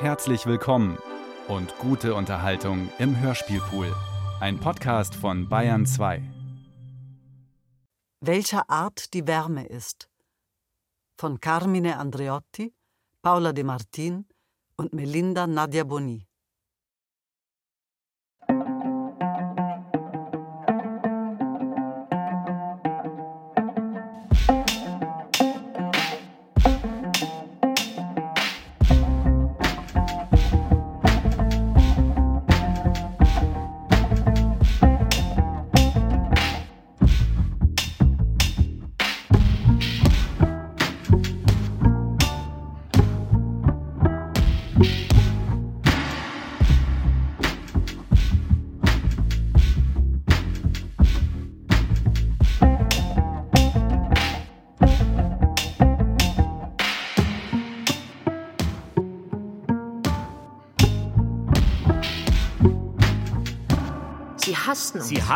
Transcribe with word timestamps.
Herzlich 0.00 0.46
willkommen 0.46 0.96
und 1.46 1.76
gute 1.76 2.14
Unterhaltung 2.14 2.88
im 2.98 3.20
Hörspielpool. 3.20 3.94
Ein 4.40 4.58
Podcast 4.58 5.14
von 5.14 5.46
Bayern 5.50 5.84
2. 5.84 6.22
Welcher 8.22 8.70
Art 8.70 9.12
die 9.12 9.26
Wärme 9.26 9.66
ist. 9.66 10.08
Von 11.18 11.38
Carmine 11.38 11.98
Andreotti, 11.98 12.72
Paula 13.20 13.52
De 13.52 13.62
Martin 13.62 14.26
und 14.78 14.94
Melinda 14.94 15.46
Nadia 15.46 15.84
Boni. 15.84 16.29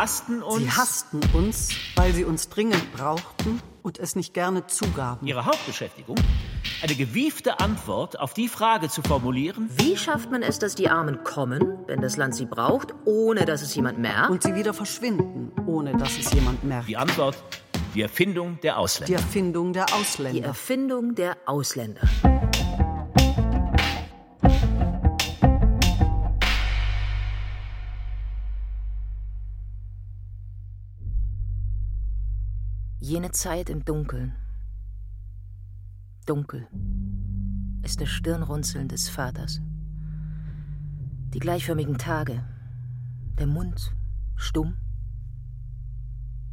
Hassten 0.05 0.43
uns. 0.43 0.59
Sie 0.61 0.69
hassten 0.71 1.19
uns. 1.33 1.69
Weil 1.95 2.13
sie 2.13 2.25
uns 2.25 2.49
dringend 2.49 2.93
brauchten 2.93 3.59
und 3.81 3.97
es 3.97 4.15
nicht 4.15 4.35
gerne 4.35 4.67
zugaben. 4.67 5.25
Ihre 5.25 5.45
Hauptbeschäftigung? 5.45 6.15
Eine 6.83 6.93
gewiefte 6.93 7.59
Antwort 7.59 8.19
auf 8.19 8.35
die 8.35 8.47
Frage 8.47 8.87
zu 8.87 9.01
formulieren, 9.01 9.67
Wie 9.77 9.97
schafft 9.97 10.29
man 10.29 10.43
es, 10.43 10.59
dass 10.59 10.75
die 10.75 10.89
Armen 10.89 11.23
kommen, 11.23 11.79
wenn 11.87 12.01
das 12.01 12.17
Land 12.17 12.35
sie 12.35 12.45
braucht, 12.45 12.93
ohne 13.05 13.45
dass 13.45 13.63
es 13.63 13.73
jemand 13.73 13.97
merkt? 13.97 14.29
Und 14.29 14.43
sie 14.43 14.53
wieder 14.53 14.75
verschwinden, 14.75 15.51
ohne 15.65 15.97
dass 15.97 16.15
es 16.19 16.31
jemand 16.33 16.63
merkt. 16.63 16.87
die 16.87 16.97
Antwort, 16.97 17.35
die 17.95 18.03
Erfindung 18.03 18.59
der 18.61 18.73
Die 18.73 18.77
Ausländer. 18.77 19.15
Erfindung 19.15 19.73
der 19.73 19.85
die 19.87 19.93
Ausländer. 19.93 20.47
Erfindung 20.47 21.15
der 21.15 21.37
Ausländer. 21.47 22.01
Jene 33.07 33.29
Zeit 33.29 33.69
im 33.69 33.85
Dunkeln. 33.85 34.33
Dunkel 36.25 36.67
ist 37.83 38.01
das 38.01 38.09
Stirnrunzeln 38.09 38.87
des 38.87 39.09
Vaters. 39.09 39.61
Die 41.31 41.37
gleichförmigen 41.37 41.99
Tage, 41.99 42.43
der 43.37 43.45
Mund 43.45 43.95
stumm. 44.35 44.77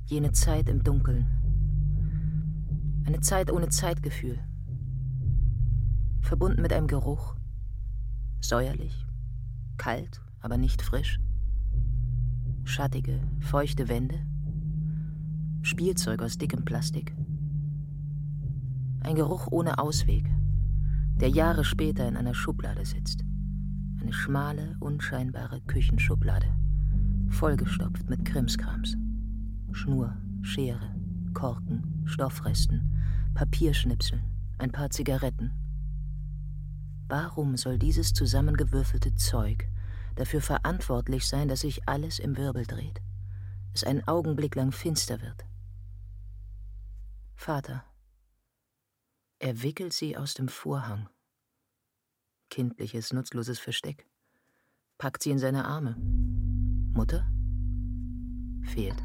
Jene 0.04 0.32
Zeit 0.32 0.68
im 0.68 0.84
Dunkeln. 0.84 1.26
Eine 3.06 3.20
Zeit 3.20 3.50
ohne 3.50 3.70
Zeitgefühl. 3.70 4.38
Verbunden 6.20 6.60
mit 6.60 6.74
einem 6.74 6.86
Geruch. 6.86 7.34
Säuerlich, 8.42 9.06
kalt, 9.78 10.20
aber 10.40 10.58
nicht 10.58 10.82
frisch. 10.82 11.18
Schattige, 12.64 13.22
feuchte 13.40 13.88
Wände. 13.88 14.31
Spielzeug 15.64 16.22
aus 16.22 16.38
dickem 16.38 16.64
Plastik. 16.64 17.14
Ein 19.00 19.14
Geruch 19.14 19.46
ohne 19.52 19.78
Ausweg, 19.78 20.28
der 21.20 21.28
Jahre 21.28 21.64
später 21.64 22.06
in 22.08 22.16
einer 22.16 22.34
Schublade 22.34 22.84
sitzt. 22.84 23.24
Eine 24.00 24.12
schmale, 24.12 24.76
unscheinbare 24.80 25.60
Küchenschublade, 25.60 26.48
vollgestopft 27.28 28.10
mit 28.10 28.24
Krimskrams. 28.24 28.96
Schnur, 29.70 30.16
Schere, 30.42 30.96
Korken, 31.32 32.02
Stoffresten, 32.06 32.98
Papierschnipseln, 33.34 34.22
ein 34.58 34.72
paar 34.72 34.90
Zigaretten. 34.90 35.52
Warum 37.06 37.56
soll 37.56 37.78
dieses 37.78 38.12
zusammengewürfelte 38.12 39.14
Zeug 39.14 39.68
dafür 40.16 40.40
verantwortlich 40.40 41.28
sein, 41.28 41.46
dass 41.46 41.60
sich 41.60 41.88
alles 41.88 42.18
im 42.18 42.36
Wirbel 42.36 42.66
dreht, 42.66 43.00
es 43.72 43.84
einen 43.84 44.06
Augenblick 44.08 44.56
lang 44.56 44.72
finster 44.72 45.20
wird? 45.22 45.44
Vater, 47.44 47.84
er 49.40 49.62
wickelt 49.62 49.92
sie 49.92 50.16
aus 50.16 50.34
dem 50.34 50.46
Vorhang. 50.46 51.08
Kindliches, 52.50 53.12
nutzloses 53.12 53.58
Versteck. 53.58 54.06
Packt 54.96 55.24
sie 55.24 55.32
in 55.32 55.40
seine 55.40 55.64
Arme. 55.64 55.96
Mutter? 56.94 57.28
Fehlt. 58.62 59.02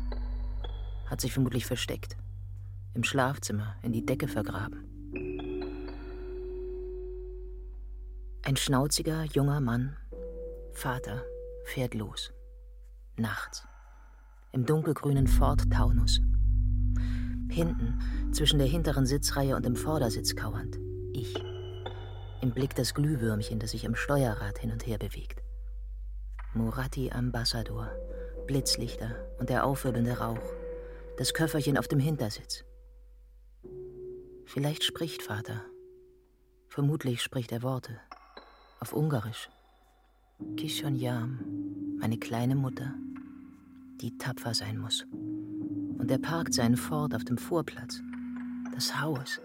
Hat 1.08 1.20
sich 1.20 1.34
vermutlich 1.34 1.66
versteckt. 1.66 2.16
Im 2.94 3.04
Schlafzimmer, 3.04 3.76
in 3.82 3.92
die 3.92 4.06
Decke 4.06 4.28
vergraben. 4.28 4.84
Ein 8.44 8.56
schnauziger, 8.56 9.24
junger 9.24 9.62
Mann, 9.62 9.98
Vater, 10.74 11.24
fährt 11.66 11.96
los. 11.96 12.32
Nachts. 13.16 13.68
Im 14.52 14.68
dunkelgrünen 14.68 15.26
Ford 15.26 15.72
Taunus. 15.72 16.22
Hinten, 17.50 18.00
zwischen 18.32 18.60
der 18.60 18.68
hinteren 18.68 19.06
Sitzreihe 19.06 19.56
und 19.56 19.66
dem 19.66 19.76
Vordersitz 19.76 20.36
kauernd. 20.36 20.80
Ich. 21.14 21.34
Im 22.42 22.52
Blick 22.52 22.76
das 22.76 22.94
Glühwürmchen, 22.94 23.60
das 23.60 23.72
sich 23.72 23.86
am 23.88 23.96
Steuerrad 23.96 24.60
hin 24.60 24.72
und 24.72 24.86
her 24.86 24.98
bewegt. 24.98 25.42
Murati 26.54 27.12
Ambassador, 27.12 27.92
Blitzlichter 28.46 29.16
und 29.40 29.50
der 29.50 29.66
aufwirbelnde 29.66 30.20
Rauch. 30.20 30.42
Das 31.18 31.34
Köfferchen 31.34 31.78
auf 31.78 31.88
dem 31.88 32.00
Hintersitz. 32.00 32.64
Vielleicht 34.46 34.84
spricht 34.84 35.24
Vater. 35.24 35.62
Vermutlich 36.70 37.22
spricht 37.22 37.52
er 37.52 37.64
Worte. 37.64 38.00
Auf 38.80 38.94
Ungarisch. 38.94 39.50
Kishon 40.56 40.96
Yam, 40.96 41.98
meine 42.00 42.18
kleine 42.18 42.56
Mutter, 42.56 42.94
die 44.00 44.18
tapfer 44.18 44.54
sein 44.54 44.78
muss. 44.78 45.06
Und 45.98 46.12
er 46.12 46.20
parkt 46.20 46.54
seinen 46.54 46.78
Ford 46.78 47.16
auf 47.16 47.24
dem 47.24 47.38
Vorplatz. 47.38 48.02
Das 48.74 49.02
Haus. 49.02 49.42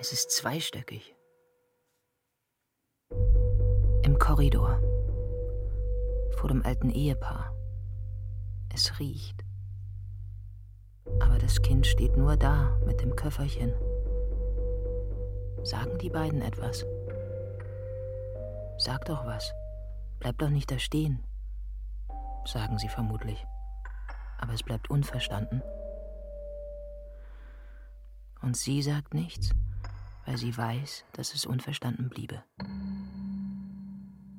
Es 0.00 0.12
ist 0.12 0.30
zweistöckig. 0.30 1.14
Im 4.02 4.18
Korridor. 4.18 4.80
Vor 6.36 6.48
dem 6.48 6.64
alten 6.64 6.90
Ehepaar. 6.90 7.52
Es 8.72 8.98
riecht. 8.98 9.44
Aber 11.20 11.38
das 11.38 11.60
Kind 11.62 11.86
steht 11.86 12.16
nur 12.16 12.36
da 12.36 12.78
mit 12.86 13.00
dem 13.00 13.14
Köfferchen. 13.16 13.72
Sagen 15.64 15.98
die 15.98 16.10
beiden 16.10 16.40
etwas? 16.40 16.86
Sag 18.78 19.04
doch 19.06 19.26
was. 19.26 19.52
Bleib 20.20 20.38
doch 20.38 20.50
nicht 20.50 20.70
da 20.70 20.78
stehen. 20.78 21.24
Sagen 22.44 22.78
sie 22.78 22.88
vermutlich. 22.88 23.44
Aber 24.38 24.54
es 24.54 24.62
bleibt 24.62 24.88
unverstanden. 24.90 25.62
Und 28.40 28.56
sie 28.56 28.82
sagt 28.82 29.14
nichts, 29.14 29.50
weil 30.24 30.36
sie 30.36 30.56
weiß, 30.56 31.04
dass 31.12 31.34
es 31.34 31.44
unverstanden 31.44 32.08
bliebe. 32.08 32.42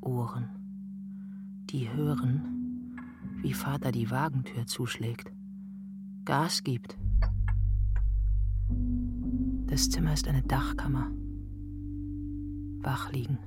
Ohren. 0.02 0.56
Die 1.70 1.92
hören, 1.92 2.98
wie 3.42 3.54
Vater 3.54 3.92
die 3.92 4.10
Wagentür 4.10 4.66
zuschlägt. 4.66 5.32
Gas 6.26 6.64
gibt. 6.64 6.98
Das 9.66 9.90
Zimmer 9.90 10.14
ist 10.14 10.28
eine 10.28 10.42
Dachkammer. 10.44 11.12
Wach 12.82 13.12
liegen. 13.12 13.38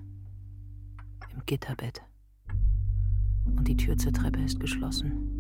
Im 1.35 1.43
Gitterbett. 1.47 2.03
Und 3.47 3.67
die 3.67 3.77
Tür 3.77 3.97
zur 3.97 4.13
Treppe 4.13 4.43
ist 4.43 4.61
geschlossen. 4.61 5.32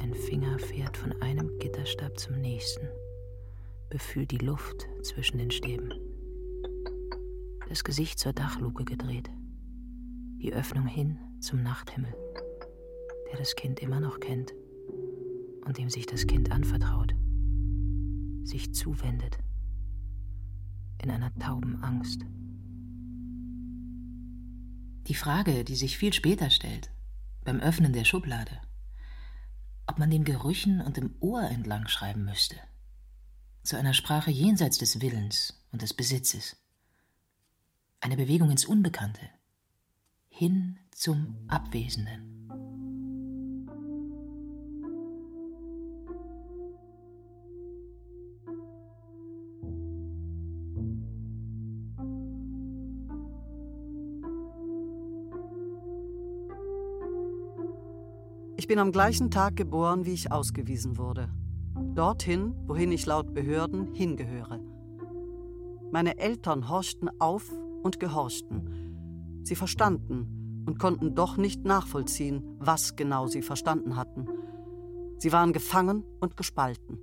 Ein 0.00 0.14
Finger 0.14 0.58
fährt 0.58 0.96
von 0.96 1.12
einem 1.22 1.58
Gitterstab 1.58 2.18
zum 2.18 2.40
nächsten, 2.40 2.88
befühlt 3.90 4.30
die 4.30 4.38
Luft 4.38 4.86
zwischen 5.02 5.38
den 5.38 5.50
Stäben. 5.50 5.92
Das 7.68 7.82
Gesicht 7.82 8.18
zur 8.18 8.32
Dachluke 8.32 8.84
gedreht, 8.84 9.30
die 10.40 10.52
Öffnung 10.52 10.86
hin 10.86 11.18
zum 11.40 11.62
Nachthimmel, 11.62 12.14
der 13.30 13.38
das 13.38 13.56
Kind 13.56 13.80
immer 13.80 14.00
noch 14.00 14.20
kennt 14.20 14.54
und 15.64 15.78
dem 15.78 15.90
sich 15.90 16.06
das 16.06 16.26
Kind 16.26 16.52
anvertraut, 16.52 17.14
sich 18.44 18.74
zuwendet 18.74 19.38
in 21.02 21.10
einer 21.10 21.34
tauben 21.34 21.82
Angst. 21.82 22.22
Die 25.08 25.14
Frage, 25.14 25.64
die 25.64 25.76
sich 25.76 25.98
viel 25.98 26.12
später 26.12 26.50
stellt, 26.50 26.90
beim 27.44 27.60
Öffnen 27.60 27.92
der 27.92 28.04
Schublade, 28.04 28.60
ob 29.86 29.98
man 29.98 30.10
den 30.10 30.24
Gerüchen 30.24 30.80
und 30.80 30.96
dem 30.96 31.14
Ohr 31.20 31.42
entlang 31.42 31.88
schreiben 31.88 32.24
müsste. 32.24 32.56
Zu 33.62 33.76
einer 33.76 33.94
Sprache 33.94 34.30
jenseits 34.30 34.78
des 34.78 35.00
Willens 35.00 35.66
und 35.72 35.82
des 35.82 35.94
Besitzes. 35.94 36.56
Eine 38.00 38.16
Bewegung 38.16 38.50
ins 38.50 38.64
Unbekannte. 38.64 39.28
Hin 40.28 40.78
zum 40.92 41.36
Abwesenden. 41.48 42.35
Ich 58.66 58.68
bin 58.68 58.80
am 58.80 58.90
gleichen 58.90 59.30
Tag 59.30 59.54
geboren, 59.54 60.06
wie 60.06 60.12
ich 60.12 60.32
ausgewiesen 60.32 60.98
wurde. 60.98 61.28
Dorthin, 61.94 62.52
wohin 62.66 62.90
ich 62.90 63.06
laut 63.06 63.32
Behörden 63.32 63.94
hingehöre. 63.94 64.58
Meine 65.92 66.18
Eltern 66.18 66.68
horchten 66.68 67.08
auf 67.20 67.48
und 67.84 68.00
gehorchten. 68.00 69.44
Sie 69.44 69.54
verstanden 69.54 70.64
und 70.66 70.80
konnten 70.80 71.14
doch 71.14 71.36
nicht 71.36 71.64
nachvollziehen, 71.64 72.42
was 72.58 72.96
genau 72.96 73.28
sie 73.28 73.42
verstanden 73.42 73.94
hatten. 73.94 74.26
Sie 75.18 75.30
waren 75.30 75.52
gefangen 75.52 76.02
und 76.18 76.36
gespalten. 76.36 76.98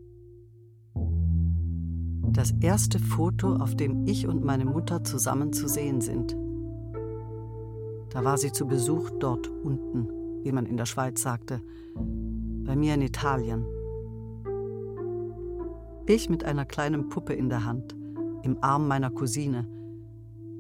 Das 2.34 2.52
erste 2.60 3.00
Foto, 3.00 3.56
auf 3.56 3.74
dem 3.74 4.06
ich 4.06 4.28
und 4.28 4.44
meine 4.44 4.66
Mutter 4.66 5.06
zusammen 5.06 5.54
zu 5.54 5.70
sehen 5.70 6.02
sind. 6.02 6.36
Da 8.10 8.22
war 8.22 8.38
sie 8.38 8.52
zu 8.52 8.68
Besuch 8.68 9.12
dort 9.12 9.48
unten 9.48 10.23
wie 10.44 10.52
man 10.52 10.66
in 10.66 10.78
der 10.78 10.86
Schweiz 10.86 11.22
sagte, 11.22 11.62
bei 11.96 12.76
mir 12.76 12.94
in 12.94 13.02
Italien. 13.02 13.66
Ich 16.06 16.30
mit 16.30 16.44
einer 16.44 16.66
kleinen 16.66 17.10
Puppe 17.10 17.34
in 17.34 17.50
der 17.50 17.66
Hand, 17.66 17.96
im 18.44 18.58
Arm 18.62 18.88
meiner 18.88 19.10
Cousine, 19.10 19.68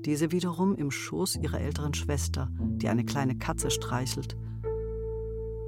diese 0.05 0.31
wiederum 0.31 0.75
im 0.75 0.91
Schoß 0.91 1.37
ihrer 1.37 1.61
älteren 1.61 1.93
Schwester, 1.93 2.49
die 2.59 2.89
eine 2.89 3.05
kleine 3.05 3.37
Katze 3.37 3.71
streichelt. 3.71 4.37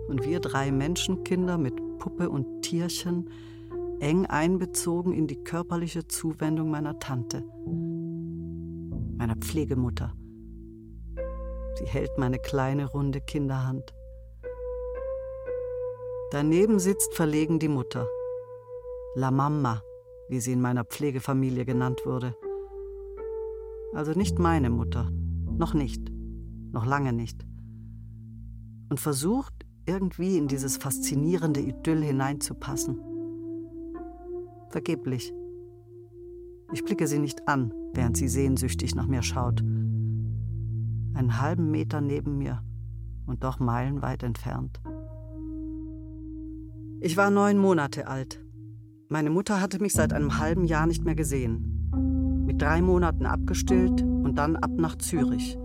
Und 0.07 0.25
wir 0.25 0.39
drei 0.39 0.71
Menschenkinder 0.71 1.57
mit 1.57 1.73
Puppe 1.99 2.29
und 2.29 2.61
Tierchen, 2.61 3.29
eng 3.99 4.25
einbezogen 4.25 5.13
in 5.13 5.27
die 5.27 5.41
körperliche 5.43 6.07
Zuwendung 6.07 6.69
meiner 6.69 6.99
Tante, 6.99 7.43
meiner 9.17 9.35
Pflegemutter. 9.37 10.13
Sie 11.75 11.85
hält 11.85 12.17
meine 12.17 12.39
kleine 12.39 12.85
runde 12.85 13.21
Kinderhand. 13.21 13.93
Daneben 16.31 16.79
sitzt 16.79 17.13
verlegen 17.13 17.59
die 17.59 17.67
Mutter. 17.67 18.07
La 19.15 19.31
Mamma, 19.31 19.81
wie 20.27 20.39
sie 20.39 20.53
in 20.53 20.61
meiner 20.61 20.83
Pflegefamilie 20.83 21.65
genannt 21.65 22.01
wurde. 22.05 22.35
Also 23.93 24.13
nicht 24.13 24.39
meine 24.39 24.69
Mutter, 24.69 25.09
noch 25.57 25.73
nicht, 25.73 26.11
noch 26.71 26.85
lange 26.85 27.13
nicht. 27.13 27.45
Und 28.89 28.99
versucht 28.99 29.53
irgendwie 29.85 30.37
in 30.37 30.47
dieses 30.47 30.77
faszinierende 30.77 31.61
Idyll 31.61 32.01
hineinzupassen. 32.03 32.99
Vergeblich. 34.69 35.31
Ich 36.73 36.83
blicke 36.83 37.07
sie 37.07 37.19
nicht 37.19 37.47
an, 37.47 37.71
während 37.93 38.17
sie 38.17 38.27
sehnsüchtig 38.27 38.95
nach 38.95 39.07
mir 39.07 39.21
schaut. 39.21 39.61
Einen 39.61 41.39
halben 41.39 41.69
Meter 41.71 42.01
neben 42.01 42.39
mir 42.39 42.63
und 43.27 43.43
doch 43.43 43.59
meilenweit 43.59 44.23
entfernt. 44.23 44.81
Ich 47.05 47.17
war 47.17 47.29
neun 47.29 47.59
Monate 47.59 48.07
alt. 48.07 48.43
Meine 49.09 49.29
Mutter 49.29 49.61
hatte 49.61 49.77
mich 49.77 49.93
seit 49.93 50.11
einem 50.11 50.39
halben 50.39 50.65
Jahr 50.65 50.87
nicht 50.87 51.05
mehr 51.05 51.13
gesehen. 51.13 51.91
Mit 52.47 52.59
drei 52.59 52.81
Monaten 52.81 53.27
abgestillt 53.27 54.01
und 54.01 54.39
dann 54.39 54.55
ab 54.55 54.71
nach 54.75 54.95
Zürich. 54.95 55.55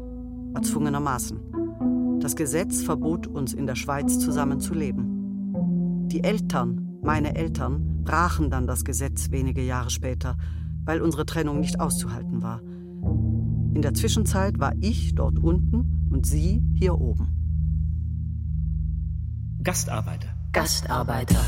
Erzwungenermaßen. 0.55 2.19
Das 2.21 2.37
Gesetz 2.37 2.83
verbot 2.83 3.27
uns 3.27 3.55
in 3.55 3.67
der 3.67 3.75
Schweiz 3.75 4.19
zusammen 4.19 4.61
zu 4.61 4.75
leben. 4.75 6.09
Die 6.09 6.23
Eltern, 6.23 6.99
meine 7.03 7.35
Eltern, 7.35 8.05
brachen 8.05 8.51
dann 8.51 8.67
das 8.67 8.85
Gesetz 8.85 9.31
wenige 9.31 9.63
Jahre 9.63 9.89
später, 9.89 10.37
weil 10.85 11.01
unsere 11.01 11.25
Trennung 11.25 11.59
nicht 11.59 11.81
auszuhalten 11.81 12.43
war. 12.43 12.61
In 12.61 13.81
der 13.81 13.95
Zwischenzeit 13.95 14.61
war 14.61 14.75
ich 14.83 15.15
dort 15.15 15.39
unten 15.39 16.07
und 16.13 16.27
sie 16.27 16.63
hier 16.75 17.01
oben. 17.01 17.29
Gastarbeiter. 19.63 20.40
Gastarbeiter. 20.53 21.41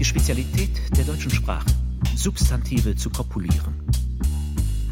Die 0.00 0.04
Spezialität 0.04 0.70
der 0.96 1.04
deutschen 1.04 1.30
Sprache, 1.30 1.66
Substantive 2.16 2.96
zu 2.96 3.08
kopulieren. 3.10 3.72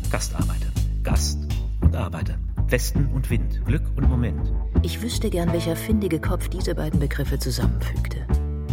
Gastarbeiter, 0.09 0.69
Gast 1.03 1.41
und 1.81 1.97
Arbeiter, 1.97 2.39
Westen 2.69 3.07
und 3.07 3.29
Wind, 3.29 3.61
Glück 3.67 3.83
und 3.97 4.09
Moment. 4.09 4.53
Ich 4.83 5.03
wüsste 5.03 5.29
gern, 5.29 5.53
welcher 5.53 5.75
findige 5.75 6.21
Kopf 6.21 6.49
diese 6.49 6.77
beiden 6.77 7.01
Begriffe 7.01 7.41
zusammenfügte. 7.41 8.25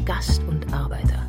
Gast 0.05 0.43
und 0.43 0.71
Arbeiter. 0.71 1.27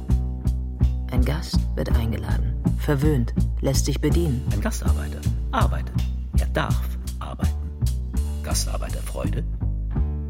Ein 1.11 1.25
Gast 1.25 1.59
wird 1.75 1.91
eingeladen, 1.97 2.53
verwöhnt, 2.81 3.33
lässt 3.63 3.87
sich 3.87 3.99
bedienen. 3.99 4.43
Ein 4.53 4.61
Gastarbeiter 4.61 5.23
arbeitet. 5.53 5.95
Er 6.37 6.49
darf 6.49 6.94
Gastarbeiterfreude, 8.55 9.43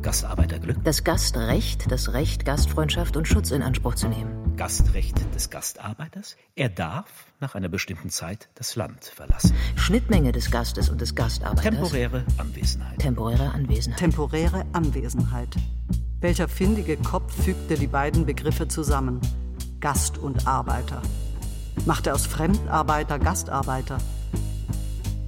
Gastarbeiterglück. 0.01 0.83
Das 0.83 1.05
Gastrecht, 1.05 1.93
das 1.93 2.15
Recht, 2.15 2.47
Gastfreundschaft 2.47 3.19
und 3.19 3.29
Schutz 3.29 3.51
in 3.51 3.61
Anspruch 3.61 3.97
zu 3.97 4.09
nehmen. 4.09 4.57
Gastrecht 4.57 5.19
des 5.35 5.51
Gastarbeiters. 5.51 6.39
Er 6.55 6.71
darf 6.71 7.27
nach 7.41 7.55
einer 7.55 7.69
bestimmten 7.69 8.09
Zeit 8.09 8.49
das 8.55 8.77
Land 8.77 9.05
verlassen. 9.05 9.55
Schnittmenge 9.77 10.33
des 10.33 10.51
Gastes 10.51 10.89
und 10.89 11.03
des 11.03 11.15
Gastarbeiters. 11.15 11.65
Temporäre 11.65 12.25
Anwesenheit. 12.39 12.99
Temporäre 12.99 13.51
Anwesenheit. 13.51 13.99
Temporäre 13.99 14.65
Anwesenheit. 14.73 15.55
Welcher 16.21 16.49
findige 16.49 16.97
Kopf 16.97 17.45
fügte 17.45 17.75
die 17.75 17.89
beiden 17.89 18.25
Begriffe 18.25 18.69
zusammen? 18.69 19.21
Gast 19.81 20.17
und 20.17 20.47
Arbeiter. 20.47 21.03
Machte 21.85 22.15
aus 22.15 22.25
Fremdarbeiter 22.25 23.19
Gastarbeiter. 23.19 23.99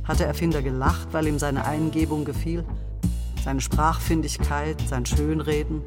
Hat 0.05 0.19
der 0.19 0.29
Erfinder 0.29 0.63
gelacht, 0.63 1.09
weil 1.13 1.27
ihm 1.27 1.39
seine 1.39 1.67
Eingebung 1.67 2.25
gefiel? 2.25 2.65
Seine 3.47 3.61
Sprachfindigkeit, 3.61 4.77
sein 4.89 5.07
Schönreden, 5.07 5.81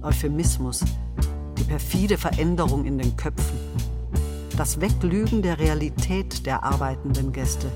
Euphemismus, 0.00 0.84
die 1.58 1.64
perfide 1.64 2.16
Veränderung 2.16 2.84
in 2.84 2.98
den 2.98 3.16
Köpfen, 3.16 3.58
das 4.56 4.80
Weglügen 4.80 5.42
der 5.42 5.58
Realität 5.58 6.46
der 6.46 6.62
arbeitenden 6.62 7.32
Gäste, 7.32 7.66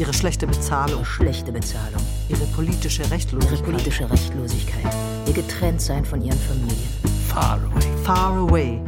ihre 0.00 0.12
schlechte 0.12 0.48
Bezahlung, 0.48 1.04
schlechte 1.04 1.52
Bezahlung, 1.52 2.02
ihre 2.28 2.44
politische 2.56 3.08
Rechtlosigkeit, 3.08 3.60
ihre 3.60 3.70
politische 3.70 4.10
Rechtlosigkeit, 4.10 4.96
ihr 5.28 5.34
Getrenntsein 5.34 6.04
von 6.04 6.20
ihren 6.20 6.40
Familien. 6.40 6.90
Far 7.28 7.60
away. 7.60 8.02
Far 8.02 8.36
away, 8.36 8.80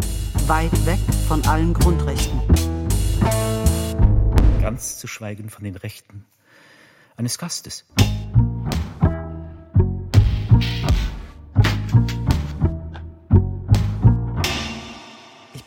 weit 0.49 0.87
weg 0.87 0.99
von 1.29 1.41
allen 1.45 1.73
Grundrechten. 1.73 2.41
Ganz 4.61 4.99
zu 4.99 5.07
schweigen 5.07 5.51
von 5.51 5.63
den 5.63 5.77
Rechten 5.77 6.25
eines 7.17 7.39
Gastes. 7.39 7.85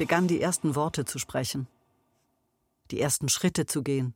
Begann 0.01 0.27
die 0.27 0.41
ersten 0.41 0.73
Worte 0.73 1.05
zu 1.05 1.19
sprechen, 1.19 1.67
die 2.89 2.99
ersten 2.99 3.29
Schritte 3.29 3.67
zu 3.67 3.83
gehen. 3.83 4.15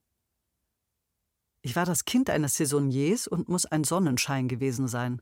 Ich 1.61 1.75
war 1.75 1.85
das 1.85 2.05
Kind 2.05 2.31
eines 2.31 2.57
Saisonniers 2.57 3.27
und 3.27 3.49
muss 3.49 3.67
ein 3.67 3.83
Sonnenschein 3.83 4.47
gewesen 4.47 4.87
sein. 4.87 5.21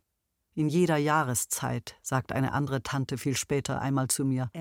In 0.56 0.70
jeder 0.70 0.96
Jahreszeit, 0.96 1.98
sagt 2.02 2.32
eine 2.32 2.54
andere 2.54 2.82
Tante 2.82 3.18
viel 3.18 3.36
später 3.36 3.82
einmal 3.82 4.08
zu 4.08 4.24
mir. 4.24 4.52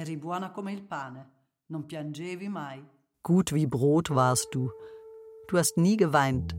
Gut 3.23 3.52
wie 3.52 3.68
Brot 3.68 4.11
warst 4.11 4.49
du. 4.50 4.73
Du 5.47 5.56
hast 5.56 5.76
nie 5.76 5.97
geweint. 5.97 6.56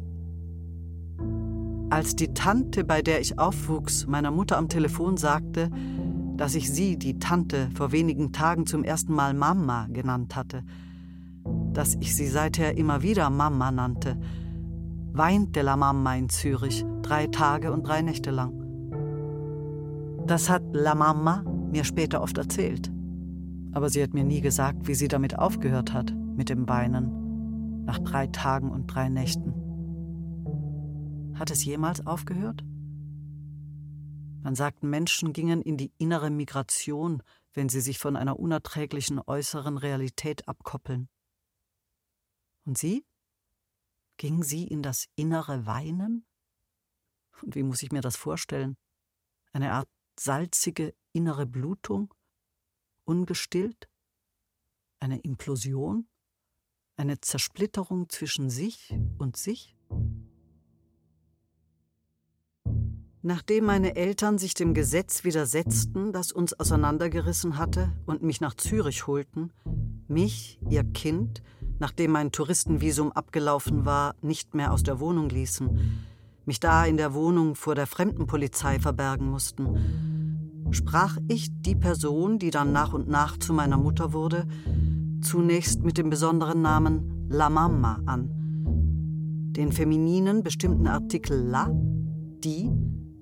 Als 1.90 2.16
die 2.16 2.34
Tante, 2.34 2.86
bei 2.86 3.02
der 3.02 3.20
ich 3.20 3.38
aufwuchs, 3.38 4.08
meiner 4.08 4.32
Mutter 4.32 4.56
am 4.56 4.70
Telefon 4.70 5.18
sagte, 5.18 5.70
dass 6.44 6.56
ich 6.56 6.70
sie, 6.70 6.98
die 6.98 7.20
Tante, 7.20 7.70
vor 7.74 7.94
wenigen 7.94 8.34
Tagen 8.34 8.66
zum 8.66 8.84
ersten 8.84 9.14
Mal 9.14 9.34
Mama 9.34 9.88
genannt 9.90 10.36
hatte, 10.36 10.66
dass 11.72 11.96
ich 12.02 12.18
sie 12.18 12.28
seither 12.28 12.78
immer 12.78 13.02
wieder 13.02 13.30
Mama 13.30 13.72
nannte, 13.72 14.20
weinte 15.14 15.62
La 15.62 15.78
Mama 15.78 16.16
in 16.18 16.28
Zürich 16.28 16.84
drei 17.02 17.28
Tage 17.28 17.72
und 17.72 17.88
drei 17.88 18.02
Nächte 18.02 18.32
lang. 18.32 18.52
Das 20.28 20.50
hat 20.50 20.64
La 20.74 20.96
Mama 20.96 21.46
mir 21.72 21.86
später 21.86 22.22
oft 22.22 22.38
erzählt. 22.38 22.92
Aber 23.72 23.90
sie 23.90 24.04
hat 24.04 24.14
mir 24.14 24.26
nie 24.26 24.42
gesagt, 24.42 24.86
wie 24.86 24.96
sie 24.96 25.08
damit 25.08 25.40
aufgehört 25.40 25.94
hat, 25.94 26.14
mit 26.36 26.50
dem 26.50 26.68
Weinen, 26.68 27.86
nach 27.86 28.00
drei 28.00 28.28
Tagen 28.28 28.70
und 28.70 28.88
drei 28.88 29.08
Nächten. 29.08 29.54
Hat 31.36 31.52
es 31.52 31.64
jemals 31.64 32.06
aufgehört? 32.06 32.66
Man 34.44 34.56
sagt, 34.56 34.84
Menschen 34.84 35.32
gingen 35.32 35.62
in 35.62 35.78
die 35.78 35.94
innere 35.98 36.30
Migration, 36.30 37.24
wenn 37.54 37.70
sie 37.70 37.80
sich 37.80 37.98
von 37.98 38.18
einer 38.18 38.38
unerträglichen 38.38 39.22
äußeren 39.26 39.78
Realität 39.78 40.50
abkoppeln. 40.50 41.08
Und 42.66 42.78
sie? 42.78 43.06
Ging 44.18 44.44
sie 44.44 44.68
in 44.68 44.84
das 44.84 45.08
innere 45.16 45.66
Weinen? 45.66 46.26
Und 47.42 47.56
wie 47.56 47.64
muss 47.64 47.84
ich 47.84 47.94
mir 47.94 48.02
das 48.02 48.18
vorstellen? 48.18 48.76
Eine 49.54 49.72
Art 49.72 49.88
salzige 50.20 50.94
innere 51.14 51.46
Blutung? 51.46 52.14
Ungestillt? 53.06 53.88
Eine 55.00 55.20
Implosion? 55.22 56.10
Eine 56.98 57.22
Zersplitterung 57.22 58.10
zwischen 58.10 58.50
sich 58.50 58.94
und 59.18 59.38
sich? 59.38 59.78
Nachdem 63.26 63.64
meine 63.64 63.96
Eltern 63.96 64.38
sich 64.38 64.54
dem 64.54 64.74
Gesetz 64.74 65.24
widersetzten, 65.24 66.12
das 66.12 66.34
uns 66.34 66.60
auseinandergerissen 66.60 67.58
hatte, 67.58 67.94
und 68.06 68.22
mich 68.22 68.42
nach 68.42 68.54
Zürich 68.54 69.08
holten, 69.08 69.54
mich, 70.10 70.60
ihr 70.70 70.84
Kind, 70.84 71.42
nachdem 71.80 72.12
mein 72.12 72.34
Touristenvisum 72.34 73.14
abgelaufen 73.14 73.86
war, 73.86 74.16
nicht 74.22 74.56
mehr 74.56 74.74
aus 74.74 74.84
der 74.84 75.00
Wohnung 75.00 75.30
ließen, 75.30 76.04
mich 76.46 76.60
da 76.60 76.84
in 76.86 76.98
der 76.98 77.14
Wohnung 77.14 77.56
vor 77.56 77.76
der 77.76 77.88
Fremdenpolizei 77.88 78.78
verbergen 78.78 79.30
mussten, 79.30 80.68
sprach 80.72 81.18
ich 81.30 81.48
die 81.62 81.76
Person, 81.76 82.40
die 82.40 82.50
dann 82.50 82.74
nach 82.74 82.92
und 82.92 83.08
nach 83.08 83.38
zu 83.38 83.54
meiner 83.54 83.78
Mutter 83.78 84.12
wurde, 84.12 84.46
zunächst 85.22 85.82
mit 85.82 85.98
dem 85.98 86.10
besonderen 86.10 86.62
Namen 86.62 87.30
La 87.30 87.50
Mamma 87.50 88.02
an. 88.06 88.28
Den 89.56 89.72
femininen 89.72 90.44
bestimmten 90.44 90.88
Artikel 90.88 91.38
La, 91.38 91.70
die, 92.44 92.70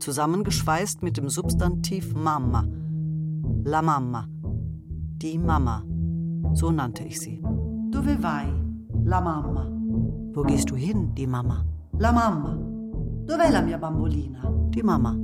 zusammengeschweißt 0.01 1.03
mit 1.03 1.17
dem 1.17 1.29
Substantiv 1.29 2.13
Mama. 2.13 2.65
La 3.63 3.81
Mamma. 3.81 4.27
Die 5.22 5.38
Mama. 5.38 5.84
So 6.53 6.72
nannte 6.72 7.03
ich 7.03 7.20
sie. 7.20 7.41
Dove 7.91 8.22
vai? 8.22 8.51
La 9.03 9.22
Mamma. 9.22 9.67
Wo 10.34 10.41
gehst 10.43 10.70
du 10.70 10.75
hin, 10.75 11.13
die 11.15 11.27
Mama? 11.27 11.65
La 12.00 12.12
Mamma. 12.12 12.58
Dov'è 13.27 13.51
la 13.51 13.62
mia 13.62 13.77
bambolina? 13.77 14.51
Die 14.74 14.84
Mama. 14.84 15.15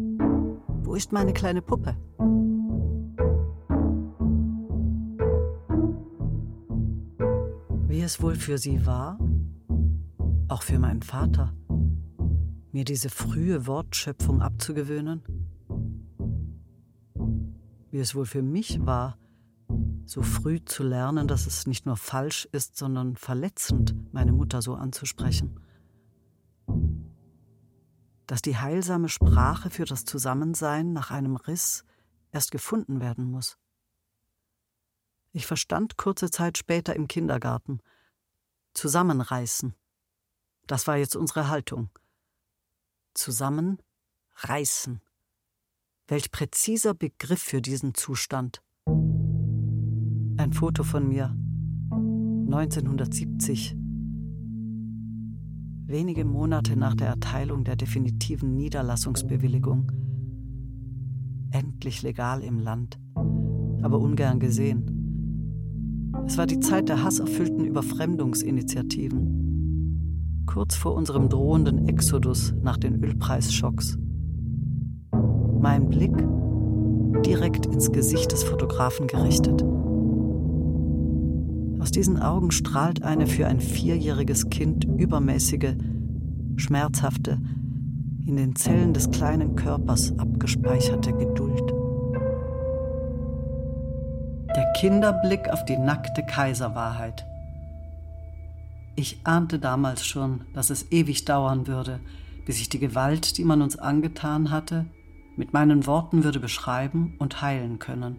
Wo 0.83 0.95
ist 0.95 1.11
meine 1.11 1.33
kleine 1.33 1.61
Puppe? 1.61 1.95
Wie 7.87 8.01
es 8.01 8.21
wohl 8.21 8.35
für 8.35 8.57
sie 8.57 8.85
war? 8.85 9.17
Auch 10.47 10.61
für 10.61 10.79
meinen 10.79 11.01
Vater 11.01 11.53
mir 12.77 12.85
diese 12.85 13.09
frühe 13.09 13.65
Wortschöpfung 13.65 14.39
abzugewöhnen? 14.39 15.23
Wie 17.89 17.97
es 17.97 18.13
wohl 18.13 18.27
für 18.27 18.43
mich 18.43 18.85
war, 18.85 19.17
so 20.05 20.21
früh 20.21 20.63
zu 20.63 20.83
lernen, 20.83 21.27
dass 21.27 21.47
es 21.47 21.65
nicht 21.65 21.87
nur 21.87 21.97
falsch 21.97 22.47
ist, 22.51 22.77
sondern 22.77 23.15
verletzend, 23.15 23.95
meine 24.13 24.31
Mutter 24.31 24.61
so 24.61 24.75
anzusprechen. 24.75 25.59
Dass 28.27 28.43
die 28.43 28.57
heilsame 28.57 29.09
Sprache 29.09 29.71
für 29.71 29.85
das 29.85 30.05
Zusammensein 30.05 30.93
nach 30.93 31.09
einem 31.09 31.35
Riss 31.35 31.83
erst 32.31 32.51
gefunden 32.51 33.01
werden 33.01 33.25
muss. 33.25 33.57
Ich 35.31 35.47
verstand 35.47 35.97
kurze 35.97 36.29
Zeit 36.29 36.59
später 36.59 36.95
im 36.95 37.07
Kindergarten. 37.07 37.79
Zusammenreißen. 38.75 39.73
Das 40.67 40.85
war 40.85 40.97
jetzt 40.97 41.15
unsere 41.15 41.49
Haltung 41.49 41.89
zusammenreißen. 43.17 45.01
Welch 46.07 46.31
präziser 46.31 46.93
Begriff 46.93 47.41
für 47.41 47.61
diesen 47.61 47.93
Zustand. 47.93 48.61
Ein 50.37 50.53
Foto 50.53 50.83
von 50.83 51.09
mir 51.09 51.35
1970. 51.91 53.75
Wenige 55.89 56.25
Monate 56.25 56.77
nach 56.77 56.95
der 56.95 57.07
Erteilung 57.07 57.63
der 57.63 57.75
definitiven 57.75 58.55
Niederlassungsbewilligung. 58.55 59.91
Endlich 61.51 62.01
legal 62.03 62.43
im 62.43 62.59
Land, 62.59 62.99
aber 63.15 63.99
ungern 63.99 64.39
gesehen. 64.39 64.93
Es 66.25 66.37
war 66.37 66.45
die 66.45 66.59
Zeit 66.59 66.89
der 66.89 67.03
hasserfüllten 67.03 67.65
Überfremdungsinitiativen 67.65 69.46
kurz 70.47 70.75
vor 70.75 70.95
unserem 70.95 71.29
drohenden 71.29 71.87
Exodus 71.87 72.55
nach 72.63 72.77
den 72.77 73.03
Ölpreisschocks. 73.03 73.97
Mein 75.59 75.89
Blick 75.89 76.15
direkt 77.23 77.67
ins 77.67 77.91
Gesicht 77.91 78.31
des 78.31 78.43
Fotografen 78.43 79.05
gerichtet. 79.05 79.63
Aus 81.79 81.91
diesen 81.91 82.19
Augen 82.19 82.49
strahlt 82.51 83.03
eine 83.03 83.27
für 83.27 83.45
ein 83.45 83.59
vierjähriges 83.59 84.49
Kind 84.49 84.85
übermäßige, 84.85 85.75
schmerzhafte, 86.55 87.39
in 88.25 88.35
den 88.35 88.55
Zellen 88.55 88.93
des 88.93 89.11
kleinen 89.11 89.55
Körpers 89.55 90.17
abgespeicherte 90.17 91.13
Geduld. 91.13 91.73
Der 94.55 94.73
Kinderblick 94.77 95.49
auf 95.49 95.63
die 95.65 95.77
nackte 95.77 96.23
Kaiserwahrheit. 96.25 97.26
Ich 98.99 99.19
ahnte 99.23 99.59
damals 99.59 100.07
schon, 100.07 100.45
dass 100.53 100.71
es 100.71 100.91
ewig 100.91 101.23
dauern 101.23 101.67
würde, 101.67 101.99
bis 102.45 102.59
ich 102.59 102.67
die 102.67 102.79
Gewalt, 102.79 103.37
die 103.37 103.43
man 103.43 103.61
uns 103.61 103.77
angetan 103.77 104.49
hatte, 104.49 104.87
mit 105.35 105.53
meinen 105.53 105.85
Worten 105.85 106.23
würde 106.23 106.39
beschreiben 106.39 107.13
und 107.19 107.43
heilen 107.43 107.77
können. 107.77 108.17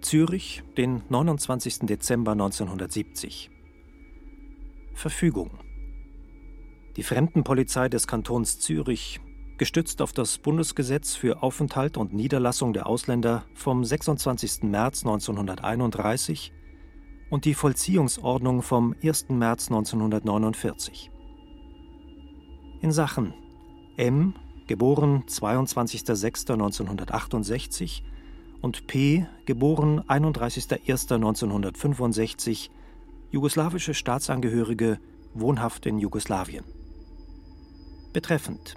Zürich, 0.00 0.62
den 0.78 1.02
29. 1.10 1.80
Dezember 1.80 2.32
1970. 2.32 3.50
Verfügung. 4.94 5.50
Die 6.96 7.02
Fremdenpolizei 7.02 7.90
des 7.90 8.06
Kantons 8.06 8.58
Zürich, 8.60 9.20
gestützt 9.58 10.00
auf 10.00 10.14
das 10.14 10.38
Bundesgesetz 10.38 11.14
für 11.14 11.42
Aufenthalt 11.42 11.98
und 11.98 12.14
Niederlassung 12.14 12.72
der 12.72 12.86
Ausländer 12.86 13.44
vom 13.52 13.84
26. 13.84 14.62
März 14.62 15.04
1931, 15.04 16.52
und 17.30 17.44
die 17.44 17.54
Vollziehungsordnung 17.54 18.62
vom 18.62 18.96
1. 19.02 19.30
März 19.30 19.66
1949. 19.68 21.10
In 22.80 22.92
Sachen 22.92 23.34
M, 23.96 24.34
geboren 24.66 25.24
22.06.1968 25.26 28.02
und 28.60 28.86
P, 28.86 29.26
geboren 29.44 30.02
31.01.1965, 30.02 32.70
jugoslawische 33.30 33.94
Staatsangehörige, 33.94 35.00
wohnhaft 35.34 35.86
in 35.86 35.98
Jugoslawien. 35.98 36.64
Betreffend 38.12 38.76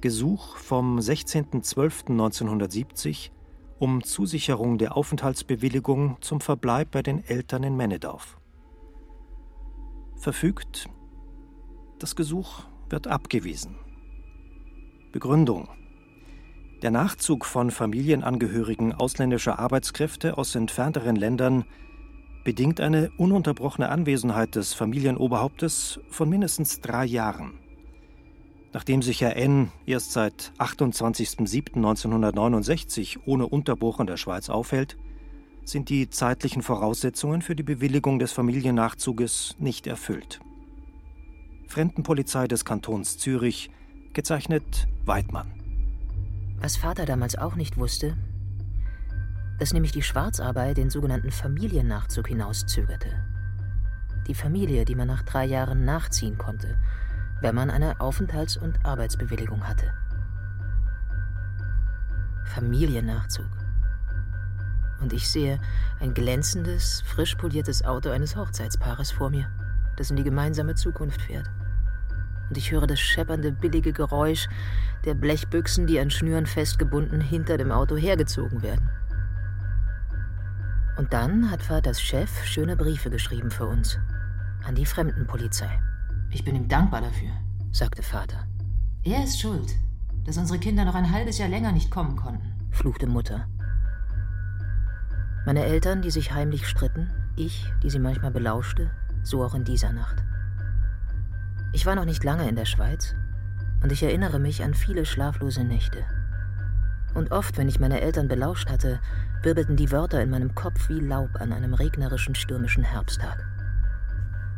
Gesuch 0.00 0.56
vom 0.56 0.98
16.12.1970 0.98 3.30
um 3.78 4.02
Zusicherung 4.02 4.78
der 4.78 4.96
Aufenthaltsbewilligung 4.96 6.16
zum 6.20 6.40
Verbleib 6.40 6.90
bei 6.90 7.02
den 7.02 7.24
Eltern 7.24 7.62
in 7.62 7.76
Männedorf. 7.76 8.38
Verfügt, 10.16 10.88
das 11.98 12.16
Gesuch 12.16 12.64
wird 12.88 13.06
abgewiesen. 13.06 13.76
Begründung. 15.12 15.68
Der 16.82 16.90
Nachzug 16.90 17.44
von 17.44 17.70
Familienangehörigen 17.70 18.92
ausländischer 18.92 19.58
Arbeitskräfte 19.58 20.38
aus 20.38 20.54
entfernteren 20.54 21.16
Ländern 21.16 21.64
bedingt 22.44 22.80
eine 22.80 23.10
ununterbrochene 23.16 23.88
Anwesenheit 23.88 24.54
des 24.54 24.74
Familienoberhauptes 24.74 26.00
von 26.08 26.28
mindestens 26.28 26.80
drei 26.80 27.04
Jahren. 27.04 27.58
Nachdem 28.72 29.02
sich 29.02 29.20
Herr 29.22 29.36
N. 29.36 29.72
erst 29.86 30.12
seit 30.12 30.52
28.07.1969 30.58 33.20
ohne 33.24 33.46
Unterbruch 33.46 33.98
in 34.00 34.06
der 34.06 34.18
Schweiz 34.18 34.50
aufhält, 34.50 34.96
sind 35.64 35.88
die 35.88 36.10
zeitlichen 36.10 36.62
Voraussetzungen 36.62 37.42
für 37.42 37.56
die 37.56 37.62
Bewilligung 37.62 38.18
des 38.18 38.32
Familiennachzuges 38.32 39.54
nicht 39.58 39.86
erfüllt. 39.86 40.40
Fremdenpolizei 41.66 42.48
des 42.48 42.64
Kantons 42.64 43.18
Zürich, 43.18 43.70
gezeichnet 44.12 44.88
Weidmann. 45.04 45.52
Was 46.60 46.76
Vater 46.76 47.06
damals 47.06 47.36
auch 47.36 47.54
nicht 47.54 47.76
wusste, 47.76 48.16
dass 49.58 49.72
nämlich 49.72 49.92
die 49.92 50.02
Schwarzarbeit 50.02 50.76
den 50.76 50.90
sogenannten 50.90 51.30
Familiennachzug 51.30 52.28
hinauszögerte. 52.28 53.08
Die 54.26 54.34
Familie, 54.34 54.84
die 54.84 54.94
man 54.94 55.08
nach 55.08 55.22
drei 55.22 55.46
Jahren 55.46 55.84
nachziehen 55.84 56.38
konnte 56.38 56.78
wenn 57.40 57.54
man 57.54 57.70
eine 57.70 58.00
Aufenthalts- 58.00 58.58
und 58.58 58.84
Arbeitsbewilligung 58.84 59.66
hatte. 59.66 59.86
Familiennachzug. 62.44 63.46
und 65.00 65.12
ich 65.12 65.30
sehe 65.30 65.60
ein 66.00 66.12
glänzendes, 66.12 67.02
frisch 67.06 67.36
poliertes 67.36 67.84
Auto 67.84 68.10
eines 68.10 68.34
Hochzeitspaares 68.34 69.12
vor 69.12 69.30
mir, 69.30 69.48
das 69.96 70.10
in 70.10 70.16
die 70.16 70.24
gemeinsame 70.24 70.74
Zukunft 70.74 71.22
fährt. 71.22 71.48
Und 72.48 72.56
ich 72.56 72.72
höre 72.72 72.86
das 72.86 72.98
scheppernde, 72.98 73.52
billige 73.52 73.92
Geräusch 73.92 74.48
der 75.04 75.14
Blechbüchsen, 75.14 75.86
die 75.86 76.00
an 76.00 76.10
Schnüren 76.10 76.46
festgebunden 76.46 77.20
hinter 77.20 77.58
dem 77.58 77.70
Auto 77.70 77.96
hergezogen 77.96 78.62
werden. 78.62 78.90
Und 80.96 81.12
dann 81.12 81.50
hat 81.50 81.62
Vaters 81.62 82.00
Chef 82.00 82.44
schöne 82.44 82.76
Briefe 82.76 83.08
geschrieben 83.08 83.52
für 83.52 83.66
uns. 83.66 84.00
An 84.64 84.74
die 84.74 84.86
Fremdenpolizei. 84.86 85.80
Ich 86.30 86.44
bin 86.44 86.54
ihm 86.54 86.68
dankbar 86.68 87.00
dafür, 87.00 87.30
sagte 87.72 88.02
Vater. 88.02 88.46
Er 89.02 89.24
ist 89.24 89.40
schuld, 89.40 89.74
dass 90.24 90.36
unsere 90.36 90.58
Kinder 90.58 90.84
noch 90.84 90.94
ein 90.94 91.10
halbes 91.10 91.38
Jahr 91.38 91.48
länger 91.48 91.72
nicht 91.72 91.90
kommen 91.90 92.16
konnten, 92.16 92.52
fluchte 92.70 93.06
Mutter. 93.06 93.46
Meine 95.46 95.64
Eltern, 95.64 96.02
die 96.02 96.10
sich 96.10 96.32
heimlich 96.32 96.68
stritten, 96.68 97.10
ich, 97.36 97.72
die 97.82 97.88
sie 97.88 97.98
manchmal 97.98 98.30
belauschte, 98.30 98.90
so 99.22 99.42
auch 99.42 99.54
in 99.54 99.64
dieser 99.64 99.92
Nacht. 99.92 100.22
Ich 101.72 101.86
war 101.86 101.94
noch 101.94 102.04
nicht 102.04 102.24
lange 102.24 102.46
in 102.48 102.56
der 102.56 102.66
Schweiz 102.66 103.14
und 103.82 103.90
ich 103.90 104.02
erinnere 104.02 104.38
mich 104.38 104.62
an 104.62 104.74
viele 104.74 105.06
schlaflose 105.06 105.64
Nächte. 105.64 106.04
Und 107.14 107.32
oft, 107.32 107.56
wenn 107.56 107.68
ich 107.68 107.80
meine 107.80 108.02
Eltern 108.02 108.28
belauscht 108.28 108.68
hatte, 108.70 109.00
wirbelten 109.42 109.76
die 109.76 109.90
Wörter 109.90 110.20
in 110.20 110.28
meinem 110.28 110.54
Kopf 110.54 110.90
wie 110.90 111.00
Laub 111.00 111.30
an 111.40 111.52
einem 111.52 111.72
regnerischen, 111.72 112.34
stürmischen 112.34 112.84
Herbsttag. 112.84 113.46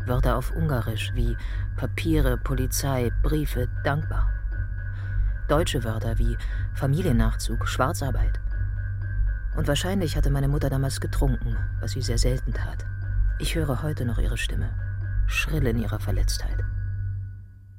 Wörter 0.07 0.37
auf 0.37 0.51
Ungarisch 0.55 1.13
wie 1.15 1.37
Papiere, 1.77 2.37
Polizei, 2.39 3.11
Briefe, 3.23 3.69
dankbar. 3.85 4.31
Deutsche 5.49 5.85
Wörter 5.85 6.19
wie 6.19 6.37
Familiennachzug, 6.75 7.67
Schwarzarbeit. 7.69 8.41
Und 9.57 9.69
wahrscheinlich 9.69 10.17
hatte 10.17 10.31
meine 10.31 10.49
Mutter 10.49 10.71
damals 10.71 11.01
getrunken, 11.01 11.57
was 11.81 11.93
sie 11.93 12.03
sehr 12.03 12.19
selten 12.19 12.53
tat. 12.53 12.87
Ich 13.39 13.55
höre 13.55 13.83
heute 13.83 14.05
noch 14.05 14.19
ihre 14.19 14.39
Stimme, 14.39 14.71
schrill 15.27 15.67
in 15.67 15.79
ihrer 15.79 15.99
Verletztheit. 15.99 16.59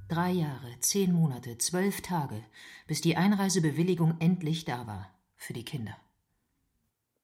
Drei 0.09 0.31
Jahre, 0.31 0.79
zehn 0.79 1.13
Monate, 1.13 1.57
zwölf 1.57 2.01
Tage, 2.01 2.43
bis 2.87 2.99
die 2.99 3.15
Einreisebewilligung 3.15 4.17
endlich 4.19 4.65
da 4.65 4.85
war 4.85 5.09
für 5.37 5.53
die 5.53 5.63
Kinder. 5.63 5.95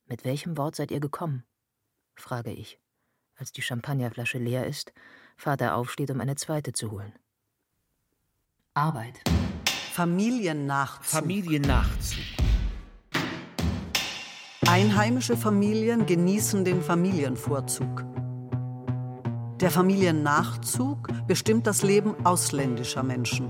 Mit 0.06 0.24
welchem 0.24 0.56
Wort 0.58 0.76
seid 0.76 0.92
ihr 0.92 1.02
gekommen? 1.02 1.44
frage 2.16 2.52
ich, 2.52 2.80
als 3.38 3.52
die 3.52 3.62
Champagnerflasche 3.62 4.38
leer 4.38 4.66
ist, 4.66 4.94
Vater 5.38 5.76
aufsteht, 5.76 6.12
um 6.12 6.20
eine 6.20 6.36
zweite 6.36 6.74
zu 6.74 6.92
holen. 6.92 7.14
Arbeit. 8.74 9.22
Familiennachzug. 9.94 11.06
Familiennachzug. 11.06 12.24
Einheimische 14.68 15.38
Familien 15.38 16.06
genießen 16.06 16.66
den 16.66 16.82
Familienvorzug. 16.82 18.04
Der 19.62 19.72
Familiennachzug 19.72 21.08
bestimmt 21.26 21.66
das 21.66 21.82
Leben 21.82 22.14
ausländischer 22.26 23.02
Menschen. 23.02 23.50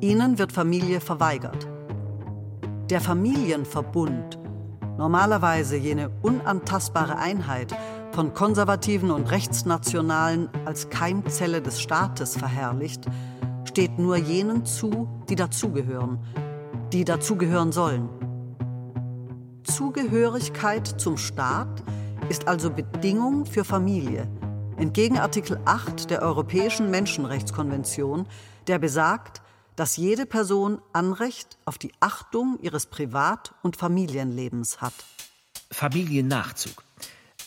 Ihnen 0.00 0.38
wird 0.38 0.52
Familie 0.52 1.00
verweigert. 1.00 1.66
Der 2.90 3.00
Familienverbund, 3.00 4.38
normalerweise 4.98 5.76
jene 5.76 6.10
unantastbare 6.20 7.16
Einheit, 7.16 7.74
von 8.14 8.32
Konservativen 8.32 9.10
und 9.10 9.28
Rechtsnationalen 9.32 10.48
als 10.64 10.88
Keimzelle 10.88 11.60
des 11.60 11.80
Staates 11.80 12.36
verherrlicht, 12.36 13.06
steht 13.64 13.98
nur 13.98 14.16
jenen 14.16 14.64
zu, 14.64 15.08
die 15.28 15.34
dazugehören, 15.34 16.20
die 16.92 17.04
dazugehören 17.04 17.72
sollen. 17.72 18.08
Zugehörigkeit 19.64 20.86
zum 21.00 21.16
Staat 21.16 21.82
ist 22.28 22.46
also 22.46 22.70
Bedingung 22.70 23.46
für 23.46 23.64
Familie, 23.64 24.28
entgegen 24.76 25.18
Artikel 25.18 25.58
8 25.64 26.08
der 26.08 26.22
Europäischen 26.22 26.92
Menschenrechtskonvention, 26.92 28.26
der 28.68 28.78
besagt, 28.78 29.42
dass 29.74 29.96
jede 29.96 30.24
Person 30.24 30.80
Anrecht 30.92 31.58
auf 31.64 31.78
die 31.78 31.90
Achtung 31.98 32.60
ihres 32.62 32.86
Privat- 32.86 33.54
und 33.62 33.76
Familienlebens 33.76 34.80
hat. 34.80 34.94
Familiennachzug. 35.72 36.83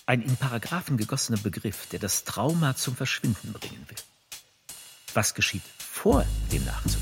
Ein 0.07 0.21
in 0.21 0.35
Paragraphen 0.37 0.97
gegossener 0.97 1.37
Begriff, 1.37 1.87
der 1.91 1.99
das 1.99 2.23
Trauma 2.23 2.75
zum 2.75 2.95
Verschwinden 2.95 3.53
bringen 3.53 3.85
will. 3.87 3.97
Was 5.13 5.35
geschieht 5.35 5.63
vor 5.77 6.25
dem 6.51 6.65
Nachzug? 6.65 7.01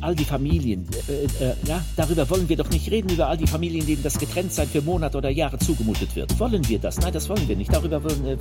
all 0.00 0.14
die 0.14 0.24
Familien, 0.24 0.86
äh, 1.08 1.44
äh, 1.44 1.54
ja, 1.66 1.84
darüber 1.96 2.28
wollen 2.30 2.48
wir 2.48 2.56
doch 2.56 2.70
nicht 2.70 2.90
reden, 2.90 3.10
über 3.10 3.28
all 3.28 3.36
die 3.36 3.46
Familien, 3.46 3.86
denen 3.86 4.02
das 4.02 4.18
Getrenntsein 4.18 4.68
für 4.68 4.82
Monate 4.82 5.18
oder 5.18 5.30
Jahre 5.30 5.58
zugemutet 5.58 6.14
wird. 6.14 6.38
Wollen 6.38 6.66
wir 6.68 6.78
das? 6.78 6.98
Nein, 6.98 7.12
das 7.12 7.28
wollen 7.28 7.46
wir 7.48 7.56
nicht. 7.56 7.72
Darüber 7.72 8.02
wollen 8.02 8.24
äh, 8.24 8.36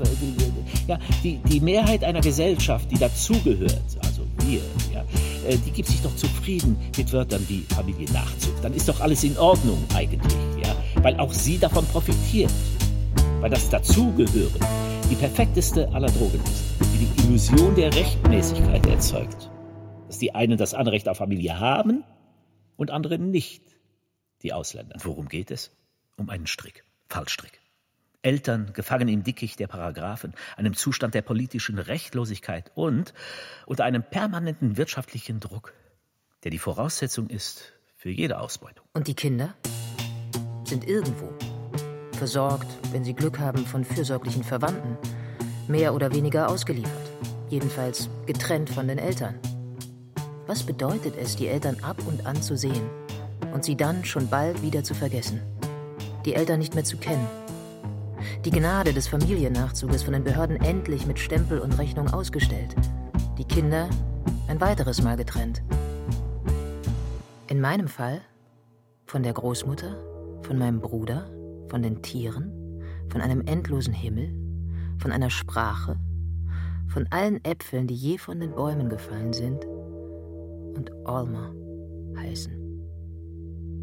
ja, 0.88 1.00
die, 1.24 1.38
die 1.38 1.60
Mehrheit 1.60 2.04
einer 2.04 2.22
Gesellschaft, 2.22 2.90
die 2.92 2.98
dazugehört, 2.98 3.98
also 4.04 4.24
wir, 4.46 4.62
ja, 4.94 5.02
äh, 5.48 5.58
die 5.58 5.72
gibt 5.72 5.90
sich 5.90 6.02
doch 6.02 6.16
zufrieden 6.16 6.78
mit 6.96 7.12
Wörtern 7.12 7.44
wie 7.48 7.66
Familiennachzug. 7.74 8.62
Dann 8.62 8.74
ist 8.74 8.88
doch 8.88 9.00
alles 9.02 9.24
in 9.24 9.38
Ordnung 9.38 9.84
eigentlich, 9.94 10.34
ja, 10.64 10.76
weil 11.02 11.20
auch 11.20 11.34
sie 11.34 11.58
davon 11.58 11.86
profitiert. 11.88 12.52
Weil 13.40 13.50
das 13.50 13.70
Dazugehören 13.70 14.60
die 15.10 15.16
perfekteste 15.16 15.88
aller 15.94 16.10
Drogen 16.10 16.42
ist, 16.44 16.64
die 16.94 17.06
die 17.06 17.28
Illusion 17.28 17.76
der 17.76 17.94
Rechtmäßigkeit 17.94 18.86
erzeugt 18.88 19.50
dass 20.08 20.18
die 20.18 20.34
einen 20.34 20.58
das 20.58 20.74
Anrecht 20.74 21.08
auf 21.10 21.18
Familie 21.18 21.60
haben 21.60 22.04
und 22.76 22.92
andere 22.92 23.20
nicht, 23.20 23.64
die 24.42 24.54
Ausländer. 24.54 24.98
Worum 25.04 25.28
geht 25.28 25.52
es? 25.52 25.72
Um 26.16 26.30
einen 26.30 26.48
Strick, 26.48 26.84
Fallstrick. 27.10 27.60
Eltern 28.24 28.74
gefangen 28.74 29.08
im 29.08 29.24
Dickicht 29.24 29.60
der 29.60 29.68
Paragraphen, 29.68 30.34
einem 30.56 30.74
Zustand 30.74 31.14
der 31.14 31.22
politischen 31.22 31.78
Rechtlosigkeit 31.78 32.72
und 32.76 33.14
unter 33.66 33.86
einem 33.86 34.04
permanenten 34.04 34.76
wirtschaftlichen 34.76 35.40
Druck, 35.40 35.74
der 36.44 36.52
die 36.52 36.58
Voraussetzung 36.58 37.30
ist 37.30 37.74
für 37.96 38.10
jede 38.10 38.40
Ausbeutung. 38.40 38.86
Und 38.94 39.08
die 39.08 39.14
Kinder 39.14 39.54
sind 40.66 40.86
irgendwo, 40.88 41.32
versorgt, 42.18 42.68
wenn 42.92 43.04
sie 43.04 43.14
Glück 43.14 43.40
haben, 43.40 43.66
von 43.66 43.86
fürsorglichen 43.86 44.44
Verwandten, 44.44 44.98
mehr 45.68 45.94
oder 45.94 46.14
weniger 46.14 46.50
ausgeliefert, 46.50 47.12
jedenfalls 47.50 48.10
getrennt 48.26 48.70
von 48.70 48.88
den 48.88 48.98
Eltern. 48.98 49.36
Was 50.48 50.64
bedeutet 50.64 51.16
es, 51.18 51.36
die 51.36 51.48
Eltern 51.48 51.78
ab 51.84 51.98
und 52.08 52.26
an 52.26 52.42
zu 52.42 52.58
sehen 52.58 52.90
und 53.54 53.64
sie 53.64 53.76
dann 53.76 54.04
schon 54.04 54.28
bald 54.30 54.62
wieder 54.62 54.84
zu 54.84 54.94
vergessen? 54.94 55.42
Die 56.26 56.34
Eltern 56.34 56.60
nicht 56.60 56.74
mehr 56.74 56.84
zu 56.84 56.98
kennen. 56.98 57.28
Die 58.44 58.52
Gnade 58.52 58.94
des 58.94 59.08
Familiennachzuges 59.08 60.04
von 60.04 60.14
den 60.14 60.24
Behörden 60.24 60.58
endlich 60.58 61.06
mit 61.06 61.20
Stempel 61.20 61.60
und 61.60 61.78
Rechnung 61.78 62.10
ausgestellt. 62.10 62.76
Die 63.38 63.46
Kinder 63.46 63.90
ein 64.48 64.62
weiteres 64.62 65.02
Mal 65.02 65.18
getrennt. 65.18 65.62
In 67.48 67.62
meinem 67.62 67.88
Fall 67.88 68.22
von 69.06 69.24
der 69.24 69.34
Großmutter, 69.34 69.96
von 70.42 70.58
meinem 70.58 70.80
Bruder, 70.80 71.30
von 71.70 71.82
den 71.82 72.02
Tieren, 72.02 72.52
von 73.10 73.22
einem 73.22 73.42
endlosen 73.42 73.94
Himmel, 73.94 74.34
von 75.00 75.12
einer 75.12 75.30
Sprache, 75.30 75.98
von 76.88 77.08
allen 77.10 77.44
Äpfeln, 77.44 77.88
die 77.88 77.96
je 77.96 78.18
von 78.18 78.40
den 78.40 78.56
Bäumen 78.56 78.90
gefallen 78.90 79.34
sind 79.34 79.66
und 80.76 80.92
Alma 81.06 81.52
heißen. 82.18 82.54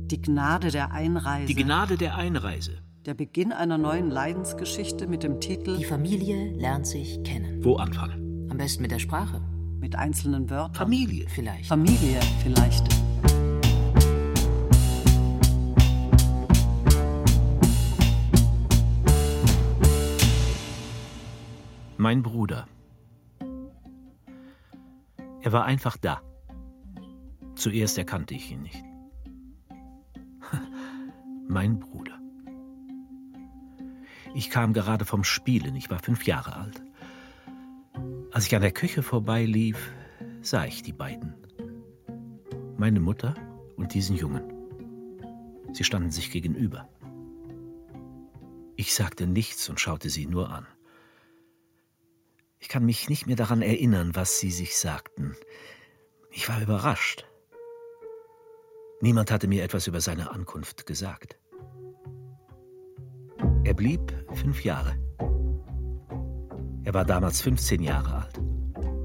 Die 0.07 0.21
Gnade 0.21 0.71
der 0.71 0.93
Einreise. 0.93 1.47
Die 1.47 1.55
Gnade 1.55 1.97
der 1.97 2.17
Einreise. 2.17 2.73
Der 3.07 3.15
Beginn 3.15 3.53
einer 3.53 3.79
neuen 3.79 4.11
Leidensgeschichte 4.11 5.07
mit 5.07 5.23
dem 5.23 5.41
Titel 5.41 5.77
Die 5.77 5.85
Familie 5.85 6.53
lernt 6.53 6.87
sich 6.87 7.23
kennen. 7.23 7.63
Wo 7.63 7.77
anfangen? 7.77 8.49
Am 8.51 8.57
besten 8.57 8.83
mit 8.83 8.91
der 8.91 8.99
Sprache. 8.99 9.43
Mit 9.79 9.97
einzelnen 9.97 10.49
Wörtern. 10.49 10.75
Familie. 10.75 11.27
Vielleicht. 11.29 11.67
Familie 11.67 12.21
vielleicht. 12.43 12.87
Mein 22.05 22.23
Bruder. 22.23 22.69
Er 25.41 25.53
war 25.53 25.65
einfach 25.65 25.97
da. 25.97 26.21
Zuerst 27.55 27.97
erkannte 27.97 28.35
ich 28.35 28.53
ihn 28.53 28.61
nicht. 28.61 28.85
mein 31.49 31.79
Bruder. 31.79 32.21
Ich 34.35 34.51
kam 34.51 34.75
gerade 34.75 35.07
vom 35.07 35.25
Spielen, 35.25 35.75
ich 35.77 35.89
war 35.89 35.99
fünf 35.99 36.27
Jahre 36.27 36.57
alt. 36.57 36.83
Als 38.33 38.49
ich 38.49 38.55
an 38.55 38.61
der 38.61 38.73
Küche 38.73 39.03
vorbeilief, 39.03 39.91
sah 40.43 40.67
ich 40.67 40.83
die 40.83 40.93
beiden. 40.93 41.33
Meine 42.77 43.01
Mutter 43.01 43.33
und 43.77 43.95
diesen 43.95 44.17
Jungen. 44.17 44.53
Sie 45.73 45.85
standen 45.85 46.11
sich 46.11 46.31
gegenüber. 46.31 46.87
Ich 48.77 48.95
sagte 48.95 49.27
nichts 49.27 49.71
und 49.71 49.81
schaute 49.81 50.11
sie 50.11 50.27
nur 50.27 50.51
an. 50.51 50.67
Ich 52.65 52.71
kann 52.71 52.87
mich 52.87 53.11
nicht 53.11 53.27
mehr 53.27 53.37
daran 53.37 53.61
erinnern, 53.61 54.15
was 54.15 54.41
sie 54.41 54.51
sich 54.51 54.79
sagten. 54.79 55.37
Ich 56.31 56.49
war 56.49 56.63
überrascht. 56.63 57.27
Niemand 59.03 59.31
hatte 59.31 59.49
mir 59.49 59.65
etwas 59.65 59.87
über 59.87 60.01
seine 60.01 60.31
Ankunft 60.31 60.87
gesagt. 60.87 61.37
Er 63.65 63.75
blieb 63.75 64.15
fünf 64.33 64.65
Jahre. 64.65 64.97
Er 66.85 66.95
war 66.95 67.05
damals 67.05 67.43
15 67.43 67.83
Jahre 67.83 68.25
alt. 68.25 68.41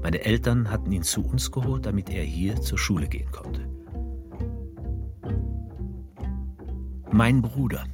Meine 0.02 0.24
Eltern 0.24 0.70
hatten 0.70 0.90
ihn 0.90 1.02
zu 1.02 1.22
uns 1.22 1.52
geholt, 1.52 1.84
damit 1.84 2.08
er 2.08 2.24
hier 2.24 2.62
zur 2.62 2.78
Schule 2.78 3.08
gehen 3.08 3.30
konnte. 3.30 3.68
Mein 7.12 7.42
Bruder. 7.42 7.84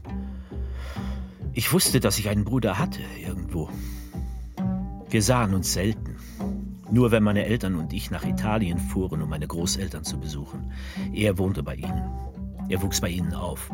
Ich 1.54 1.72
wusste, 1.72 1.98
dass 1.98 2.20
ich 2.20 2.28
einen 2.28 2.44
Bruder 2.44 2.78
hatte, 2.78 3.02
irgendwo. 3.20 3.68
Wir 5.16 5.22
sahen 5.22 5.54
uns 5.54 5.72
selten. 5.72 6.16
Nur 6.90 7.10
wenn 7.10 7.22
meine 7.22 7.46
Eltern 7.46 7.76
und 7.76 7.94
ich 7.94 8.10
nach 8.10 8.26
Italien 8.26 8.76
fuhren, 8.76 9.22
um 9.22 9.30
meine 9.30 9.46
Großeltern 9.46 10.04
zu 10.04 10.20
besuchen. 10.20 10.72
Er 11.14 11.38
wohnte 11.38 11.62
bei 11.62 11.74
ihnen. 11.76 12.10
Er 12.68 12.82
wuchs 12.82 13.00
bei 13.00 13.08
ihnen 13.08 13.32
auf. 13.32 13.70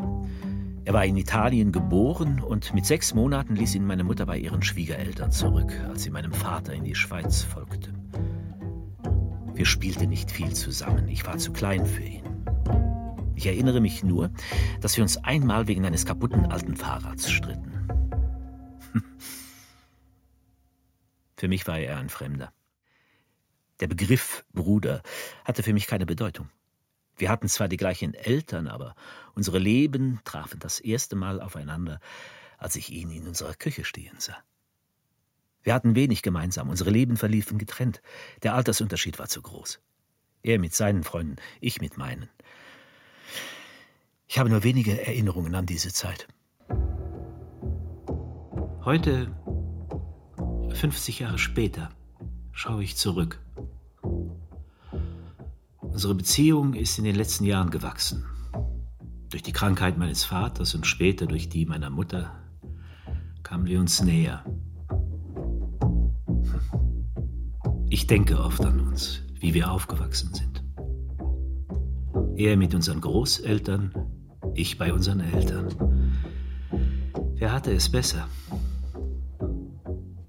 Er 0.85 0.93
war 0.93 1.03
in 1.03 1.17
Italien 1.17 1.73
geboren 1.73 2.39
und 2.39 2.73
mit 2.73 2.85
sechs 2.85 3.13
Monaten 3.13 3.57
ließ 3.57 3.75
ihn 3.75 3.85
meine 3.85 4.05
Mutter 4.05 4.25
bei 4.25 4.37
ihren 4.37 4.61
Schwiegereltern 4.61 5.33
zurück, 5.33 5.73
als 5.89 6.03
sie 6.03 6.11
meinem 6.11 6.31
Vater 6.31 6.71
in 6.71 6.85
die 6.85 6.95
Schweiz 6.95 7.41
folgte. 7.41 7.91
Wir 9.53 9.65
spielten 9.65 10.07
nicht 10.07 10.31
viel 10.31 10.53
zusammen. 10.53 11.09
Ich 11.09 11.27
war 11.27 11.39
zu 11.39 11.51
klein 11.51 11.85
für 11.85 12.03
ihn. 12.03 12.23
Ich 13.35 13.47
erinnere 13.47 13.81
mich 13.81 14.01
nur, 14.01 14.31
dass 14.79 14.95
wir 14.95 15.03
uns 15.03 15.17
einmal 15.17 15.67
wegen 15.67 15.85
eines 15.85 16.05
kaputten 16.05 16.45
alten 16.45 16.77
Fahrrads 16.77 17.29
stritten. 17.29 17.72
Für 21.43 21.49
mich 21.49 21.67
war 21.67 21.77
er 21.77 21.97
ein 21.97 22.07
Fremder. 22.07 22.53
Der 23.81 23.87
Begriff 23.87 24.45
Bruder 24.53 25.03
hatte 25.43 25.61
für 25.61 25.73
mich 25.73 25.87
keine 25.87 26.05
Bedeutung. 26.05 26.49
Wir 27.17 27.29
hatten 27.29 27.49
zwar 27.49 27.67
die 27.67 27.75
gleichen 27.75 28.13
Eltern, 28.13 28.69
aber 28.69 28.95
unsere 29.35 29.59
Leben 29.59 30.21
trafen 30.23 30.61
das 30.61 30.79
erste 30.79 31.17
Mal 31.17 31.41
aufeinander, 31.41 31.99
als 32.57 32.77
ich 32.77 32.93
ihn 32.93 33.11
in 33.11 33.27
unserer 33.27 33.55
Küche 33.55 33.83
stehen 33.83 34.15
sah. 34.19 34.37
Wir 35.63 35.73
hatten 35.73 35.97
wenig 35.97 36.21
gemeinsam, 36.21 36.69
unsere 36.69 36.91
Leben 36.91 37.17
verliefen 37.17 37.57
getrennt. 37.57 38.01
Der 38.43 38.55
Altersunterschied 38.55 39.19
war 39.19 39.27
zu 39.27 39.41
groß. 39.41 39.81
Er 40.43 40.59
mit 40.59 40.73
seinen 40.73 41.03
Freunden, 41.03 41.35
ich 41.59 41.81
mit 41.81 41.97
meinen. 41.97 42.29
Ich 44.29 44.39
habe 44.39 44.49
nur 44.49 44.63
wenige 44.63 45.05
Erinnerungen 45.05 45.55
an 45.55 45.65
diese 45.65 45.91
Zeit. 45.91 46.25
Heute, 48.85 49.35
50 50.73 51.19
Jahre 51.19 51.37
später, 51.37 51.89
schaue 52.51 52.83
ich 52.83 52.97
zurück. 52.97 53.39
Unsere 55.79 56.15
Beziehung 56.15 56.73
ist 56.73 56.97
in 56.97 57.03
den 57.03 57.15
letzten 57.15 57.45
Jahren 57.45 57.69
gewachsen. 57.69 58.25
Durch 59.29 59.43
die 59.43 59.51
Krankheit 59.51 59.97
meines 59.97 60.23
Vaters 60.23 60.75
und 60.75 60.85
später 60.85 61.25
durch 61.25 61.49
die 61.49 61.65
meiner 61.65 61.89
Mutter 61.89 62.31
kamen 63.43 63.67
wir 63.67 63.79
uns 63.79 64.01
näher. 64.01 64.43
Ich 67.89 68.07
denke 68.07 68.39
oft 68.39 68.65
an 68.65 68.79
uns, 68.79 69.21
wie 69.39 69.53
wir 69.53 69.71
aufgewachsen 69.71 70.33
sind. 70.33 70.63
Er 72.35 72.57
mit 72.57 72.73
unseren 72.73 73.01
Großeltern, 73.01 73.93
ich 74.55 74.79
bei 74.79 74.91
unseren 74.91 75.19
Eltern. 75.19 75.67
Wer 77.35 77.51
hatte 77.51 77.71
es 77.71 77.89
besser? 77.89 78.27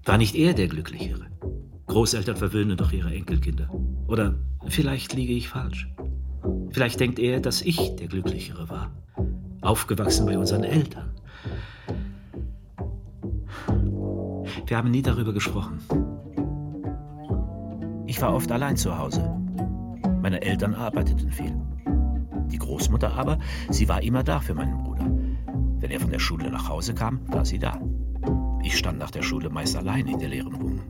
War 0.05 0.19
nicht 0.19 0.35
er 0.35 0.53
der 0.53 0.67
Glücklichere? 0.67 1.25
Großeltern 1.87 2.37
verwöhnen 2.37 2.77
doch 2.77 2.91
ihre 2.91 3.11
Enkelkinder. 3.11 3.71
Oder 4.07 4.35
vielleicht 4.67 5.13
liege 5.13 5.33
ich 5.33 5.49
falsch. 5.49 5.89
Vielleicht 6.69 6.99
denkt 6.99 7.17
er, 7.17 7.39
dass 7.39 7.63
ich 7.63 7.95
der 7.95 8.07
Glücklichere 8.07 8.69
war. 8.69 8.91
Aufgewachsen 9.61 10.27
bei 10.27 10.37
unseren 10.37 10.63
Eltern. 10.63 11.11
Wir 14.67 14.77
haben 14.77 14.91
nie 14.91 15.01
darüber 15.01 15.33
gesprochen. 15.33 15.79
Ich 18.05 18.21
war 18.21 18.35
oft 18.35 18.51
allein 18.51 18.77
zu 18.77 18.95
Hause. 18.95 19.27
Meine 20.21 20.43
Eltern 20.43 20.75
arbeiteten 20.75 21.31
viel. 21.31 21.59
Die 22.51 22.59
Großmutter 22.59 23.11
aber, 23.13 23.39
sie 23.71 23.89
war 23.89 24.03
immer 24.03 24.23
da 24.23 24.39
für 24.39 24.53
meinen 24.53 24.83
Bruder. 24.83 25.09
Wenn 25.79 25.89
er 25.89 25.99
von 25.99 26.11
der 26.11 26.19
Schule 26.19 26.51
nach 26.51 26.69
Hause 26.69 26.93
kam, 26.93 27.21
war 27.27 27.43
sie 27.43 27.57
da. 27.57 27.79
Ich 28.65 28.77
stand 28.79 28.97
nach 28.97 29.11
der 29.11 29.21
Schule 29.21 29.51
meist 29.51 29.75
allein 29.75 30.07
in 30.07 30.17
der 30.17 30.27
leeren 30.27 30.59
Wohnung. 30.59 30.81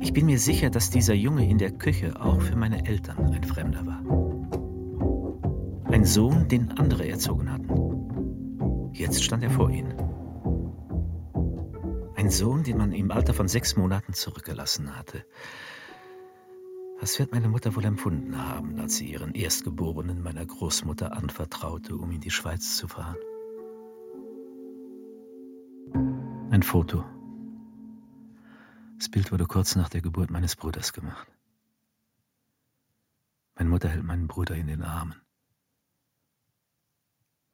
Ich 0.00 0.12
bin 0.12 0.26
mir 0.26 0.40
sicher, 0.40 0.68
dass 0.68 0.90
dieser 0.90 1.14
Junge 1.14 1.48
in 1.48 1.58
der 1.58 1.70
Küche 1.70 2.20
auch 2.20 2.40
für 2.40 2.56
meine 2.56 2.84
Eltern 2.84 3.32
ein 3.32 3.44
Fremder 3.44 3.86
war. 3.86 4.02
Ein 5.92 6.04
Sohn, 6.04 6.48
den 6.48 6.76
andere 6.76 7.08
erzogen 7.08 7.52
hatten. 7.52 8.90
Jetzt 8.92 9.22
stand 9.22 9.44
er 9.44 9.50
vor 9.50 9.70
ihnen. 9.70 9.94
Ein 12.16 12.30
Sohn, 12.30 12.64
den 12.64 12.76
man 12.76 12.90
im 12.92 13.12
Alter 13.12 13.32
von 13.32 13.46
sechs 13.46 13.76
Monaten 13.76 14.14
zurückgelassen 14.14 14.96
hatte. 14.96 15.24
Was 17.00 17.20
wird 17.20 17.30
meine 17.30 17.48
Mutter 17.48 17.76
wohl 17.76 17.84
empfunden 17.84 18.36
haben, 18.36 18.80
als 18.80 18.96
sie 18.96 19.12
ihren 19.12 19.34
Erstgeborenen 19.34 20.20
meiner 20.20 20.44
Großmutter 20.44 21.16
anvertraute, 21.16 21.94
um 21.96 22.10
in 22.10 22.20
die 22.20 22.32
Schweiz 22.32 22.76
zu 22.76 22.88
fahren? 22.88 23.18
Ein 26.50 26.62
Foto. 26.62 27.04
Das 28.96 29.10
Bild 29.10 29.30
wurde 29.32 29.44
kurz 29.44 29.76
nach 29.76 29.90
der 29.90 30.00
Geburt 30.00 30.30
meines 30.30 30.56
Bruders 30.56 30.94
gemacht. 30.94 31.28
Meine 33.54 33.68
Mutter 33.68 33.90
hält 33.90 34.02
meinen 34.02 34.28
Bruder 34.28 34.54
in 34.54 34.66
den 34.66 34.82
Armen. 34.82 35.20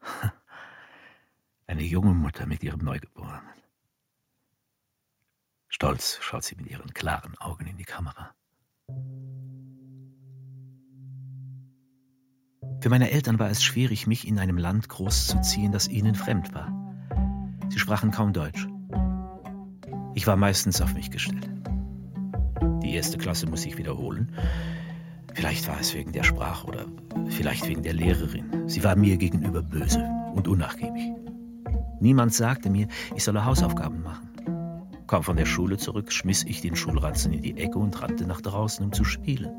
Eine 1.66 1.82
junge 1.82 2.14
Mutter 2.14 2.46
mit 2.46 2.62
ihrem 2.62 2.84
Neugeborenen. 2.84 3.42
Stolz 5.66 6.18
schaut 6.20 6.44
sie 6.44 6.54
mit 6.54 6.68
ihren 6.68 6.94
klaren 6.94 7.36
Augen 7.38 7.66
in 7.66 7.76
die 7.76 7.84
Kamera. 7.84 8.32
Für 12.80 12.90
meine 12.90 13.10
Eltern 13.10 13.40
war 13.40 13.50
es 13.50 13.64
schwierig, 13.64 14.06
mich 14.06 14.28
in 14.28 14.38
einem 14.38 14.58
Land 14.58 14.88
großzuziehen, 14.88 15.72
das 15.72 15.88
ihnen 15.88 16.14
fremd 16.14 16.54
war. 16.54 16.68
Sie 17.70 17.80
sprachen 17.80 18.12
kaum 18.12 18.32
Deutsch. 18.32 18.68
Ich 20.14 20.26
war 20.26 20.36
meistens 20.36 20.80
auf 20.80 20.94
mich 20.94 21.10
gestellt. 21.10 21.48
Die 22.82 22.94
erste 22.94 23.18
Klasse 23.18 23.48
muss 23.48 23.66
ich 23.66 23.76
wiederholen. 23.78 24.32
Vielleicht 25.34 25.66
war 25.66 25.80
es 25.80 25.92
wegen 25.94 26.12
der 26.12 26.22
Sprache 26.22 26.66
oder 26.66 26.86
vielleicht 27.28 27.66
wegen 27.66 27.82
der 27.82 27.94
Lehrerin. 27.94 28.68
Sie 28.68 28.84
war 28.84 28.94
mir 28.94 29.16
gegenüber 29.16 29.62
böse 29.62 30.08
und 30.34 30.46
unnachgiebig. 30.46 31.12
Niemand 32.00 32.32
sagte 32.32 32.70
mir, 32.70 32.86
ich 33.16 33.24
solle 33.24 33.44
Hausaufgaben 33.44 34.02
machen. 34.02 34.28
Kaum 35.08 35.24
von 35.24 35.36
der 35.36 35.46
Schule 35.46 35.76
zurück, 35.76 36.12
schmiss 36.12 36.44
ich 36.44 36.60
den 36.60 36.76
Schulranzen 36.76 37.32
in 37.32 37.42
die 37.42 37.56
Ecke 37.56 37.78
und 37.78 38.00
rannte 38.00 38.26
nach 38.26 38.40
draußen, 38.40 38.84
um 38.84 38.92
zu 38.92 39.04
spielen. 39.04 39.50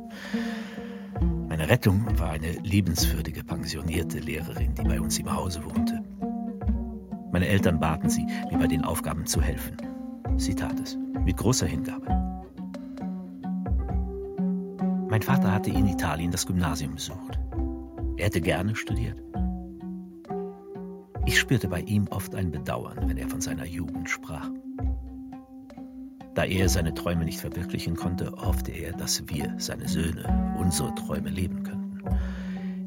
Meine 1.50 1.70
Rettung 1.70 2.06
war 2.18 2.32
eine 2.32 2.52
liebenswürdige, 2.64 3.44
pensionierte 3.44 4.20
Lehrerin, 4.20 4.74
die 4.76 4.84
bei 4.84 5.02
uns 5.02 5.20
im 5.20 5.34
Hause 5.34 5.64
wohnte. 5.66 6.02
Meine 7.32 7.48
Eltern 7.48 7.80
baten 7.80 8.10
sie, 8.10 8.26
mir 8.50 8.58
bei 8.58 8.68
den 8.68 8.84
Aufgaben 8.84 9.26
zu 9.26 9.42
helfen. 9.42 9.95
Sie 10.38 10.56
tat 10.56 10.80
es, 10.80 10.98
mit 11.26 11.38
großer 11.38 11.66
Hingabe. 11.66 12.06
Mein 15.10 15.22
Vater 15.22 15.52
hatte 15.52 15.70
in 15.70 15.88
Italien 15.88 16.32
das 16.32 16.46
Gymnasium 16.46 16.96
besucht. 16.96 17.40
Er 18.18 18.26
hätte 18.26 18.42
gerne 18.42 18.76
studiert. 18.76 19.22
Ich 21.26 21.40
spürte 21.40 21.68
bei 21.68 21.82
ihm 21.82 22.08
oft 22.10 22.36
ein 22.36 22.52
Bedauern, 22.52 23.08
wenn 23.08 23.18
er 23.18 23.28
von 23.28 23.42
seiner 23.42 23.66
Jugend 23.66 24.10
sprach. 24.10 24.50
Da 26.36 26.44
er 26.44 26.68
seine 26.68 26.94
Träume 26.94 27.24
nicht 27.24 27.40
verwirklichen 27.40 27.96
konnte, 27.96 28.32
hoffte 28.34 28.72
er, 28.72 28.92
dass 28.92 29.28
wir, 29.30 29.56
seine 29.58 29.88
Söhne, 29.88 30.56
unsere 30.60 30.94
Träume 30.96 31.30
leben 31.30 31.64
könnten. 31.64 32.02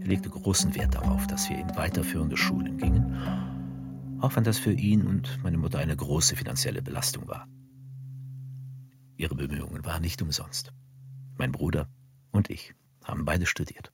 Er 0.00 0.06
legte 0.06 0.28
großen 0.28 0.74
Wert 0.74 0.94
darauf, 0.94 1.26
dass 1.26 1.48
wir 1.48 1.58
in 1.58 1.74
weiterführende 1.76 2.36
Schulen 2.36 2.76
gingen, 2.76 3.14
auch 4.20 4.36
wenn 4.36 4.44
das 4.44 4.58
für 4.58 4.72
ihn 4.72 5.06
und 5.06 5.42
meine 5.42 5.58
Mutter 5.58 5.78
eine 5.78 5.96
große 5.96 6.36
finanzielle 6.36 6.82
Belastung 6.82 7.28
war. 7.28 7.48
Ihre 9.16 9.34
Bemühungen 9.34 9.84
waren 9.84 10.02
nicht 10.02 10.22
umsonst. 10.22 10.72
Mein 11.36 11.52
Bruder 11.52 11.88
und 12.30 12.50
ich 12.50 12.74
haben 13.04 13.24
beide 13.24 13.46
studiert. 13.46 13.92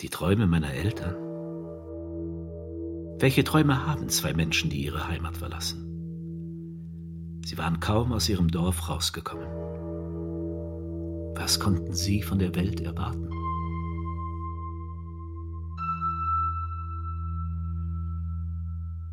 Die 0.00 0.08
Träume 0.08 0.46
meiner 0.46 0.72
Eltern? 0.72 1.14
Welche 3.18 3.44
Träume 3.44 3.86
haben 3.86 4.08
zwei 4.08 4.32
Menschen, 4.32 4.70
die 4.70 4.84
ihre 4.84 5.06
Heimat 5.06 5.36
verlassen? 5.36 5.86
Sie 7.44 7.58
waren 7.58 7.80
kaum 7.80 8.12
aus 8.12 8.28
ihrem 8.28 8.48
Dorf 8.48 8.88
rausgekommen. 8.88 9.48
Was 11.36 11.60
konnten 11.60 11.94
sie 11.94 12.22
von 12.22 12.38
der 12.38 12.54
Welt 12.54 12.80
erwarten? 12.80 13.39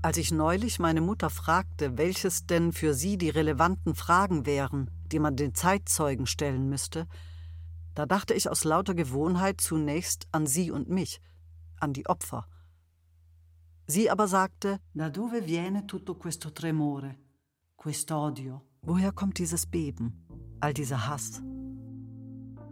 Als 0.02 0.18
ich 0.18 0.32
neulich 0.32 0.80
meine 0.80 1.02
Mutter 1.02 1.30
fragte, 1.30 1.98
welches 1.98 2.46
denn 2.46 2.72
für 2.72 2.94
sie 2.94 3.18
die 3.18 3.30
relevanten 3.30 3.96
Fragen 3.96 4.46
wären, 4.46 4.92
die 5.12 5.20
man 5.20 5.36
den 5.36 5.56
Zeitzeugen 5.56 6.28
stellen 6.28 6.70
müsste, 6.70 7.08
da 7.96 8.06
dachte 8.06 8.36
ich 8.36 8.50
aus 8.50 8.64
lauter 8.64 8.94
Gewohnheit 8.94 9.60
zunächst 9.60 10.28
an 10.32 10.46
sie 10.46 10.70
und 10.70 10.88
mich, 10.88 11.20
an 11.80 11.94
die 11.94 12.06
Opfer. 12.08 12.48
Sie 13.88 14.10
aber 14.12 14.28
sagte, 14.28 14.80
da 14.94 15.10
dove 15.10 15.46
viene 15.46 15.88
tutto 15.88 16.16
questo 16.16 16.52
tremore, 16.52 17.16
quest'odio? 17.78 18.62
Woher 18.82 19.12
kommt 19.12 19.40
dieses 19.40 19.66
Beben, 19.66 20.28
all 20.60 20.74
dieser 20.74 21.08
Hass? 21.08 21.42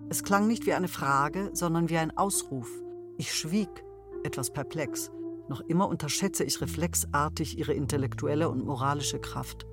Es 0.10 0.24
klang 0.24 0.46
nicht 0.48 0.68
wie 0.68 0.74
eine 0.74 0.88
Frage, 0.88 1.50
sondern 1.54 1.90
wie 1.90 1.98
ein 1.98 2.16
Ausruf. 2.16 2.70
Ich 3.18 3.34
schwieg, 3.34 3.84
etwas 4.24 4.52
perplex. 4.52 5.10
Noch 5.48 5.62
immer 5.62 5.88
unterschätze 5.88 6.44
ich 6.44 6.60
reflexartig 6.62 7.58
ihre 7.58 7.74
intellektuelle 7.74 8.50
und 8.50 8.66
moralische 8.66 9.20
Kraft. 9.20 9.66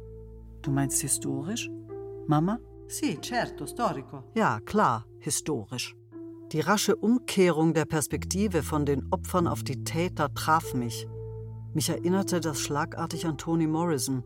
Du 0.62 0.70
meinst 0.70 1.00
historisch? 1.00 1.70
Mama? 2.26 2.58
Sì, 2.88 3.18
certo, 3.22 3.66
storico. 3.66 4.22
Ja, 4.34 4.60
klar, 4.60 5.06
historisch. 5.18 5.96
Die 6.52 6.60
rasche 6.60 6.94
Umkehrung 6.94 7.72
der 7.72 7.86
Perspektive 7.86 8.62
von 8.62 8.84
den 8.84 9.06
Opfern 9.10 9.46
auf 9.46 9.62
die 9.62 9.82
Täter 9.82 10.34
traf 10.34 10.74
mich. 10.74 11.06
Mich 11.72 11.88
erinnerte 11.88 12.40
das 12.40 12.60
schlagartig 12.60 13.24
an 13.24 13.38
Toni 13.38 13.66
Morrison, 13.66 14.22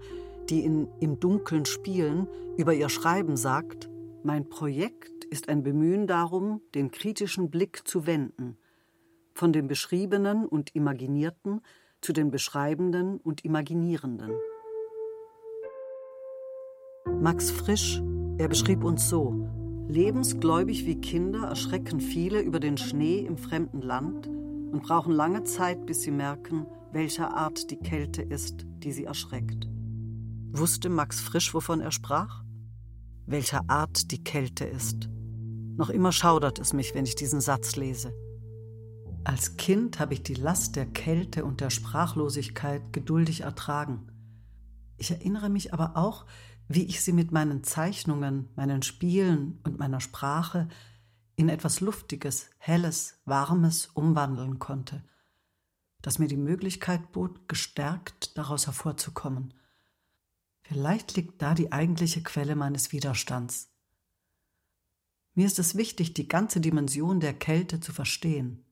die 0.51 0.65
in 0.65 0.89
Im 1.01 1.21
Dunkeln 1.21 1.65
spielen 1.65 2.27
über 2.57 2.75
ihr 2.75 2.89
Schreiben 2.89 3.37
sagt, 3.37 3.89
mein 4.25 4.49
Projekt 4.49 5.25
ist 5.27 5.49
ein 5.49 5.63
Bemühen 5.63 6.09
darum, 6.09 6.61
den 6.75 6.91
kritischen 6.91 7.51
Blick 7.51 7.87
zu 7.87 8.07
wenden, 8.07 8.57
von 9.37 9.53
dem 9.53 9.69
Beschriebenen 9.69 10.47
und 10.47 10.75
Imaginierten 10.75 11.61
zu 12.01 12.13
den 12.13 12.31
Beschreibenden 12.31 13.19
und 13.19 13.45
Imaginierenden. 13.45 14.33
Max 17.21 17.51
Frisch, 17.51 18.03
er 18.39 18.49
beschrieb 18.49 18.83
uns 18.83 19.09
so, 19.09 19.47
lebensgläubig 19.89 20.87
wie 20.87 21.01
Kinder 21.01 21.49
erschrecken 21.49 22.01
viele 22.01 22.41
über 22.41 22.61
den 22.61 22.79
Schnee 22.79 23.21
im 23.21 23.37
fremden 23.37 23.83
Land 23.83 24.27
und 24.27 24.83
brauchen 24.83 25.13
lange 25.13 25.45
Zeit, 25.45 25.87
bis 25.87 26.03
sie 26.03 26.11
merken, 26.11 26.67
welcher 26.93 27.37
Art 27.37 27.71
die 27.71 27.79
Kälte 27.79 28.23
ist, 28.23 28.67
die 28.79 28.93
sie 28.93 29.05
erschreckt. 29.05 29.69
Wusste 30.53 30.89
Max 30.89 31.21
Frisch, 31.21 31.53
wovon 31.53 31.81
er 31.81 31.93
sprach? 31.93 32.43
Welcher 33.27 33.63
Art 33.69 34.11
die 34.13 34.23
Kälte 34.25 34.65
ist. 34.65 35.11
Noch 35.77 35.91
immer 35.91 36.13
schaudert 36.13 36.59
es 36.59 36.73
mich, 36.73 36.95
wenn 36.95 37.05
ich 37.05 37.17
diesen 37.17 37.41
Satz 37.41 37.77
lese. 37.77 38.15
Als 39.27 39.57
Kind 39.57 39.99
habe 39.99 40.15
ich 40.15 40.23
die 40.23 40.35
Last 40.35 40.77
der 40.77 40.87
Kälte 40.87 41.45
und 41.45 41.61
der 41.61 41.71
Sprachlosigkeit 41.71 42.93
geduldig 42.93 43.41
ertragen. 43.41 44.07
Ich 44.99 45.11
erinnere 45.11 45.49
mich 45.49 45.75
aber 45.75 45.97
auch, 45.97 46.27
wie 46.69 46.85
ich 46.85 47.01
sie 47.01 47.13
mit 47.13 47.33
meinen 47.33 47.65
Zeichnungen, 47.65 48.49
meinen 48.55 48.83
Spielen 48.83 49.59
und 49.65 49.81
meiner 49.81 50.01
Sprache 50.01 50.69
in 51.35 51.49
etwas 51.49 51.81
Luftiges, 51.81 52.51
Helles, 52.59 53.21
Warmes 53.25 53.87
umwandeln 53.95 54.61
konnte, 54.61 55.03
das 56.03 56.21
mir 56.21 56.29
die 56.29 56.37
Möglichkeit 56.37 57.11
bot, 57.11 57.49
gestärkt 57.49 58.39
daraus 58.39 58.67
hervorzukommen. 58.67 59.55
Vielleicht 60.63 61.17
liegt 61.17 61.43
da 61.43 61.55
die 61.55 61.73
eigentliche 61.73 62.23
Quelle 62.23 62.55
meines 62.55 62.93
Widerstands. 62.93 63.73
Mir 65.35 65.47
ist 65.47 65.59
es 65.59 65.75
wichtig, 65.75 66.15
die 66.15 66.29
ganze 66.29 66.61
Dimension 66.61 67.19
der 67.19 67.35
Kälte 67.35 67.81
zu 67.81 67.93
verstehen, 67.93 68.63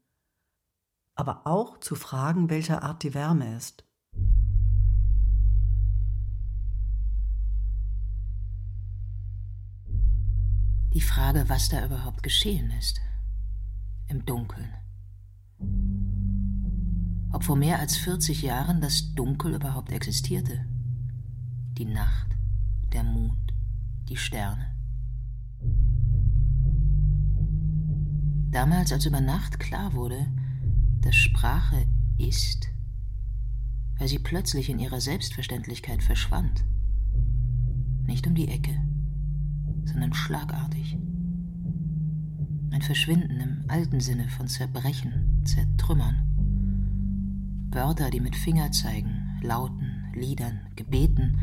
aber 1.14 1.46
auch 1.46 1.78
zu 1.78 1.94
fragen, 1.94 2.50
welcher 2.50 2.82
Art 2.82 3.02
die 3.02 3.14
Wärme 3.14 3.56
ist. 3.56 3.84
Die 10.92 11.00
Frage, 11.00 11.48
was 11.48 11.68
da 11.68 11.84
überhaupt 11.84 12.22
geschehen 12.22 12.70
ist. 12.72 13.00
Im 14.08 14.24
Dunkeln. 14.24 14.72
Ob 17.32 17.42
vor 17.42 17.56
mehr 17.56 17.80
als 17.80 17.96
40 17.96 18.42
Jahren 18.42 18.80
das 18.80 19.14
Dunkel 19.14 19.54
überhaupt 19.54 19.90
existierte. 19.90 20.64
Die 21.78 21.84
Nacht, 21.84 22.36
der 22.92 23.02
Mond, 23.02 23.52
die 24.08 24.16
Sterne. 24.16 24.72
Damals, 28.52 28.92
als 28.92 29.04
über 29.04 29.20
Nacht 29.20 29.58
klar 29.58 29.94
wurde, 29.94 30.28
dass 31.04 31.14
Sprache 31.14 31.86
ist, 32.16 32.70
weil 33.98 34.08
sie 34.08 34.18
plötzlich 34.18 34.70
in 34.70 34.78
ihrer 34.78 35.02
Selbstverständlichkeit 35.02 36.02
verschwand. 36.02 36.64
Nicht 38.06 38.26
um 38.26 38.34
die 38.34 38.48
Ecke, 38.48 38.80
sondern 39.84 40.14
schlagartig. 40.14 40.96
Ein 42.70 42.80
Verschwinden 42.80 43.38
im 43.38 43.64
alten 43.68 44.00
Sinne 44.00 44.30
von 44.30 44.48
Zerbrechen, 44.48 45.42
Zertrümmern. 45.44 47.68
Wörter, 47.70 48.10
die 48.10 48.20
mit 48.20 48.34
Fingerzeigen, 48.34 49.38
Lauten, 49.42 50.04
Liedern, 50.14 50.60
Gebeten 50.74 51.38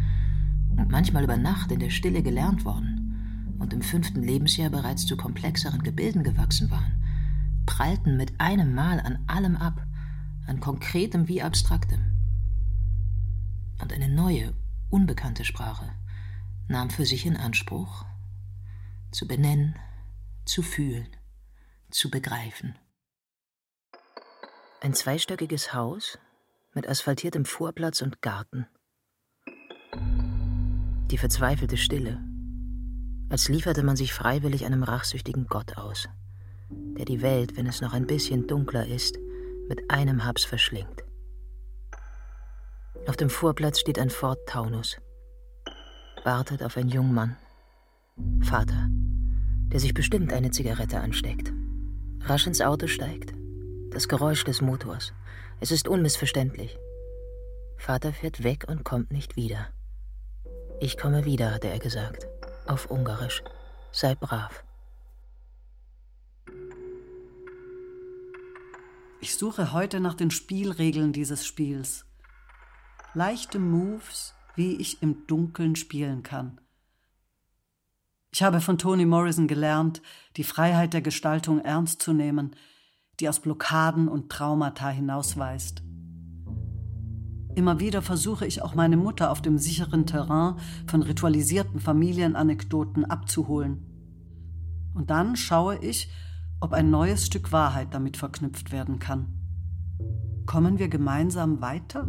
und 0.76 0.90
manchmal 0.90 1.24
über 1.24 1.38
Nacht 1.38 1.72
in 1.72 1.80
der 1.80 1.92
Stille 1.92 2.24
gelernt 2.24 2.66
worden 2.66 3.56
und 3.60 3.74
im 3.74 3.84
fünften 3.84 4.24
Lebensjahr 4.24 4.72
bereits 4.72 5.06
zu 5.06 5.16
komplexeren 5.16 5.84
Gebilden 5.84 6.24
gewachsen 6.24 6.72
waren, 6.72 7.01
prallten 7.66 8.18
mit 8.18 8.40
einem 8.40 8.74
Mal 8.74 9.00
an 9.00 9.24
allem 9.28 9.56
ab, 9.56 9.82
an 10.48 10.60
konkretem 10.60 11.28
wie 11.28 11.42
abstraktem. 11.42 12.02
Und 13.82 13.94
eine 13.94 14.10
neue, 14.10 14.54
unbekannte 14.90 15.46
Sprache 15.46 15.90
nahm 16.68 16.90
für 16.90 17.06
sich 17.06 17.26
in 17.26 17.38
Anspruch, 17.38 18.06
zu 19.12 19.28
benennen, 19.28 19.76
zu 20.46 20.62
fühlen, 20.62 21.08
zu 21.90 22.10
begreifen. 22.10 22.76
Ein 24.82 24.94
zweistöckiges 24.94 25.74
Haus 25.74 26.18
mit 26.74 26.88
asphaltiertem 26.88 27.46
Vorplatz 27.46 28.02
und 28.02 28.22
Garten. 28.22 28.68
Die 31.12 31.18
verzweifelte 31.18 31.78
Stille, 31.78 32.24
als 33.30 33.50
lieferte 33.50 33.84
man 33.84 33.96
sich 33.96 34.14
freiwillig 34.14 34.66
einem 34.66 34.84
rachsüchtigen 34.84 35.48
Gott 35.48 35.78
aus, 35.78 36.08
der 36.98 37.06
die 37.06 37.22
Welt, 37.22 37.58
wenn 37.58 37.68
es 37.68 37.82
noch 37.82 37.94
ein 37.94 38.08
bisschen 38.08 38.48
dunkler 38.48 38.88
ist, 38.88 39.18
mit 39.68 39.90
einem 39.90 40.26
Haps 40.26 40.44
verschlingt. 40.44 41.04
Auf 43.08 43.18
dem 43.18 43.30
Vorplatz 43.30 43.80
steht 43.80 43.98
ein 43.98 44.10
Ford 44.10 44.40
Taunus, 44.48 44.98
wartet 46.24 46.64
auf 46.64 46.78
einen 46.78 46.90
jungen 46.90 47.14
Mann, 47.14 47.38
Vater, 48.42 48.88
der 49.72 49.80
sich 49.80 49.94
bestimmt 49.94 50.34
eine 50.34 50.52
Zigarette 50.52 51.00
ansteckt. 51.00 51.52
Rasch 52.26 52.46
ins 52.46 52.62
Auto 52.62 52.88
steigt. 52.88 53.34
Das 53.92 54.08
Geräusch 54.08 54.44
des 54.44 54.62
Motors. 54.62 55.14
Es 55.60 55.72
ist 55.72 55.88
unmissverständlich. 55.88 56.78
Vater 57.78 58.14
fährt 58.14 58.44
weg 58.44 58.66
und 58.68 58.84
kommt 58.84 59.12
nicht 59.12 59.36
wieder. 59.36 59.68
Ich 60.80 60.98
komme 60.98 61.26
wieder, 61.26 61.52
hatte 61.52 61.68
er 61.68 61.80
gesagt. 61.80 62.28
Auf 62.68 62.90
Ungarisch. 62.92 63.44
Sei 63.92 64.16
brav. 64.16 64.64
Ich 69.24 69.36
suche 69.36 69.72
heute 69.72 70.00
nach 70.00 70.16
den 70.16 70.32
Spielregeln 70.32 71.14
dieses 71.14 71.46
Spiels. 71.46 72.06
Leichte 73.14 73.60
Moves, 73.60 74.34
wie 74.56 74.74
ich 74.78 75.04
im 75.04 75.28
Dunkeln 75.28 75.76
spielen 75.76 76.24
kann. 76.24 76.60
Ich 78.32 78.42
habe 78.42 78.62
von 78.62 78.80
Toni 78.80 79.06
Morrison 79.06 79.48
gelernt, 79.48 80.02
die 80.38 80.44
Freiheit 80.44 80.94
der 80.94 81.04
Gestaltung 81.04 81.60
ernst 81.60 82.02
zu 82.02 82.14
nehmen, 82.14 82.56
die 83.20 83.30
aus 83.30 83.40
Blockaden 83.40 84.08
und 84.08 84.32
Traumata 84.32 84.90
hinausweist. 84.90 85.84
Immer 87.54 87.80
wieder 87.80 88.02
versuche 88.02 88.48
ich 88.48 88.64
auch 88.64 88.74
meine 88.74 88.98
Mutter 88.98 89.30
auf 89.30 89.44
dem 89.44 89.60
sicheren 89.60 90.08
Terrain 90.08 90.56
von 90.88 91.04
ritualisierten 91.04 91.80
Familienanekdoten 91.80 93.06
abzuholen. 93.06 93.86
Und 94.96 95.12
dann 95.12 95.36
schaue 95.36 95.78
ich, 95.78 96.10
ob 96.62 96.74
ein 96.74 96.90
neues 96.90 97.26
Stück 97.26 97.52
Wahrheit 97.52 97.94
damit 97.94 98.18
verknüpft 98.18 98.72
werden 98.72 99.00
kann. 99.00 99.28
Kommen 100.46 100.80
wir 100.80 100.88
gemeinsam 100.88 101.60
weiter? 101.62 102.08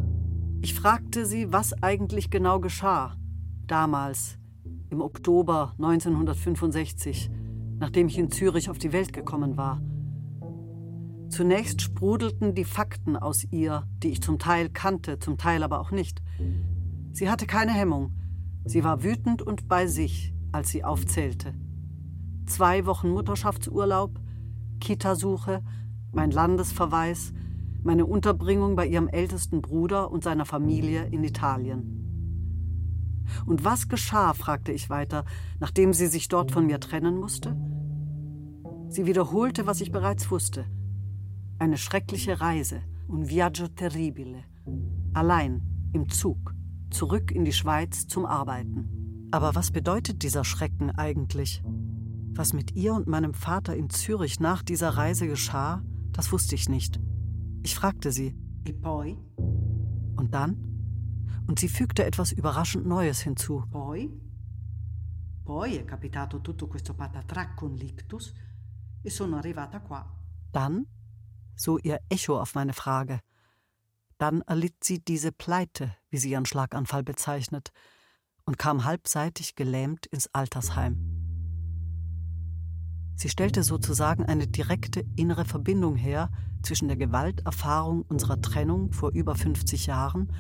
Ich 0.61 0.75
fragte 0.75 1.27
sie, 1.27 1.53
was 1.53 1.83
eigentlich 1.83 2.31
genau 2.31 2.61
geschah, 2.61 3.17
damals 3.67 4.39
im 4.91 5.01
Oktober 5.01 5.73
1965, 5.79 7.31
nachdem 7.79 8.09
ich 8.09 8.19
in 8.19 8.31
Zürich 8.31 8.69
auf 8.69 8.79
die 8.79 8.93
Welt 8.93 9.13
gekommen 9.13 9.57
war. 9.57 9.81
Zunächst 11.31 11.81
sprudelten 11.81 12.55
die 12.55 12.67
Fakten 12.67 13.17
aus 13.17 13.45
ihr, 13.51 13.89
die 14.03 14.11
ich 14.11 14.21
zum 14.21 14.39
Teil 14.39 14.69
kannte, 14.69 15.19
zum 15.19 15.39
Teil 15.39 15.63
aber 15.63 15.81
auch 15.81 15.91
nicht. 15.91 16.23
Sie 17.13 17.31
hatte 17.31 17.47
keine 17.47 17.73
Hemmung. 17.73 18.13
Sie 18.67 18.85
war 18.85 19.03
wütend 19.03 19.41
und 19.41 19.67
bei 19.67 19.87
sich, 19.87 20.35
als 20.53 20.69
sie 20.69 20.85
aufzählte. 20.85 21.55
Zwei 22.47 22.85
Wochen 22.85 23.09
Mutterschaftsurlaub, 23.09 24.21
Kitasuche, 24.83 25.63
mein 26.11 26.33
Landesverweis, 26.33 27.33
meine 27.85 28.05
Unterbringung 28.05 28.75
bei 28.75 28.85
ihrem 28.85 29.07
ältesten 29.07 29.63
Bruder 29.63 30.11
und 30.11 30.25
seiner 30.25 30.45
Familie 30.45 31.07
in 31.07 31.23
Italien. 31.23 33.25
Und 33.47 33.65
was 33.65 33.89
geschah, 33.89 34.35
fragte 34.35 34.73
ich 34.73 34.91
weiter, 34.91 35.25
nachdem 35.61 35.93
sie 35.93 36.09
sich 36.09 36.27
dort 36.27 36.51
von 36.51 36.67
mir 36.67 36.81
trennen 36.81 37.17
musste? 37.17 37.57
Sie 38.89 39.07
wiederholte, 39.07 39.67
was 39.67 39.81
ich 39.81 39.93
bereits 39.93 40.33
wusste. 40.33 40.67
Eine 41.61 41.79
schreckliche 41.79 42.41
Reise, 42.41 42.83
un 43.09 43.29
viaggio 43.29 43.69
terribile, 43.69 44.43
Allein, 45.15 45.63
im 45.93 46.09
Zug, 46.09 46.55
zurück 46.91 47.31
in 47.31 47.45
die 47.45 47.53
Schweiz 47.53 48.09
zum 48.09 48.27
Arbeiten. 48.27 49.29
Aber 49.31 49.55
was 49.55 49.71
bedeutet 49.71 50.25
dieser 50.25 50.43
Schrecken 50.43 50.91
eigentlich? 50.91 51.63
Was 52.35 52.55
mit 52.55 52.75
ihr 52.75 52.95
und 52.95 53.07
meinem 53.07 53.35
Vater 53.35 53.77
in 53.77 53.91
Zürich 53.91 54.41
nach 54.41 54.63
dieser 54.63 54.91
Reise 54.91 55.27
geschah, 55.27 55.83
das 56.13 56.33
wusste 56.33 56.55
ich 56.55 56.69
nicht. 56.69 56.99
Ich 57.63 57.75
fragte 57.75 58.11
sie. 58.11 58.35
E 58.67 58.73
poi? 58.73 59.19
Und 60.17 60.33
dann? 60.33 60.57
Und 61.47 61.59
sie 61.59 61.69
fügte 61.69 62.05
etwas 62.05 62.33
überraschend 62.33 62.87
Neues 62.87 63.21
hinzu. 63.21 63.65
Poi? 63.71 64.11
Poi 65.45 65.77
è 65.77 65.85
capitato 65.85 66.41
tutto 66.41 66.69
questo 66.69 66.95
patatrac 66.95 67.55
con 67.57 67.75
l'ictus 67.75 68.33
e 69.03 69.11
sono 69.11 69.37
arrivata 69.37 69.81
qua. 69.81 70.07
Dann, 70.53 70.87
so 71.55 71.79
ihr 71.79 72.01
Echo 72.09 72.41
auf 72.41 72.55
meine 72.55 72.73
Frage, 72.73 73.21
dann 74.19 74.43
erlitt 74.43 74.85
sie 74.85 75.01
diese 75.05 75.33
Pleite, 75.33 75.97
wie 76.09 76.19
sie 76.19 76.31
ihren 76.31 76.47
Schlaganfall 76.47 77.03
bezeichnet, 77.03 77.73
und 78.45 78.57
kam 78.57 78.85
halbseitig 78.85 79.57
gelähmt 79.57 80.07
ins 80.07 80.33
Altersheim. 80.33 81.12
Sie 83.15 83.29
stellte 83.29 83.63
sozusagen 83.63 84.25
eine 84.25 84.47
direkte 84.47 85.05
innere 85.17 85.45
Verbindung 85.45 85.97
her 85.97 86.31
zwischen 86.63 86.89
der 86.89 86.97
Gewalterfahrung 86.97 88.03
unserer 88.03 88.41
Trennung 88.41 88.93
vor 88.93 89.13
über 89.13 89.35
50 89.35 89.87
Jahren 89.87 90.33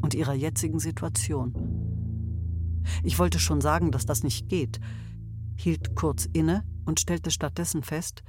und 0.00 0.14
ihrer 0.14 0.34
jetzigen 0.34 0.78
Situation. 0.78 1.54
Ich 3.02 3.18
wollte 3.18 3.38
schon 3.38 3.60
sagen, 3.60 3.90
dass 3.90 4.06
das 4.06 4.22
nicht 4.22 4.48
geht, 4.48 4.80
hielt 5.56 5.94
kurz 5.94 6.26
inne 6.32 6.64
und 6.84 7.00
stellte 7.00 7.30
stattdessen 7.30 7.82
fest, 7.82 8.22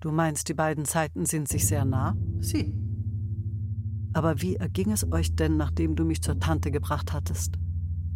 du 0.00 0.10
meinst, 0.10 0.48
die 0.48 0.54
beiden 0.54 0.84
Zeiten 0.84 1.24
sind 1.26 1.48
sich 1.48 1.66
sehr 1.66 1.84
nah? 1.84 2.16
Sì. 2.40 2.74
Aber 4.12 4.40
wie 4.42 4.56
erging 4.56 4.92
es 4.92 5.10
euch 5.10 5.34
denn, 5.34 5.56
nachdem 5.56 5.96
du 5.96 6.04
mich 6.04 6.22
zur 6.22 6.38
Tante 6.38 6.70
gebracht 6.70 7.12
hattest? 7.12 7.54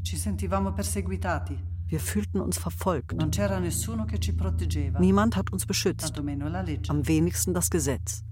Ci 0.03 0.17
sentivamo 0.17 0.73
perseguitati. 0.73 1.59
Wir 1.89 2.01
fühlten 2.01 2.41
uns 2.41 2.59
verfolgt. 2.59 3.15
Niemand 5.01 5.37
hat 5.37 5.51
uns 5.53 5.65
beschützt, 5.67 6.15
am 6.89 7.09
wenigsten 7.09 7.55
das 7.55 7.71
Gesetz. 7.71 8.25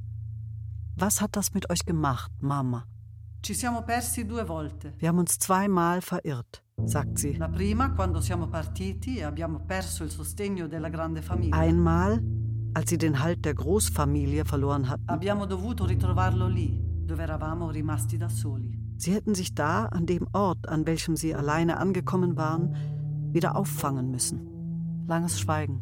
Was 0.95 1.21
hat 1.23 1.37
das 1.37 1.55
mit 1.55 1.71
euch 1.71 1.85
gemacht, 1.87 2.31
Mama? 2.41 2.85
Wir 4.99 5.09
haben 5.09 5.19
uns 5.19 5.39
zweimal 5.39 6.03
verirrt, 6.03 6.63
sagt 6.85 7.19
sie. 7.19 7.39
E. 7.39 7.41
Einmal, 11.53 12.23
als 12.75 12.91
sie 12.91 12.99
den 12.99 13.23
Halt 13.23 13.45
der 13.45 13.55
Großfamilie 13.55 14.45
verloren 14.45 14.89
hatten. 14.89 15.09
Sie 18.99 19.13
hätten 19.13 19.35
sich 19.35 19.55
da, 19.55 19.87
an 19.87 20.07
dem 20.07 20.27
Ort, 20.33 20.69
an 20.69 20.87
welchem 20.87 21.17
sie 21.17 21.35
alleine 21.35 21.77
angekommen 21.77 22.37
waren, 22.37 22.75
wieder 23.37 23.55
auffangen 23.55 24.11
müssen. 24.11 25.05
Langes 25.07 25.39
Schweigen. 25.39 25.81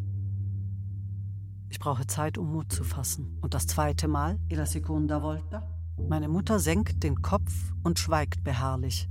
Ich 1.71 1.79
brauche 1.79 2.07
Zeit, 2.07 2.37
um 2.37 2.53
Mut 2.53 2.73
zu 2.73 2.85
fassen. 2.85 3.39
Und 3.41 3.55
das 3.55 3.67
zweite 3.67 4.09
Mal? 4.09 4.39
E 4.49 4.57
la 4.57 4.67
seconda 4.67 5.23
volta? 5.23 5.63
Meine 6.09 6.29
Mutter 6.29 6.59
senkt 6.59 7.05
den 7.05 7.23
Kopf 7.23 7.73
und 7.85 7.99
schweigt 7.99 8.43
beharrlich. 8.43 9.09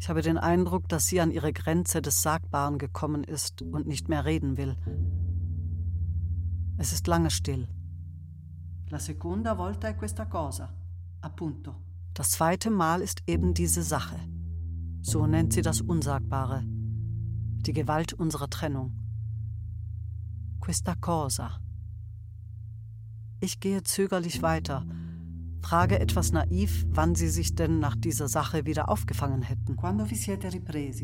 Ich 0.00 0.08
habe 0.08 0.22
den 0.22 0.36
Eindruck, 0.36 0.88
dass 0.88 1.06
sie 1.06 1.20
an 1.20 1.30
ihre 1.30 1.52
Grenze 1.52 2.02
des 2.02 2.22
Sagbaren 2.22 2.78
gekommen 2.78 3.22
ist 3.22 3.62
und 3.62 3.86
nicht 3.86 4.08
mehr 4.08 4.24
reden 4.24 4.56
will. 4.56 4.76
Es 6.76 6.92
ist 6.92 7.06
lange 7.06 7.30
still. 7.30 7.68
La 8.88 8.98
seconda 8.98 9.56
volta 9.56 9.86
è 9.88 9.96
questa 9.96 10.26
cosa, 10.26 10.74
appunto. 11.20 11.74
Das 12.14 12.30
zweite 12.30 12.70
Mal 12.70 13.00
ist 13.00 13.22
eben 13.28 13.54
diese 13.54 13.82
Sache. 13.82 14.18
So 15.02 15.26
nennt 15.26 15.52
sie 15.52 15.62
das 15.62 15.80
Unsagbare. 15.80 16.64
Die 17.60 17.72
Gewalt 17.72 18.12
unserer 18.14 18.48
Trennung. 18.48 18.92
Questa 20.60 20.94
cosa. 20.94 21.60
Ich 23.40 23.60
gehe 23.60 23.82
zögerlich 23.82 24.42
weiter, 24.42 24.86
frage 25.62 25.98
etwas 25.98 26.32
naiv, 26.32 26.86
wann 26.88 27.14
sie 27.14 27.28
sich 27.28 27.54
denn 27.54 27.78
nach 27.78 27.96
dieser 27.96 28.28
Sache 28.28 28.66
wieder 28.66 28.88
aufgefangen 28.88 29.42
hätten. 29.42 29.76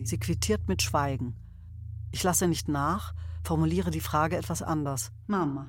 Sie 0.04 0.18
quittiert 0.18 0.68
mit 0.68 0.82
Schweigen. 0.82 1.34
Ich 2.10 2.22
lasse 2.22 2.48
nicht 2.48 2.68
nach, 2.68 3.14
formuliere 3.44 3.90
die 3.90 4.00
Frage 4.00 4.36
etwas 4.36 4.62
anders. 4.62 5.12
Mamma, 5.26 5.68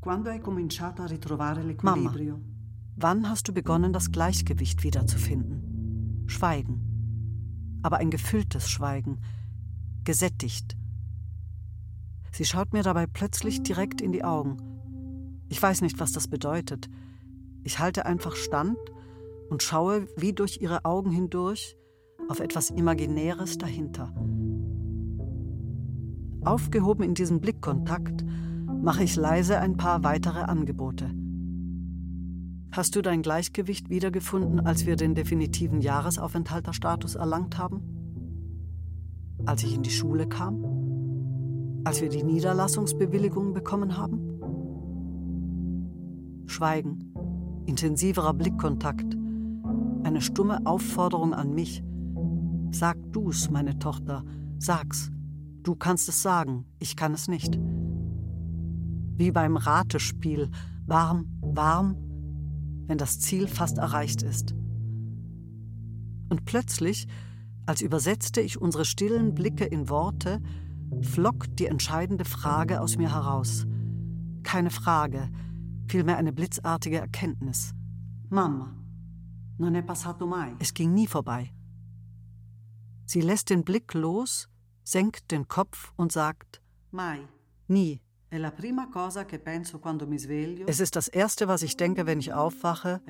quando 0.00 0.30
hai 0.30 0.38
cominciato 0.38 1.02
a 1.02 1.06
ritrovare 1.06 1.62
l'equilibrio? 1.62 2.40
Wann 2.96 3.28
hast 3.28 3.48
du 3.48 3.52
begonnen, 3.52 3.92
das 3.92 4.12
Gleichgewicht 4.12 4.82
wiederzufinden? 4.82 6.24
Schweigen. 6.26 7.80
Aber 7.82 7.96
ein 7.96 8.10
gefülltes 8.10 8.68
Schweigen. 8.68 9.20
Gesättigt. 10.04 10.76
Sie 12.30 12.44
schaut 12.44 12.74
mir 12.74 12.82
dabei 12.82 13.06
plötzlich 13.06 13.62
direkt 13.62 14.02
in 14.02 14.12
die 14.12 14.22
Augen. 14.22 14.58
Ich 15.48 15.62
weiß 15.62 15.80
nicht, 15.80 15.98
was 15.98 16.12
das 16.12 16.28
bedeutet. 16.28 16.90
Ich 17.62 17.78
halte 17.78 18.04
einfach 18.04 18.36
stand 18.36 18.76
und 19.48 19.62
schaue 19.62 20.06
wie 20.18 20.34
durch 20.34 20.60
ihre 20.60 20.84
Augen 20.84 21.10
hindurch 21.10 21.76
auf 22.28 22.40
etwas 22.40 22.68
Imaginäres 22.68 23.56
dahinter. 23.56 24.12
Aufgehoben 26.44 27.02
in 27.02 27.14
diesem 27.14 27.40
Blickkontakt 27.40 28.26
mache 28.82 29.04
ich 29.04 29.16
leise 29.16 29.58
ein 29.58 29.78
paar 29.78 30.04
weitere 30.04 30.40
Angebote. 30.40 31.10
Hast 32.72 32.94
du 32.94 33.00
dein 33.00 33.22
Gleichgewicht 33.22 33.88
wiedergefunden, 33.88 34.60
als 34.60 34.84
wir 34.84 34.96
den 34.96 35.14
definitiven 35.14 35.80
Jahresaufenthalterstatus 35.80 37.14
erlangt 37.14 37.56
haben? 37.56 38.03
Als 39.46 39.62
ich 39.62 39.74
in 39.74 39.82
die 39.82 39.90
Schule 39.90 40.26
kam? 40.26 40.64
Als 41.84 42.00
wir 42.00 42.08
die 42.08 42.22
Niederlassungsbewilligung 42.22 43.52
bekommen 43.52 43.96
haben? 43.96 44.20
Schweigen, 46.46 47.12
intensiverer 47.66 48.32
Blickkontakt, 48.32 49.16
eine 50.02 50.20
stumme 50.20 50.64
Aufforderung 50.64 51.34
an 51.34 51.52
mich. 51.54 51.82
Sag 52.70 52.96
du's, 53.12 53.50
meine 53.50 53.78
Tochter, 53.78 54.24
sag's. 54.58 55.10
Du 55.62 55.74
kannst 55.74 56.08
es 56.08 56.22
sagen, 56.22 56.64
ich 56.78 56.96
kann 56.96 57.12
es 57.12 57.28
nicht. 57.28 57.58
Wie 59.16 59.30
beim 59.30 59.56
Ratespiel, 59.56 60.50
warm, 60.86 61.26
warm, 61.40 61.96
wenn 62.86 62.98
das 62.98 63.20
Ziel 63.20 63.46
fast 63.46 63.78
erreicht 63.78 64.22
ist. 64.22 64.54
Und 66.28 66.44
plötzlich, 66.44 67.06
als 67.66 67.80
übersetzte 67.80 68.40
ich 68.40 68.60
unsere 68.60 68.84
stillen 68.84 69.34
Blicke 69.34 69.64
in 69.64 69.88
Worte, 69.88 70.40
flockt 71.02 71.58
die 71.58 71.66
entscheidende 71.66 72.24
Frage 72.24 72.80
aus 72.80 72.96
mir 72.96 73.12
heraus. 73.12 73.66
Keine 74.42 74.70
Frage, 74.70 75.30
vielmehr 75.88 76.16
eine 76.16 76.32
blitzartige 76.32 76.98
Erkenntnis. 76.98 77.74
Mamma, 78.28 78.74
non 79.58 79.74
è 79.74 79.82
passato 79.82 80.26
mai. 80.26 80.54
Es 80.58 80.74
ging 80.74 80.92
nie 80.92 81.06
vorbei. 81.06 81.52
Sie 83.06 83.20
lässt 83.20 83.50
den 83.50 83.64
Blick 83.64 83.94
los, 83.94 84.48
senkt 84.82 85.30
den 85.30 85.46
Kopf 85.48 85.92
und 85.96 86.12
sagt 86.12 86.60
Mai. 86.90 87.28
nie. 87.68 88.03
Es 90.66 90.80
ist 90.80 90.96
das 90.96 91.08
Erste, 91.08 91.48
was 91.48 91.62
ich 91.62 91.76
denke, 91.76 92.06
wenn 92.06 92.18
ich 92.18 92.32
aufwache. 92.32 93.00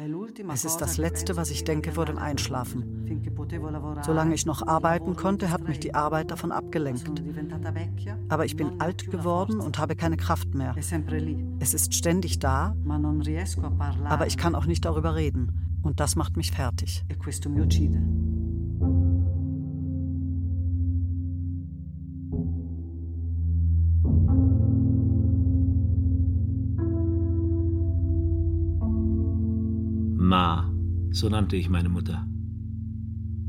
Es 0.53 0.65
ist 0.65 0.79
das 0.79 0.99
Letzte, 0.99 1.37
was 1.37 1.51
ich 1.51 1.65
denke 1.65 1.93
vor 1.93 2.05
dem 2.05 2.19
Einschlafen. 2.19 3.07
Solange 4.05 4.35
ich 4.35 4.45
noch 4.45 4.67
arbeiten 4.67 5.17
konnte, 5.17 5.51
hat 5.51 5.67
mich 5.67 5.81
die. 5.81 5.95
Arbeit 5.95 6.31
davon 6.31 6.53
abgelenkt. 6.53 7.23
Aber 8.29 8.45
ich 8.45 8.57
bin 8.57 8.81
alt 8.81 9.11
geworden 9.11 9.61
und 9.61 9.79
habe 9.79 9.97
keine 9.97 10.17
Kraft 10.17 10.55
mehr. 10.55 10.75
Es 11.61 11.75
ist 11.75 11.95
ständig 11.95 12.39
da, 12.39 12.77
aber 14.05 14.27
ich 14.27 14.37
kann 14.37 14.55
auch 14.55 14.67
nicht 14.67 14.85
darüber 14.85 15.15
reden. 15.15 15.81
Und 15.83 16.01
das 16.01 16.17
macht 16.17 16.37
mich 16.37 16.51
fertig. 16.51 17.05
Ma, 30.25 30.73
so 31.11 31.29
nannte 31.29 31.55
ich 31.57 31.69
meine 31.69 31.91
Mutter. 31.91 32.27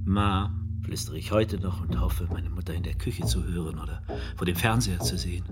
Ma, 0.04 0.54
flüstere 0.84 1.18
ich 1.18 1.32
heute 1.32 1.58
noch 1.58 1.80
und 1.80 1.98
hoffe, 2.02 2.28
meine 2.30 2.50
Mutter 2.50 2.74
in 2.74 2.84
der 2.84 2.96
Küche 2.96 3.26
zu 3.26 3.46
hören 3.46 3.80
oder 3.80 4.04
vor 4.36 4.46
dem 4.46 4.58
Fernseher 4.58 5.00
zu 5.00 5.18
sehen. 5.18 5.46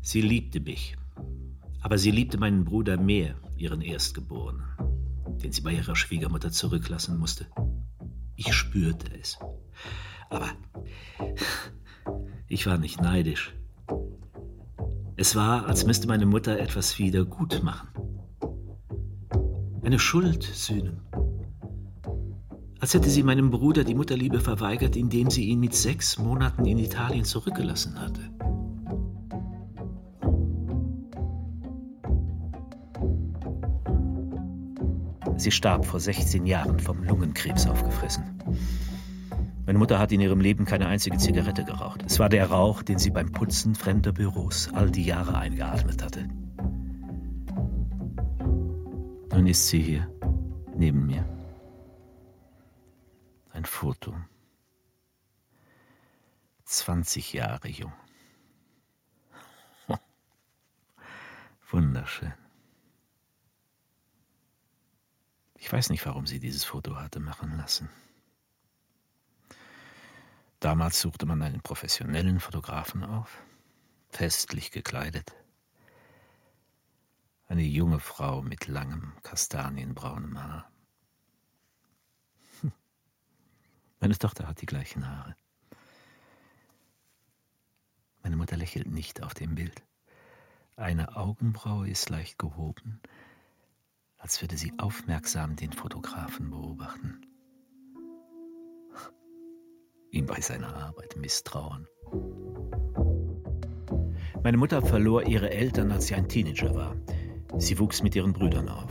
Sie 0.00 0.20
liebte 0.20 0.60
mich, 0.60 0.96
aber 1.80 1.98
sie 1.98 2.12
liebte 2.12 2.38
meinen 2.38 2.64
Bruder 2.64 2.98
mehr, 2.98 3.34
ihren 3.56 3.80
Erstgeborenen, 3.80 4.62
den 5.42 5.50
sie 5.50 5.62
bei 5.62 5.72
ihrer 5.72 5.96
Schwiegermutter 5.96 6.52
zurücklassen 6.52 7.18
musste. 7.18 7.48
Ich 8.36 8.52
spürte 8.52 9.12
es. 9.20 9.40
Aber 10.30 10.50
ich 12.46 12.64
war 12.68 12.78
nicht 12.78 13.00
neidisch. 13.00 13.56
Es 15.16 15.34
war, 15.34 15.66
als 15.66 15.84
müsste 15.84 16.06
meine 16.06 16.26
Mutter 16.26 16.60
etwas 16.60 17.00
wieder 17.00 17.24
gut 17.24 17.64
machen. 17.64 17.88
Eine 19.86 20.00
Schuld 20.00 20.42
sühnen. 20.42 21.00
Als 22.80 22.92
hätte 22.92 23.08
sie 23.08 23.22
meinem 23.22 23.50
Bruder 23.50 23.84
die 23.84 23.94
Mutterliebe 23.94 24.40
verweigert, 24.40 24.96
indem 24.96 25.30
sie 25.30 25.44
ihn 25.44 25.60
mit 25.60 25.76
sechs 25.76 26.18
Monaten 26.18 26.64
in 26.64 26.78
Italien 26.78 27.24
zurückgelassen 27.24 27.94
hatte. 28.00 28.20
Sie 35.36 35.52
starb 35.52 35.84
vor 35.84 36.00
16 36.00 36.46
Jahren 36.46 36.80
vom 36.80 37.04
Lungenkrebs 37.04 37.68
aufgefressen. 37.68 38.24
Meine 39.66 39.78
Mutter 39.78 40.00
hat 40.00 40.10
in 40.10 40.20
ihrem 40.20 40.40
Leben 40.40 40.64
keine 40.64 40.88
einzige 40.88 41.18
Zigarette 41.18 41.62
geraucht. 41.62 42.02
Es 42.04 42.18
war 42.18 42.28
der 42.28 42.50
Rauch, 42.50 42.82
den 42.82 42.98
sie 42.98 43.10
beim 43.10 43.30
Putzen 43.30 43.76
fremder 43.76 44.10
Büros 44.10 44.68
all 44.72 44.90
die 44.90 45.04
Jahre 45.04 45.38
eingeatmet 45.38 46.02
hatte. 46.02 46.26
Nun 49.46 49.52
ist 49.52 49.68
sie 49.68 49.80
hier, 49.80 50.10
neben 50.74 51.06
mir. 51.06 51.24
Ein 53.52 53.64
Foto. 53.64 54.12
20 56.64 57.32
Jahre 57.32 57.68
jung. 57.68 57.92
Wunderschön. 61.70 62.34
Ich 65.54 65.72
weiß 65.72 65.90
nicht, 65.90 66.04
warum 66.06 66.26
sie 66.26 66.40
dieses 66.40 66.64
Foto 66.64 66.96
hatte 66.96 67.20
machen 67.20 67.56
lassen. 67.56 67.88
Damals 70.58 71.00
suchte 71.00 71.24
man 71.24 71.40
einen 71.42 71.60
professionellen 71.60 72.40
Fotografen 72.40 73.04
auf, 73.04 73.44
festlich 74.08 74.72
gekleidet. 74.72 75.36
Eine 77.46 77.62
junge 77.62 78.00
Frau 78.00 78.42
mit 78.42 78.66
langem, 78.66 79.12
kastanienbraunem 79.22 80.42
Haar. 80.42 80.70
Hm. 82.60 82.72
Meine 84.00 84.18
Tochter 84.18 84.48
hat 84.48 84.60
die 84.60 84.66
gleichen 84.66 85.08
Haare. 85.08 85.36
Meine 88.22 88.36
Mutter 88.36 88.56
lächelt 88.56 88.88
nicht 88.88 89.22
auf 89.22 89.34
dem 89.34 89.54
Bild. 89.54 89.82
Eine 90.74 91.16
Augenbraue 91.16 91.88
ist 91.88 92.10
leicht 92.10 92.38
gehoben, 92.38 93.00
als 94.18 94.42
würde 94.42 94.56
sie 94.56 94.72
aufmerksam 94.78 95.56
den 95.56 95.72
Fotografen 95.72 96.50
beobachten 96.50 97.26
ihm 100.16 100.26
bei 100.26 100.40
seiner 100.40 100.74
Arbeit 100.74 101.16
misstrauen. 101.16 101.86
Meine 104.42 104.56
Mutter 104.56 104.82
verlor 104.82 105.26
ihre 105.26 105.50
Eltern, 105.50 105.90
als 105.90 106.06
sie 106.06 106.14
ein 106.14 106.28
Teenager 106.28 106.74
war. 106.74 106.96
Sie 107.58 107.78
wuchs 107.78 108.02
mit 108.02 108.14
ihren 108.14 108.32
Brüdern 108.32 108.68
auf. 108.68 108.90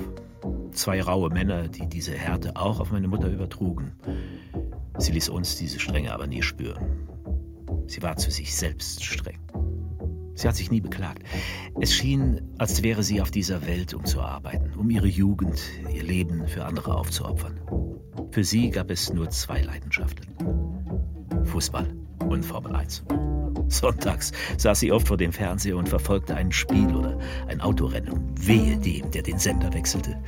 Zwei 0.71 1.01
raue 1.01 1.29
Männer, 1.29 1.67
die 1.67 1.87
diese 1.87 2.13
Härte 2.13 2.55
auch 2.55 2.79
auf 2.79 2.91
meine 2.91 3.07
Mutter 3.07 3.29
übertrugen. 3.29 3.93
Sie 4.97 5.11
ließ 5.11 5.29
uns 5.29 5.57
diese 5.57 5.79
Strenge 5.79 6.13
aber 6.13 6.27
nie 6.27 6.41
spüren. 6.41 7.07
Sie 7.87 8.01
war 8.01 8.17
zu 8.17 8.31
sich 8.31 8.55
selbst 8.55 9.03
streng. 9.03 9.39
Sie 10.35 10.47
hat 10.47 10.55
sich 10.55 10.69
nie 10.69 10.81
beklagt. 10.81 11.23
Es 11.79 11.93
schien, 11.93 12.41
als 12.57 12.83
wäre 12.83 13.03
sie 13.03 13.21
auf 13.21 13.31
dieser 13.31 13.65
Welt, 13.65 13.93
um 13.93 14.03
zu 14.05 14.21
arbeiten, 14.21 14.73
um 14.77 14.89
ihre 14.89 15.07
Jugend, 15.07 15.61
ihr 15.93 16.03
Leben 16.03 16.47
für 16.47 16.65
andere 16.65 16.95
aufzuopfern. 16.95 17.59
Für 18.31 18.43
sie 18.43 18.69
gab 18.69 18.91
es 18.91 19.13
nur 19.13 19.29
zwei 19.29 19.61
Leidenschaften. 19.61 20.27
Fußball 21.45 21.87
und 22.27 22.43
Formel 22.43 22.75
1. 22.75 23.03
Sonntags 23.67 24.31
saß 24.57 24.79
sie 24.79 24.91
oft 24.91 25.07
vor 25.07 25.17
dem 25.17 25.31
Fernseher 25.31 25.77
und 25.77 25.89
verfolgte 25.89 26.35
ein 26.35 26.51
Spiel 26.51 26.95
oder 26.95 27.19
ein 27.47 27.61
Autorennen. 27.61 28.33
Wehe 28.39 28.77
dem, 28.77 29.11
der 29.11 29.23
den 29.23 29.39
Sender 29.39 29.73
wechselte. 29.73 30.21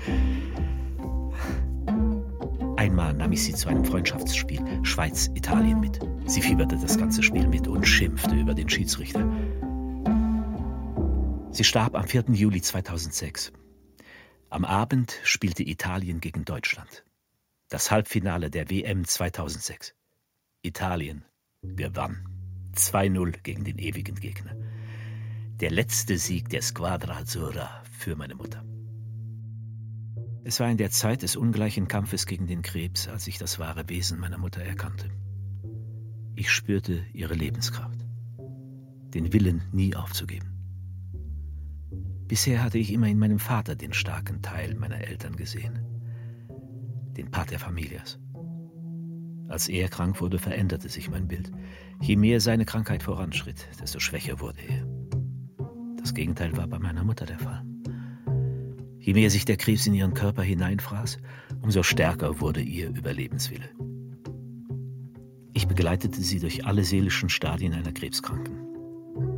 Einmal 2.77 3.13
nahm 3.13 3.31
ich 3.31 3.43
sie 3.43 3.53
zu 3.53 3.69
einem 3.69 3.85
Freundschaftsspiel 3.85 4.61
Schweiz-Italien 4.83 5.79
mit. 5.79 5.99
Sie 6.25 6.41
fieberte 6.41 6.77
das 6.77 6.97
ganze 6.97 7.23
Spiel 7.23 7.47
mit 7.47 7.67
und 7.67 7.87
schimpfte 7.87 8.35
über 8.35 8.53
den 8.53 8.69
Schiedsrichter. 8.69 9.27
Sie 11.51 11.63
starb 11.63 11.95
am 11.95 12.07
4. 12.07 12.25
Juli 12.33 12.61
2006. 12.61 13.51
Am 14.49 14.63
Abend 14.63 15.19
spielte 15.23 15.63
Italien 15.63 16.19
gegen 16.21 16.45
Deutschland. 16.45 17.03
Das 17.69 17.91
Halbfinale 17.91 18.49
der 18.49 18.69
WM 18.69 19.05
2006. 19.05 19.95
Italien 20.61 21.25
gewann 21.63 22.36
2-0 22.77 23.41
gegen 23.43 23.63
den 23.63 23.77
ewigen 23.79 24.15
Gegner. 24.15 24.55
Der 25.59 25.71
letzte 25.71 26.17
Sieg 26.17 26.49
der 26.49 26.61
Squadra 26.61 27.17
Azzurra 27.17 27.83
für 27.91 28.15
meine 28.15 28.35
Mutter. 28.35 28.63
Es 30.43 30.59
war 30.59 30.69
in 30.69 30.77
der 30.77 30.91
Zeit 30.91 31.23
des 31.23 31.35
ungleichen 31.35 31.87
Kampfes 31.87 32.25
gegen 32.25 32.47
den 32.47 32.61
Krebs, 32.61 33.07
als 33.07 33.27
ich 33.27 33.37
das 33.37 33.59
wahre 33.59 33.89
Wesen 33.89 34.19
meiner 34.19 34.37
Mutter 34.37 34.61
erkannte. 34.61 35.09
Ich 36.35 36.51
spürte 36.51 37.03
ihre 37.11 37.33
Lebenskraft, 37.33 38.05
den 39.13 39.33
Willen, 39.33 39.63
nie 39.71 39.95
aufzugeben. 39.95 40.53
Bisher 42.27 42.63
hatte 42.63 42.77
ich 42.77 42.93
immer 42.93 43.07
in 43.07 43.19
meinem 43.19 43.39
Vater 43.39 43.75
den 43.75 43.93
starken 43.93 44.41
Teil 44.41 44.75
meiner 44.75 45.01
Eltern 45.01 45.35
gesehen, 45.35 45.79
den 47.17 47.31
Pater 47.31 47.57
Familias. 47.57 48.19
Als 49.47 49.69
er 49.69 49.87
krank 49.87 50.19
wurde, 50.19 50.39
veränderte 50.39 50.89
sich 50.89 51.09
mein 51.09 51.27
Bild. 51.27 51.51
Je 52.01 52.15
mehr 52.15 52.41
seine 52.41 52.65
Krankheit 52.65 53.03
voranschritt, 53.03 53.67
desto 53.81 53.99
schwächer 53.99 54.39
wurde 54.39 54.59
er. 54.67 54.85
Das 55.97 56.13
Gegenteil 56.13 56.55
war 56.57 56.67
bei 56.67 56.79
meiner 56.79 57.03
Mutter 57.03 57.25
der 57.25 57.39
Fall. 57.39 57.63
Je 58.99 59.13
mehr 59.13 59.29
sich 59.29 59.45
der 59.45 59.57
Krebs 59.57 59.87
in 59.87 59.93
ihren 59.93 60.13
Körper 60.13 60.43
hineinfraß, 60.43 61.17
umso 61.61 61.81
stärker 61.81 62.41
wurde 62.41 62.61
ihr 62.61 62.89
Überlebenswille. 62.89 63.69
Ich 65.53 65.67
begleitete 65.67 66.21
sie 66.21 66.39
durch 66.39 66.65
alle 66.65 66.83
seelischen 66.83 67.29
Stadien 67.29 67.73
einer 67.73 67.93
Krebskranken. 67.93 68.67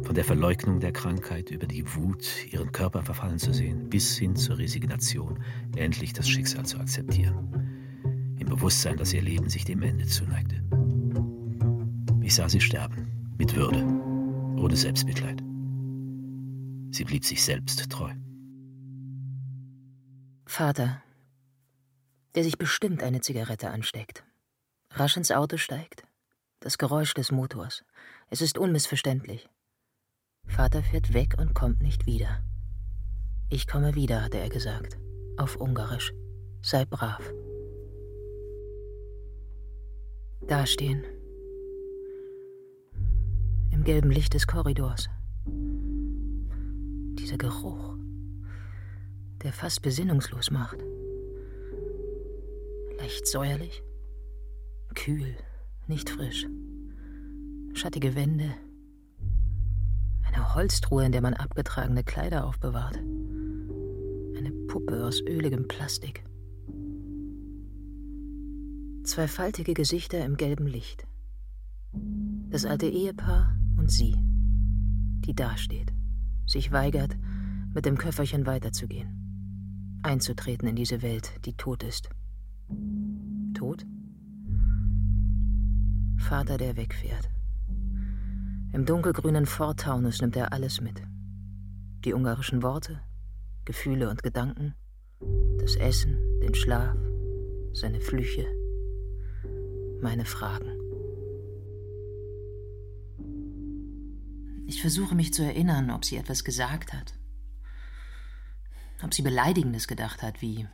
Von 0.04 0.16
der 0.16 0.26
Verleugnung 0.26 0.80
der 0.80 0.92
Krankheit 0.92 1.52
über 1.52 1.68
die 1.68 1.86
Wut, 1.96 2.26
ihren 2.52 2.72
Körper 2.72 3.04
verfallen 3.04 3.38
zu 3.38 3.54
sehen, 3.54 3.90
bis 3.90 4.18
hin 4.18 4.36
zur 4.36 4.58
Resignation, 4.58 5.40
endlich 5.76 6.14
das 6.14 6.28
Schicksal 6.28 6.66
zu 6.66 6.80
akzeptieren. 6.80 7.69
Bewusstsein, 8.50 8.98
dass 8.98 9.14
ihr 9.14 9.22
Leben 9.22 9.48
sich 9.50 9.64
dem 9.64 9.82
Ende 9.82 10.06
zuneigte. 10.06 10.62
Ich 12.22 12.36
sah 12.36 12.50
sie 12.50 12.60
sterben, 12.60 13.34
mit 13.38 13.56
Würde, 13.56 13.84
ohne 14.62 14.76
Selbstmitleid. 14.76 15.42
Sie 16.92 17.06
blieb 17.06 17.24
sich 17.24 17.44
selbst 17.44 17.90
treu. 17.90 18.12
Vater, 20.46 21.02
der 22.36 22.44
sich 22.44 22.58
bestimmt 22.58 23.04
eine 23.04 23.22
Zigarette 23.22 23.70
ansteckt, 23.70 24.24
rasch 24.92 25.16
ins 25.16 25.32
Auto 25.32 25.58
steigt, 25.58 26.04
das 26.60 26.78
Geräusch 26.78 27.14
des 27.14 27.32
Motors. 27.32 27.86
Es 28.30 28.42
ist 28.42 28.58
unmissverständlich. 28.58 29.48
Vater 30.46 30.84
fährt 30.84 31.14
weg 31.14 31.36
und 31.38 31.54
kommt 31.54 31.82
nicht 31.82 32.06
wieder. 32.06 32.44
Ich 33.50 33.68
komme 33.68 33.96
wieder, 33.96 34.24
hatte 34.24 34.40
er 34.40 34.50
gesagt, 34.50 34.98
auf 35.38 35.56
Ungarisch. 35.56 36.12
Sei 36.62 36.86
brav 36.86 37.22
dastehen. 40.50 41.04
Im 43.72 43.84
gelben 43.84 44.10
Licht 44.10 44.34
des 44.34 44.48
Korridors. 44.48 45.08
Dieser 45.46 47.38
Geruch, 47.38 47.96
der 49.44 49.54
fast 49.54 49.82
besinnungslos 49.82 50.50
macht. 50.52 50.78
Leicht 52.98 53.28
säuerlich, 53.28 53.84
kühl, 54.96 55.36
nicht 55.88 56.10
frisch. 56.10 56.48
Schattige 57.74 58.16
Wände, 58.16 58.56
eine 60.24 60.56
Holztruhe, 60.56 61.06
in 61.06 61.12
der 61.12 61.22
man 61.22 61.36
abgetragene 61.36 62.04
Kleider 62.04 62.46
aufbewahrt. 62.46 62.98
Eine 62.98 64.52
Puppe 64.68 65.06
aus 65.06 65.22
öligem 65.22 65.68
Plastik. 65.68 66.24
Zwei 69.10 69.28
faltige 69.28 69.74
Gesichter 69.74 70.24
im 70.24 70.38
gelben 70.38 70.68
Licht. 70.68 71.08
Das 72.52 72.64
alte 72.64 72.86
Ehepaar 72.86 73.58
und 73.76 73.92
sie, 73.92 74.16
die 75.26 75.34
dasteht, 75.34 75.92
sich 76.46 76.72
weigert, 76.72 77.18
mit 77.74 77.88
dem 77.88 77.98
Köfferchen 77.98 78.46
weiterzugehen, 78.46 80.00
einzutreten 80.04 80.68
in 80.68 80.76
diese 80.76 81.02
Welt, 81.02 81.44
die 81.46 81.54
tot 81.54 81.82
ist. 81.82 82.12
Tot? 83.56 83.84
Vater, 86.20 86.58
der 86.58 86.78
wegfährt. 86.78 87.32
Im 88.74 88.86
dunkelgrünen 88.86 89.48
Ford 89.48 89.80
Taunus 89.80 90.22
nimmt 90.22 90.36
er 90.36 90.54
alles 90.54 90.82
mit. 90.82 91.02
Die 92.06 92.14
ungarischen 92.14 92.62
Worte, 92.62 93.02
Gefühle 93.66 94.08
und 94.12 94.22
Gedanken, 94.22 94.76
das 95.60 95.76
Essen, 95.78 96.16
den 96.44 96.54
Schlaf, 96.54 96.96
seine 97.74 98.02
Flüche, 98.02 98.59
meine 100.02 100.26
Fragen. 100.26 100.78
Ich 104.68 104.82
versuche 104.82 105.16
mich 105.16 105.34
zu 105.34 105.44
erinnern, 105.44 105.90
ob 105.90 106.06
sie 106.06 106.18
etwas 106.18 106.44
gesagt 106.44 106.94
hat. 106.94 107.14
Ob 109.02 109.14
sie 109.14 109.22
Beleidigendes 109.22 109.88
gedacht 109.88 110.22
hat, 110.22 110.42
wie 110.42 110.68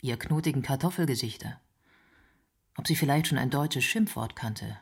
ihr 0.00 0.16
knotigen 0.16 0.62
Kartoffelgesichter. 0.62 1.60
Ob 2.76 2.86
sie 2.86 2.96
vielleicht 2.96 3.26
schon 3.26 3.38
ein 3.38 3.50
deutsches 3.50 3.84
Schimpfwort 3.84 4.36
kannte. 4.36 4.78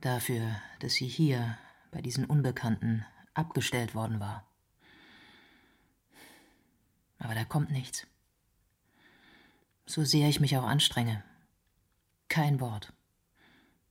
Dafür, 0.00 0.42
dass 0.80 0.94
sie 0.94 1.06
hier, 1.06 1.56
bei 1.90 2.02
diesen 2.02 2.24
Unbekannten, 2.24 3.06
abgestellt 3.32 3.94
worden 3.94 4.20
war. 4.20 4.46
Aber 7.18 7.34
da 7.34 7.44
kommt 7.44 7.70
nichts. 7.70 8.06
So 9.86 10.04
sehr 10.04 10.28
ich 10.28 10.40
mich 10.40 10.56
auch 10.56 10.64
anstrenge. 10.64 11.22
Kein 12.34 12.58
Wort. 12.58 12.92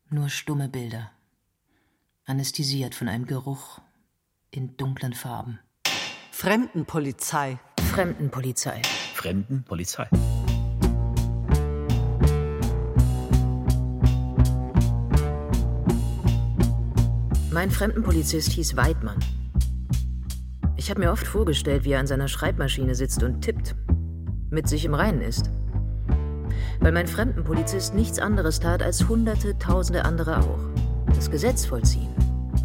Nur 0.10 0.28
stumme 0.28 0.68
Bilder. 0.68 1.12
Anästhesiert 2.26 2.94
von 2.94 3.08
einem 3.08 3.26
Geruch 3.26 3.80
in 4.52 4.76
dunklen 4.76 5.14
Farben. 5.14 5.60
Fremdenpolizei. 6.30 7.58
Fremdenpolizei. 7.94 8.82
Fremdenpolizei. 9.14 10.10
Mein 17.50 17.72
Fremdenpolizist 17.72 18.52
hieß 18.52 18.76
Weidmann. 18.76 19.20
Ich 20.76 20.90
habe 20.90 21.00
mir 21.00 21.14
oft 21.14 21.26
vorgestellt, 21.26 21.86
wie 21.86 21.94
er 21.94 22.02
an 22.02 22.08
seiner 22.08 22.28
Schreibmaschine 22.28 22.94
sitzt 22.94 23.24
und 23.24 23.40
tippt, 23.40 23.74
mit 24.50 24.68
sich 24.68 24.84
im 24.84 24.96
Reinen 24.96 25.22
ist. 25.22 25.50
Weil 26.84 26.92
mein 26.92 27.08
Fremdenpolizist 27.08 27.94
nichts 27.94 28.20
anderes 28.20 28.60
tat 28.60 28.84
als 28.84 29.08
hunderte, 29.08 29.58
tausende 29.58 30.04
andere 30.04 30.40
auch. 30.40 30.60
Das 31.16 31.32
Gesetz 31.32 31.66
vollziehen 31.66 32.14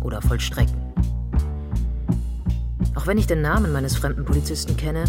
oder 0.03 0.21
vollstrecken. 0.21 0.75
Auch 2.97 3.07
wenn 3.07 3.17
ich 3.17 3.29
den 3.29 3.43
Namen 3.43 3.73
meines 3.73 3.97
Fremdenpolizisten 3.97 4.77
kenne, 4.77 5.05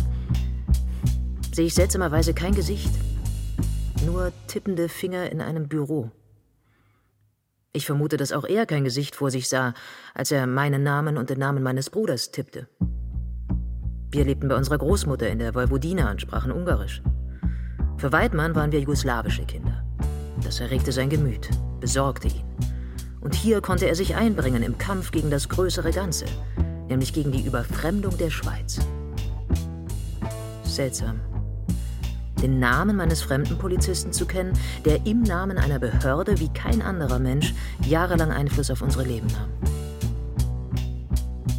sehe 1.52 1.66
ich 1.66 1.74
seltsamerweise 1.74 2.36
kein 2.36 2.54
Gesicht. 2.54 2.94
Nur 4.06 4.32
tippende 4.46 4.88
Finger 4.88 5.32
in 5.32 5.42
einem 5.42 5.68
Büro. 5.68 6.12
Ich 7.74 7.88
vermute, 7.88 8.16
dass 8.16 8.32
auch 8.32 8.46
er 8.46 8.68
kein 8.68 8.84
Gesicht 8.84 9.16
vor 9.16 9.32
sich 9.32 9.50
sah, 9.50 9.74
als 10.14 10.32
er 10.32 10.46
meinen 10.46 10.84
Namen 10.84 11.18
und 11.18 11.32
den 11.32 11.40
Namen 11.40 11.64
meines 11.64 11.90
Bruders 11.90 12.30
tippte. 12.30 12.68
Wir 14.12 14.24
lebten 14.24 14.50
bei 14.50 14.56
unserer 14.56 14.78
Großmutter 14.78 15.28
in 15.28 15.40
der 15.40 15.56
Vojvodina 15.56 16.12
und 16.12 16.22
sprachen 16.22 16.52
Ungarisch. 16.52 17.02
Für 18.00 18.14
Weidmann 18.14 18.56
waren 18.56 18.72
wir 18.72 18.80
jugoslawische 18.80 19.44
Kinder. 19.44 19.84
Das 20.42 20.62
erregte 20.62 20.94
sein 20.94 21.10
Gemüt, 21.10 21.50
besorgte 21.82 22.30
ihn. 22.30 22.46
Und 23.20 23.36
hier 23.36 23.60
konnte 23.60 23.88
er 23.88 23.96
sich 23.96 24.16
einbringen 24.16 24.64
im 24.64 24.78
Kampf 24.78 25.12
gegen 25.12 25.30
das 25.30 25.50
größere 25.50 25.92
Ganze, 25.92 26.24
nämlich 26.88 27.12
gegen 27.12 27.34
die 27.34 27.46
Überfremdung 27.46 28.18
der 28.18 28.30
Schweiz. 28.30 28.80
Seltsam 30.64 31.20
den 32.42 32.58
Namen 32.58 32.96
meines 32.96 33.22
Fremdenpolizisten 33.22 34.14
zu 34.14 34.26
kennen, 34.26 34.54
der 34.86 35.06
im 35.06 35.24
Namen 35.24 35.58
einer 35.58 35.78
Behörde 35.78 36.40
wie 36.40 36.48
kein 36.54 36.82
anderer 36.82 37.20
Mensch 37.20 37.54
jahrelang 37.86 38.32
Einfluss 38.32 38.72
auf 38.72 38.82
unsere 38.82 39.04
Leben 39.04 39.28
nahm. 39.28 39.50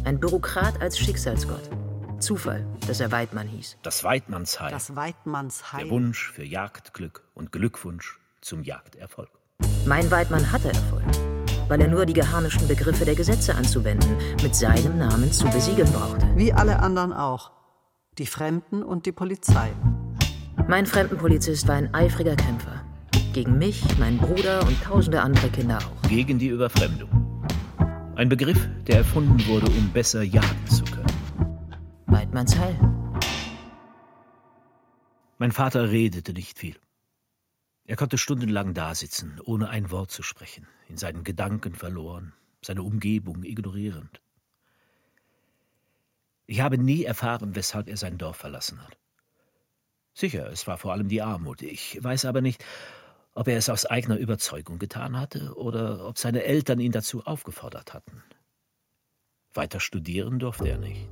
Ein 0.05 0.19
Bürokrat 0.19 0.81
als 0.81 0.97
Schicksalsgott. 0.97 1.80
Zufall, 2.21 2.65
dass 2.87 2.99
er 2.99 3.11
Weidmann 3.11 3.47
hieß. 3.47 3.77
Das 3.81 4.03
Weidmannsheil. 4.03 4.71
Das 4.71 4.95
Weidmannsheil. 4.95 5.83
Der 5.83 5.91
Wunsch 5.91 6.31
für 6.31 6.43
Jagdglück 6.43 7.23
und 7.33 7.51
Glückwunsch 7.51 8.19
zum 8.41 8.63
Jagderfolg. 8.63 9.29
Mein 9.85 10.09
Weidmann 10.11 10.51
hatte 10.51 10.69
Erfolg, 10.69 11.03
weil 11.67 11.81
er 11.81 11.87
nur 11.87 12.05
die 12.05 12.13
geharnischten 12.13 12.67
Begriffe 12.67 13.05
der 13.05 13.15
Gesetze 13.15 13.55
anzuwenden, 13.55 14.15
mit 14.41 14.55
seinem 14.55 14.97
Namen 14.97 15.31
zu 15.31 15.47
besiegeln 15.49 15.91
brauchte. 15.91 16.27
Wie 16.35 16.53
alle 16.53 16.79
anderen 16.79 17.13
auch. 17.13 17.51
Die 18.17 18.25
Fremden 18.25 18.83
und 18.83 19.05
die 19.05 19.11
Polizei. 19.11 19.71
Mein 20.67 20.85
Fremdenpolizist 20.85 21.67
war 21.67 21.75
ein 21.75 21.93
eifriger 21.93 22.35
Kämpfer. 22.35 22.85
Gegen 23.33 23.57
mich, 23.57 23.83
meinen 23.97 24.17
Bruder 24.17 24.65
und 24.67 24.81
tausende 24.83 25.21
andere 25.21 25.49
Kinder 25.49 25.79
auch. 25.79 26.09
Gegen 26.09 26.37
die 26.37 26.49
Überfremdung. 26.49 27.09
Ein 28.15 28.29
Begriff, 28.29 28.67
der 28.87 28.97
erfunden 28.97 29.43
wurde, 29.47 29.67
um 29.71 29.89
besser 29.89 30.21
jagen 30.21 30.67
zu 30.67 30.83
können. 30.83 31.10
Weidmanns 32.11 32.57
Heil. 32.57 32.77
Mein 35.37 35.53
Vater 35.53 35.91
redete 35.91 36.33
nicht 36.33 36.59
viel. 36.59 36.75
Er 37.85 37.95
konnte 37.95 38.17
stundenlang 38.17 38.73
dasitzen, 38.73 39.39
ohne 39.45 39.69
ein 39.69 39.91
Wort 39.91 40.11
zu 40.11 40.21
sprechen, 40.21 40.67
in 40.89 40.97
seinen 40.97 41.23
Gedanken 41.23 41.73
verloren, 41.73 42.33
seine 42.61 42.83
Umgebung 42.83 43.43
ignorierend. 43.43 44.21
Ich 46.47 46.59
habe 46.59 46.77
nie 46.77 47.05
erfahren, 47.05 47.55
weshalb 47.55 47.87
er 47.87 47.95
sein 47.95 48.17
Dorf 48.17 48.35
verlassen 48.35 48.81
hat. 48.83 48.97
Sicher, 50.13 50.51
es 50.51 50.67
war 50.67 50.77
vor 50.77 50.91
allem 50.91 51.07
die 51.07 51.21
Armut. 51.21 51.61
Ich 51.61 51.97
weiß 52.03 52.25
aber 52.25 52.41
nicht, 52.41 52.63
ob 53.33 53.47
er 53.47 53.57
es 53.57 53.69
aus 53.69 53.85
eigener 53.85 54.17
Überzeugung 54.17 54.79
getan 54.79 55.17
hatte 55.17 55.55
oder 55.55 56.05
ob 56.05 56.17
seine 56.17 56.43
Eltern 56.43 56.81
ihn 56.81 56.91
dazu 56.91 57.23
aufgefordert 57.25 57.93
hatten. 57.93 58.21
Weiter 59.53 59.79
studieren 59.79 60.39
durfte 60.39 60.67
er 60.67 60.77
nicht. 60.77 61.07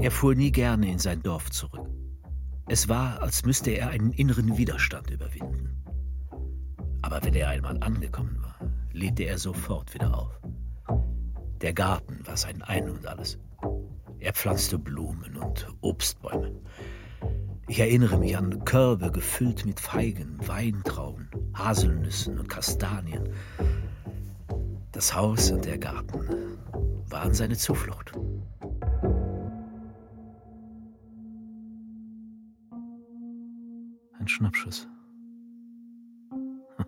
Er 0.00 0.10
fuhr 0.10 0.34
nie 0.34 0.52
gerne 0.52 0.90
in 0.90 0.98
sein 0.98 1.22
Dorf 1.22 1.50
zurück. 1.50 1.88
Es 2.68 2.88
war, 2.88 3.20
als 3.22 3.44
müsste 3.44 3.70
er 3.72 3.90
einen 3.90 4.12
inneren 4.12 4.56
Widerstand 4.56 5.10
überwinden. 5.10 5.84
Aber 7.02 7.22
wenn 7.22 7.34
er 7.34 7.48
einmal 7.48 7.76
angekommen 7.82 8.38
war, 8.40 8.56
lebte 8.92 9.24
er 9.24 9.38
sofort 9.38 9.92
wieder 9.94 10.16
auf. 10.16 10.40
Der 11.60 11.72
Garten 11.72 12.26
war 12.26 12.36
sein 12.36 12.62
Ein 12.62 12.88
und 12.88 13.06
alles. 13.06 13.38
Er 14.18 14.32
pflanzte 14.32 14.78
Blumen 14.78 15.36
und 15.36 15.66
Obstbäume. 15.80 16.52
Ich 17.68 17.80
erinnere 17.80 18.18
mich 18.18 18.36
an 18.36 18.64
Körbe 18.64 19.10
gefüllt 19.10 19.66
mit 19.66 19.80
Feigen, 19.80 20.38
Weintrauben, 20.46 21.28
Haselnüssen 21.54 22.38
und 22.38 22.48
Kastanien. 22.48 23.30
Das 24.92 25.14
Haus 25.14 25.50
und 25.50 25.64
der 25.64 25.78
Garten 25.78 26.58
waren 27.08 27.34
seine 27.34 27.56
Zuflucht. 27.56 28.12
Ein 34.22 34.28
Schnappschuss. 34.28 34.86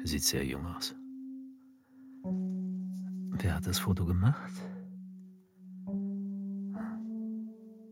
Er 0.00 0.06
sieht 0.06 0.24
sehr 0.24 0.44
jung 0.44 0.66
aus. 0.66 0.96
Wer 2.24 3.54
hat 3.54 3.68
das 3.68 3.78
Foto 3.78 4.04
gemacht? 4.04 4.50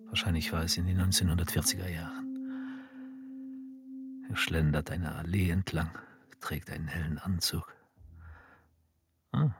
Wahrscheinlich 0.06 0.52
war 0.52 0.64
es 0.64 0.76
in 0.76 0.86
den 0.86 1.00
1940er 1.00 1.86
Jahren. 1.88 2.26
Er 4.28 4.34
schlendert 4.34 4.90
eine 4.90 5.14
Allee 5.14 5.50
entlang, 5.50 5.96
trägt 6.40 6.68
einen 6.70 6.88
hellen 6.88 7.18
Anzug. 7.18 7.72
Ah, 9.30 9.50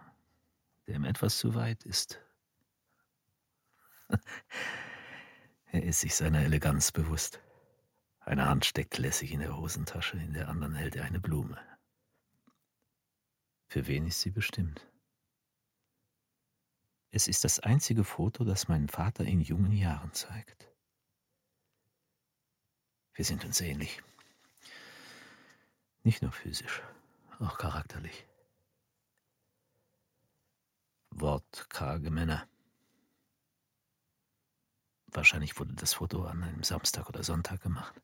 der 0.89 0.97
ihm 0.97 1.05
etwas 1.05 1.39
zu 1.39 1.55
weit 1.55 1.85
ist. 1.85 2.19
er 5.67 5.85
ist 5.85 6.01
sich 6.01 6.17
seiner 6.17 6.41
Eleganz 6.41 6.91
bewusst. 6.91 7.41
Eine 8.29 8.47
Hand 8.47 8.67
steckt 8.67 8.99
lässig 8.99 9.33
in 9.33 9.41
der 9.41 9.57
Hosentasche, 9.57 10.19
in 10.19 10.35
der 10.35 10.51
anderen 10.51 10.75
hält 10.75 10.95
er 10.97 11.07
eine 11.07 11.19
Blume. 11.19 11.59
Für 13.69 13.87
wen 13.87 14.07
ist 14.07 14.21
sie 14.21 14.31
bestimmt? 14.31 14.87
Es 17.11 17.27
ist 17.27 17.45
das 17.45 17.59
einzige 17.59 18.05
Foto, 18.05 18.45
das 18.45 18.69
meinen 18.69 18.91
Vater 18.91 19.25
in 19.25 19.41
jungen 19.41 19.73
Jahren 19.73 20.13
zeigt. 20.13 20.71
Wir 23.15 23.25
sind 23.25 23.47
uns 23.47 23.63
ähnlich. 23.63 24.03
Nicht 26.03 26.21
nur 26.21 26.33
physisch, 26.33 26.83
auch 27.39 27.57
charakterlich. 27.57 28.27
Wortkarge 31.13 32.11
Männer. 32.11 32.47
Wahrscheinlich 35.07 35.59
wurde 35.59 35.73
das 35.73 35.95
Foto 35.95 36.27
an 36.27 36.43
einem 36.43 36.63
Samstag 36.63 37.09
oder 37.09 37.23
Sonntag 37.23 37.63
gemacht. 37.63 37.99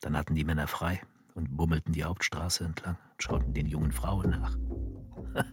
Dann 0.00 0.16
hatten 0.16 0.34
die 0.34 0.44
Männer 0.44 0.66
frei 0.66 1.00
und 1.34 1.56
bummelten 1.56 1.92
die 1.92 2.04
Hauptstraße 2.04 2.64
entlang 2.64 2.96
und 3.12 3.22
schauten 3.22 3.54
den 3.54 3.66
jungen 3.66 3.92
Frauen 3.92 4.30
nach. 4.30 4.56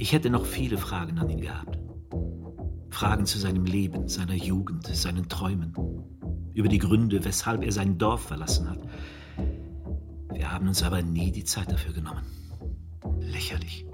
Ich 0.00 0.12
hätte 0.12 0.30
noch 0.30 0.46
viele 0.46 0.78
Fragen 0.78 1.18
an 1.18 1.28
ihn 1.28 1.40
gehabt. 1.40 1.76
Fragen 2.88 3.26
zu 3.26 3.36
seinem 3.36 3.64
Leben, 3.64 4.06
seiner 4.06 4.34
Jugend, 4.34 4.86
seinen 4.86 5.28
Träumen, 5.28 5.74
über 6.54 6.68
die 6.68 6.78
Gründe, 6.78 7.24
weshalb 7.24 7.64
er 7.64 7.72
sein 7.72 7.98
Dorf 7.98 8.22
verlassen 8.22 8.70
hat. 8.70 8.78
Wir 10.32 10.52
haben 10.52 10.68
uns 10.68 10.84
aber 10.84 11.02
nie 11.02 11.32
die 11.32 11.44
Zeit 11.44 11.72
dafür 11.72 11.92
genommen. 11.92 12.24
Lächerlich. 13.18 13.87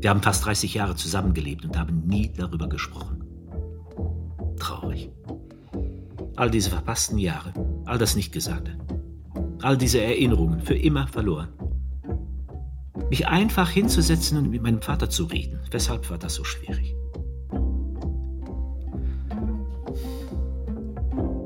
Wir 0.00 0.08
haben 0.08 0.22
fast 0.22 0.46
30 0.46 0.72
Jahre 0.72 0.96
zusammengelebt 0.96 1.64
und 1.66 1.78
haben 1.78 2.06
nie 2.06 2.32
darüber 2.34 2.68
gesprochen. 2.68 3.22
Traurig. 4.58 5.10
All 6.36 6.50
diese 6.50 6.70
verpassten 6.70 7.18
Jahre, 7.18 7.52
all 7.84 7.98
das 7.98 8.16
Nichtgesagte, 8.16 8.78
all 9.60 9.76
diese 9.76 10.00
Erinnerungen 10.00 10.62
für 10.62 10.76
immer 10.76 11.06
verloren. 11.06 11.48
mich 13.10 13.26
einfach 13.26 13.68
hinzusetzen 13.68 14.38
und 14.38 14.50
mit 14.50 14.62
meinem 14.62 14.80
Vater 14.80 15.10
zu 15.10 15.24
reden. 15.24 15.58
Weshalb 15.70 16.08
war 16.10 16.18
das 16.18 16.34
so 16.34 16.44
schwierig? 16.44 16.94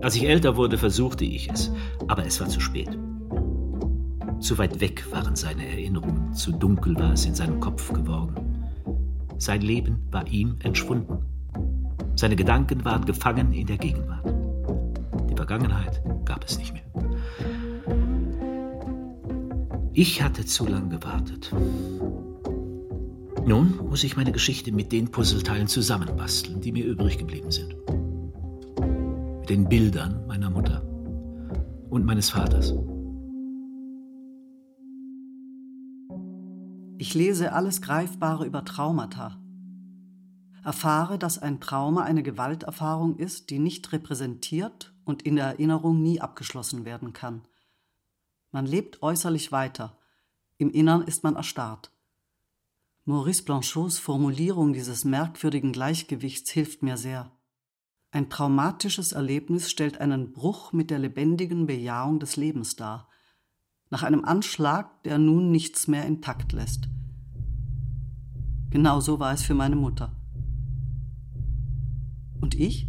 Als 0.03 0.15
ich 0.15 0.29
älter 0.29 0.57
wurde, 0.57 0.77
versuchte 0.77 1.25
ich 1.25 1.51
es, 1.51 1.73
aber 2.07 2.27
es 2.27 2.39
war 2.39 2.49
zu 2.49 2.61
spät. 2.61 2.91
Zu 4.41 4.59
weit 4.59 4.79
weg 4.81 5.11
waren 5.11 5.35
seine 5.35 5.67
Erinnerungen, 5.67 6.35
zu 6.35 6.53
dunkel 6.53 6.95
war 6.97 7.15
es 7.15 7.25
in 7.25 7.35
seinem 7.35 7.61
Kopf 7.61 7.91
geworden. 7.95 8.44
Sein 9.39 9.61
Leben 9.61 10.07
war 10.11 10.27
ihm 10.27 10.57
entschwunden. 10.63 11.19
Seine 12.17 12.37
Gedanken 12.37 12.85
waren 12.85 13.05
gefangen 13.05 13.53
in 13.53 13.67
der 13.67 13.79
Gegenwart. 13.79 14.25
Die 15.31 15.37
Vergangenheit 15.37 16.03
gab 16.25 16.45
es 16.45 16.59
nicht 16.59 16.73
mehr. 16.73 16.83
Ich 19.93 20.23
hatte 20.23 20.45
zu 20.45 20.67
lang 20.67 20.91
gewartet. 20.91 21.53
Nun 23.47 23.79
muss 23.89 24.05
ich 24.05 24.17
meine 24.17 24.33
Geschichte 24.33 24.73
mit 24.73 24.91
den 24.91 25.11
Puzzleteilen 25.11 25.69
zusammenbasteln, 25.69 26.61
die 26.61 26.73
mir 26.73 26.85
übrig 26.85 27.19
geblieben 27.19 27.51
sind 27.51 27.75
den 29.49 29.69
Bildern 29.69 30.27
meiner 30.27 30.51
Mutter 30.51 30.83
und 31.91 32.05
meines 32.05 32.31
Vaters. 32.31 32.75
Ich 36.97 37.13
lese 37.13 37.53
alles 37.53 37.83
Greifbare 37.83 38.47
über 38.47 38.65
Traumata. 38.65 39.41
Erfahre, 40.63 41.19
dass 41.19 41.39
ein 41.39 41.61
Trauma 41.61 42.05
eine 42.05 42.23
Gewalterfahrung 42.23 43.19
ist, 43.19 43.51
die 43.51 43.59
nicht 43.59 43.93
repräsentiert 43.93 44.95
und 45.05 45.23
in 45.23 45.35
der 45.35 45.47
Erinnerung 45.47 46.03
nie 46.03 46.21
abgeschlossen 46.21 46.85
werden 46.85 47.13
kann. 47.13 47.43
Man 48.53 48.65
lebt 48.65 49.03
äußerlich 49.03 49.51
weiter, 49.51 49.99
im 50.57 50.71
Innern 50.71 51.03
ist 51.03 51.25
man 51.25 51.35
erstarrt. 51.35 51.91
Maurice 53.05 53.43
Blanchots 53.43 53.99
Formulierung 53.99 54.73
dieses 54.73 55.05
merkwürdigen 55.05 55.73
Gleichgewichts 55.73 56.51
hilft 56.53 56.85
mir 56.85 56.97
sehr. 56.97 57.33
Ein 58.13 58.31
traumatisches 58.31 59.11
Erlebnis 59.11 59.69
stellt 59.69 60.01
einen 60.01 60.33
Bruch 60.33 60.73
mit 60.73 60.91
der 60.91 61.01
lebendigen 61.01 61.67
Bejahung 61.67 62.21
des 62.21 62.37
Lebens 62.37 62.77
dar, 62.77 63.09
nach 63.91 64.03
einem 64.03 64.25
Anschlag, 64.25 65.03
der 65.05 65.19
nun 65.19 65.51
nichts 65.51 65.89
mehr 65.89 66.05
intakt 66.07 66.53
lässt. 66.53 66.89
Genauso 68.71 69.21
war 69.21 69.33
es 69.33 69.43
für 69.43 69.55
meine 69.55 69.77
Mutter. 69.77 70.17
Und 72.41 72.55
ich? 72.55 72.89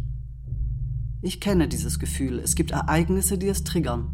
Ich 1.22 1.40
kenne 1.40 1.68
dieses 1.68 1.98
Gefühl. 1.98 2.38
Es 2.38 2.56
gibt 2.56 2.72
Ereignisse, 2.72 3.38
die 3.38 3.48
es 3.48 3.64
triggern. 3.64 4.10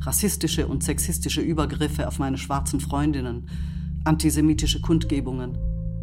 Rassistische 0.00 0.66
und 0.66 0.82
sexistische 0.82 1.40
Übergriffe 1.40 2.08
auf 2.08 2.18
meine 2.18 2.38
schwarzen 2.38 2.80
Freundinnen, 2.80 3.48
antisemitische 4.04 4.80
Kundgebungen, 4.80 5.58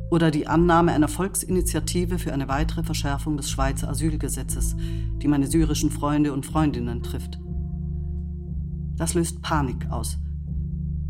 oder 0.10 0.32
die 0.32 0.48
Annahme 0.48 0.94
einer 0.94 1.08
Volksinitiative 1.08 2.18
für 2.18 2.34
eine 2.34 2.48
weitere 2.48 2.84
Verschärfung 2.84 3.38
des 3.38 3.50
Schweizer 3.50 3.90
Asylgesetzes, 3.90 4.76
die 5.22 5.28
meine 5.28 5.48
syrischen 5.48 5.92
Freunde 5.92 6.32
und 6.32 6.46
Freundinnen 6.46 7.04
trifft. 7.04 7.40
Das 8.98 9.14
löst 9.14 9.42
Panik 9.42 9.90
aus. 9.92 10.18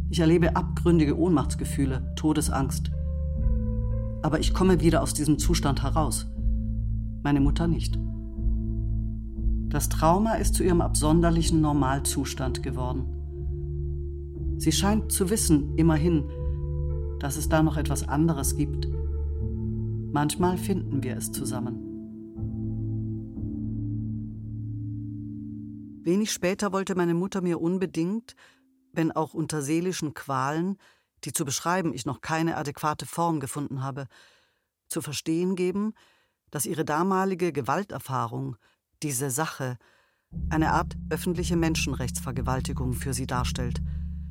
Ich 0.10 0.20
erlebe 0.20 0.56
abgründige 0.56 1.18
Ohnmachtsgefühle, 1.18 2.14
Todesangst. 2.16 2.92
Aber 4.22 4.40
ich 4.40 4.54
komme 4.54 4.82
wieder 4.82 5.02
aus 5.02 5.14
diesem 5.14 5.40
Zustand 5.40 5.84
heraus. 5.84 6.28
Meine 7.24 7.42
Mutter 7.42 7.68
nicht. 7.68 7.98
Das 9.70 9.90
Trauma 9.90 10.36
ist 10.36 10.56
zu 10.56 10.64
ihrem 10.64 10.82
absonderlichen 10.82 11.60
Normalzustand 11.62 12.64
geworden. 12.64 13.06
Sie 14.58 14.72
scheint 14.72 15.12
zu 15.12 15.30
wissen, 15.30 15.76
immerhin, 15.76 16.24
dass 17.20 17.38
es 17.38 17.50
da 17.50 17.62
noch 17.62 17.78
etwas 17.78 18.08
anderes 18.08 18.56
gibt. 18.56 18.88
Manchmal 20.12 20.58
finden 20.58 21.04
wir 21.04 21.18
es 21.18 21.32
zusammen. 21.32 21.87
Wenig 26.08 26.32
später 26.32 26.72
wollte 26.72 26.96
meine 26.96 27.14
Mutter 27.14 27.42
mir 27.42 27.60
unbedingt, 27.60 28.38
wenn 28.94 29.12
auch 29.12 29.34
unter 29.34 29.62
seelischen 29.62 30.14
Qualen, 30.14 30.78
die 31.26 31.34
zu 31.34 31.44
beschreiben 31.44 31.94
ich 31.94 32.06
noch 32.06 32.22
keine 32.22 32.56
adäquate 32.56 33.06
Form 33.06 33.42
gefunden 33.42 33.84
habe, 33.84 34.08
zu 34.88 35.02
verstehen 35.02 35.58
geben, 35.58 35.92
dass 36.50 36.66
ihre 36.66 36.86
damalige 36.86 37.52
Gewalterfahrung, 37.52 38.56
diese 39.04 39.30
Sache, 39.30 39.78
eine 40.50 40.72
Art 40.72 40.96
öffentliche 41.10 41.58
Menschenrechtsvergewaltigung 41.58 42.94
für 42.94 43.14
sie 43.14 43.28
darstellt, 43.28 43.82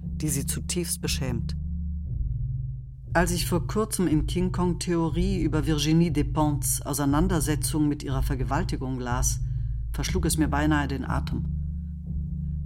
die 0.00 0.30
sie 0.30 0.46
zutiefst 0.46 1.02
beschämt. 1.02 1.58
Als 3.12 3.32
ich 3.32 3.46
vor 3.46 3.66
kurzem 3.66 4.06
in 4.06 4.26
King 4.26 4.50
Kong 4.50 4.78
Theorie 4.78 5.42
über 5.42 5.66
Virginie 5.66 6.10
Despentes 6.10 6.80
Auseinandersetzung 6.80 7.86
mit 7.86 8.02
ihrer 8.02 8.22
Vergewaltigung 8.22 8.98
las, 8.98 9.40
verschlug 9.92 10.24
es 10.24 10.38
mir 10.38 10.48
beinahe 10.48 10.88
den 10.88 11.04
Atem. 11.04 11.55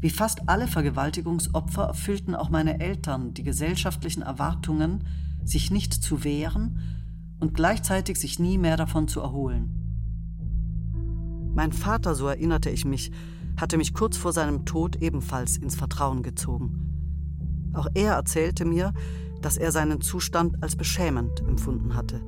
Wie 0.00 0.10
fast 0.10 0.48
alle 0.48 0.66
Vergewaltigungsopfer 0.66 1.84
erfüllten 1.84 2.34
auch 2.34 2.48
meine 2.48 2.80
Eltern 2.80 3.34
die 3.34 3.42
gesellschaftlichen 3.42 4.22
Erwartungen, 4.22 5.04
sich 5.44 5.70
nicht 5.70 5.92
zu 5.92 6.24
wehren 6.24 6.78
und 7.38 7.54
gleichzeitig 7.54 8.18
sich 8.18 8.38
nie 8.38 8.56
mehr 8.56 8.78
davon 8.78 9.08
zu 9.08 9.20
erholen. 9.20 9.74
Mein 11.54 11.72
Vater, 11.72 12.14
so 12.14 12.28
erinnerte 12.28 12.70
ich 12.70 12.84
mich, 12.86 13.10
hatte 13.58 13.76
mich 13.76 13.92
kurz 13.92 14.16
vor 14.16 14.32
seinem 14.32 14.64
Tod 14.64 14.96
ebenfalls 14.96 15.58
ins 15.58 15.74
Vertrauen 15.74 16.22
gezogen. 16.22 17.70
Auch 17.74 17.88
er 17.94 18.14
erzählte 18.14 18.64
mir, 18.64 18.94
dass 19.42 19.58
er 19.58 19.70
seinen 19.70 20.00
Zustand 20.00 20.62
als 20.62 20.76
beschämend 20.76 21.40
empfunden 21.40 21.94
hatte. 21.94 22.22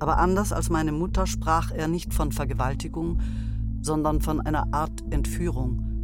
Aber 0.00 0.18
anders 0.18 0.52
als 0.52 0.68
meine 0.68 0.92
Mutter 0.92 1.26
sprach 1.26 1.70
er 1.70 1.86
nicht 1.86 2.12
von 2.12 2.32
Vergewaltigung, 2.32 3.20
sondern 3.82 4.20
von 4.20 4.40
einer 4.40 4.72
Art 4.74 5.04
Entführung, 5.10 5.95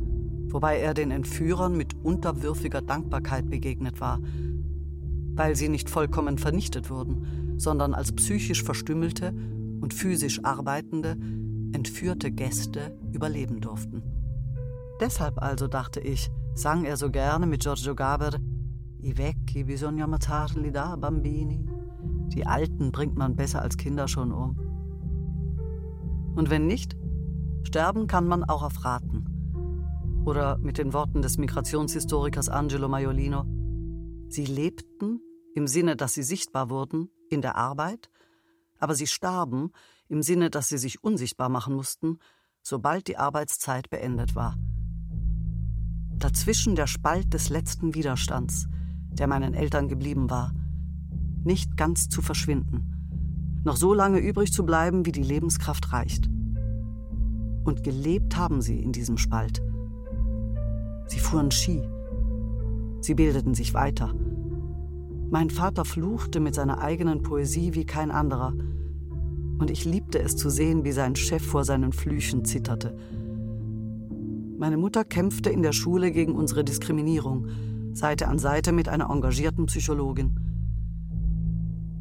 wobei 0.52 0.78
er 0.78 0.94
den 0.94 1.10
Entführern 1.10 1.76
mit 1.76 1.94
unterwürfiger 2.02 2.82
Dankbarkeit 2.82 3.48
begegnet 3.50 4.00
war, 4.00 4.20
weil 5.34 5.56
sie 5.56 5.68
nicht 5.68 5.90
vollkommen 5.90 6.38
vernichtet 6.38 6.90
wurden, 6.90 7.54
sondern 7.58 7.94
als 7.94 8.12
psychisch 8.12 8.62
verstümmelte 8.62 9.34
und 9.80 9.94
physisch 9.94 10.44
arbeitende, 10.44 11.16
entführte 11.72 12.30
Gäste 12.30 12.96
überleben 13.12 13.60
durften. 13.60 14.02
Deshalb 15.00 15.40
also, 15.42 15.66
dachte 15.66 16.00
ich, 16.00 16.30
sang 16.54 16.84
er 16.84 16.96
so 16.96 17.10
gerne 17.10 17.46
mit 17.46 17.62
Giorgio 17.62 17.94
Gaber 17.94 18.38
I 19.04 19.18
vecchi 19.18 19.64
bisogna 19.64 20.04
ammazzarli 20.04 20.70
da 20.70 20.94
bambini. 20.94 21.66
Die 22.28 22.46
Alten 22.46 22.92
bringt 22.92 23.16
man 23.16 23.34
besser 23.34 23.60
als 23.60 23.76
Kinder 23.76 24.06
schon 24.06 24.30
um. 24.30 24.56
Und 26.36 26.50
wenn 26.50 26.68
nicht, 26.68 26.96
sterben 27.64 28.06
kann 28.06 28.28
man 28.28 28.44
auch 28.44 28.62
auf 28.62 28.84
Raten. 28.84 29.31
Oder 30.24 30.56
mit 30.58 30.78
den 30.78 30.92
Worten 30.92 31.20
des 31.20 31.36
Migrationshistorikers 31.36 32.48
Angelo 32.48 32.88
Maiolino, 32.88 33.44
sie 34.28 34.44
lebten 34.44 35.20
im 35.54 35.66
Sinne, 35.66 35.96
dass 35.96 36.14
sie 36.14 36.22
sichtbar 36.22 36.70
wurden 36.70 37.10
in 37.28 37.42
der 37.42 37.56
Arbeit, 37.56 38.08
aber 38.78 38.94
sie 38.94 39.08
starben 39.08 39.72
im 40.08 40.22
Sinne, 40.22 40.48
dass 40.48 40.68
sie 40.68 40.78
sich 40.78 41.02
unsichtbar 41.02 41.48
machen 41.48 41.74
mussten, 41.74 42.18
sobald 42.62 43.08
die 43.08 43.16
Arbeitszeit 43.16 43.90
beendet 43.90 44.36
war. 44.36 44.56
Dazwischen 46.18 46.76
der 46.76 46.86
Spalt 46.86 47.34
des 47.34 47.48
letzten 47.48 47.94
Widerstands, 47.94 48.68
der 49.10 49.26
meinen 49.26 49.54
Eltern 49.54 49.88
geblieben 49.88 50.30
war, 50.30 50.52
nicht 51.42 51.76
ganz 51.76 52.08
zu 52.08 52.22
verschwinden, 52.22 53.60
noch 53.64 53.76
so 53.76 53.92
lange 53.92 54.20
übrig 54.20 54.52
zu 54.52 54.64
bleiben, 54.64 55.04
wie 55.04 55.12
die 55.12 55.24
Lebenskraft 55.24 55.92
reicht. 55.92 56.28
Und 57.64 57.82
gelebt 57.82 58.36
haben 58.36 58.62
sie 58.62 58.78
in 58.80 58.92
diesem 58.92 59.18
Spalt. 59.18 59.62
Sie 61.06 61.18
fuhren 61.18 61.50
Ski. 61.50 61.82
Sie 63.00 63.14
bildeten 63.14 63.54
sich 63.54 63.74
weiter. 63.74 64.14
Mein 65.30 65.50
Vater 65.50 65.84
fluchte 65.84 66.40
mit 66.40 66.54
seiner 66.54 66.80
eigenen 66.80 67.22
Poesie 67.22 67.74
wie 67.74 67.86
kein 67.86 68.10
anderer. 68.10 68.52
Und 69.58 69.70
ich 69.70 69.84
liebte 69.84 70.18
es 70.18 70.36
zu 70.36 70.50
sehen, 70.50 70.84
wie 70.84 70.92
sein 70.92 71.16
Chef 71.16 71.44
vor 71.44 71.64
seinen 71.64 71.92
Flüchen 71.92 72.44
zitterte. 72.44 72.96
Meine 74.58 74.76
Mutter 74.76 75.04
kämpfte 75.04 75.50
in 75.50 75.62
der 75.62 75.72
Schule 75.72 76.12
gegen 76.12 76.34
unsere 76.34 76.64
Diskriminierung 76.64 77.48
Seite 77.94 78.28
an 78.28 78.38
Seite 78.38 78.72
mit 78.72 78.88
einer 78.88 79.10
engagierten 79.10 79.66
Psychologin. 79.66 80.38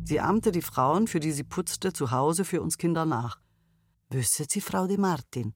Sie 0.04 0.20
ahmte 0.20 0.52
die 0.52 0.62
Frauen, 0.62 1.08
für 1.08 1.20
die 1.20 1.32
sie 1.32 1.44
putzte, 1.44 1.94
zu 1.94 2.12
Hause 2.12 2.46
für 2.46 2.62
uns 2.62 2.78
Kinder 2.78 3.06
nach. 3.06 3.40
Wüsste 4.10 4.46
sie 4.48 4.62
Frau 4.62 4.88
de 4.88 4.98
Martin? 4.98 5.54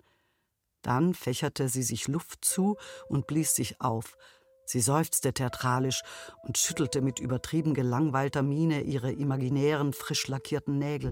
Dann 0.86 1.16
fächerte 1.16 1.68
sie 1.68 1.82
sich 1.82 2.08
Luft 2.08 2.46
zu 2.46 2.78
und 3.10 3.26
blies 3.26 3.56
sich 3.56 3.82
auf. 3.82 4.18
Sie 4.66 4.82
seufzte 4.82 5.34
theatralisch 5.34 6.04
und 6.44 6.60
schüttelte 6.60 7.02
mit 7.02 7.20
übertrieben 7.20 7.74
gelangweilter 7.74 8.44
Miene 8.44 8.82
ihre 8.82 9.12
imaginären, 9.12 9.94
frisch 9.94 10.28
lackierten 10.28 10.78
Nägel. 10.78 11.12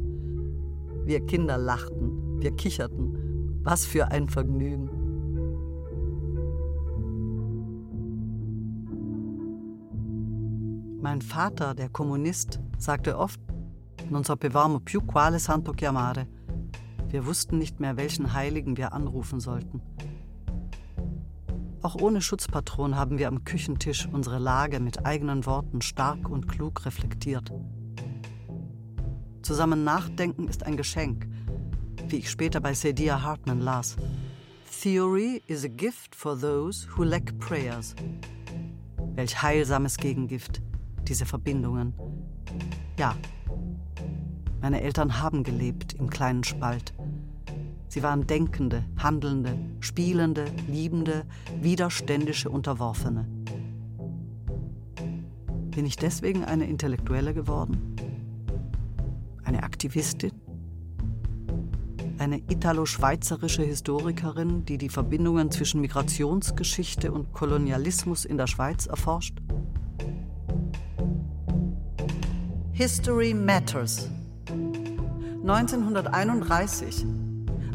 Wir 1.05 1.25
Kinder 1.25 1.57
lachten, 1.57 2.39
wir 2.39 2.55
kicherten. 2.55 3.61
Was 3.63 3.83
für 3.83 4.09
ein 4.11 4.29
Vergnügen. 4.29 4.89
Mein 11.01 11.23
Vater, 11.23 11.73
der 11.73 11.89
Kommunist, 11.89 12.59
sagte 12.77 13.17
oft, 13.17 13.39
non 14.09 14.23
sapevamo 14.23 14.81
più 14.81 15.03
quale 15.03 15.39
santo 15.39 15.71
chiamare. 15.71 16.42
Wir 17.13 17.27
wussten 17.27 17.59
nicht 17.59 17.79
mehr, 17.79 17.95
welchen 17.95 18.33
Heiligen 18.33 18.75
wir 18.75 18.91
anrufen 18.91 19.39
sollten. 19.39 19.83
Auch 21.83 21.93
ohne 21.93 22.21
Schutzpatron 22.21 22.95
haben 22.95 23.19
wir 23.19 23.27
am 23.27 23.43
Küchentisch 23.43 24.09
unsere 24.11 24.39
Lage 24.39 24.79
mit 24.79 25.05
eigenen 25.05 25.45
Worten 25.45 25.83
stark 25.83 26.27
und 26.27 26.47
klug 26.47 26.87
reflektiert. 26.87 27.51
Zusammen 29.43 29.83
nachdenken 29.83 30.47
ist 30.47 30.65
ein 30.65 30.75
Geschenk, 30.75 31.27
wie 32.07 32.17
ich 32.17 32.31
später 32.31 32.59
bei 32.59 32.73
Sadia 32.73 33.21
Hartman 33.21 33.61
las. 33.61 33.95
Theory 34.81 35.43
is 35.45 35.63
a 35.63 35.67
gift 35.67 36.15
for 36.15 36.35
those 36.35 36.87
who 36.97 37.03
lack 37.03 37.37
prayers. 37.37 37.93
Welch 39.13 39.39
heilsames 39.39 39.97
Gegengift, 39.97 40.63
diese 41.07 41.27
Verbindungen. 41.27 41.93
Ja, 42.97 43.15
meine 44.63 44.81
Eltern 44.81 45.19
haben 45.19 45.43
gelebt 45.43 45.93
im 45.93 46.09
kleinen 46.09 46.43
Spalt. 46.43 46.93
Sie 47.93 48.01
waren 48.01 48.25
Denkende, 48.25 48.83
Handelnde, 48.97 49.55
Spielende, 49.79 50.45
Liebende, 50.67 51.25
widerständische 51.61 52.49
Unterworfene. 52.49 53.27
Bin 55.69 55.85
ich 55.85 55.95
deswegen 55.97 56.43
eine 56.43 56.65
Intellektuelle 56.65 57.35
geworden? 57.35 57.95
Eine 59.43 59.61
Aktivistin? 59.61 60.31
Eine 62.17 62.37
italo-schweizerische 62.49 63.61
Historikerin, 63.61 64.65
die 64.65 64.79
die 64.79 64.89
Verbindungen 64.89 65.51
zwischen 65.51 65.79
Migrationsgeschichte 65.79 67.11
und 67.11 67.31
Kolonialismus 67.31 68.25
in 68.25 68.37
der 68.39 68.47
Schweiz 68.47 68.87
erforscht? 68.87 69.37
History 72.71 73.35
Matters 73.35 74.09
1931, 75.43 77.05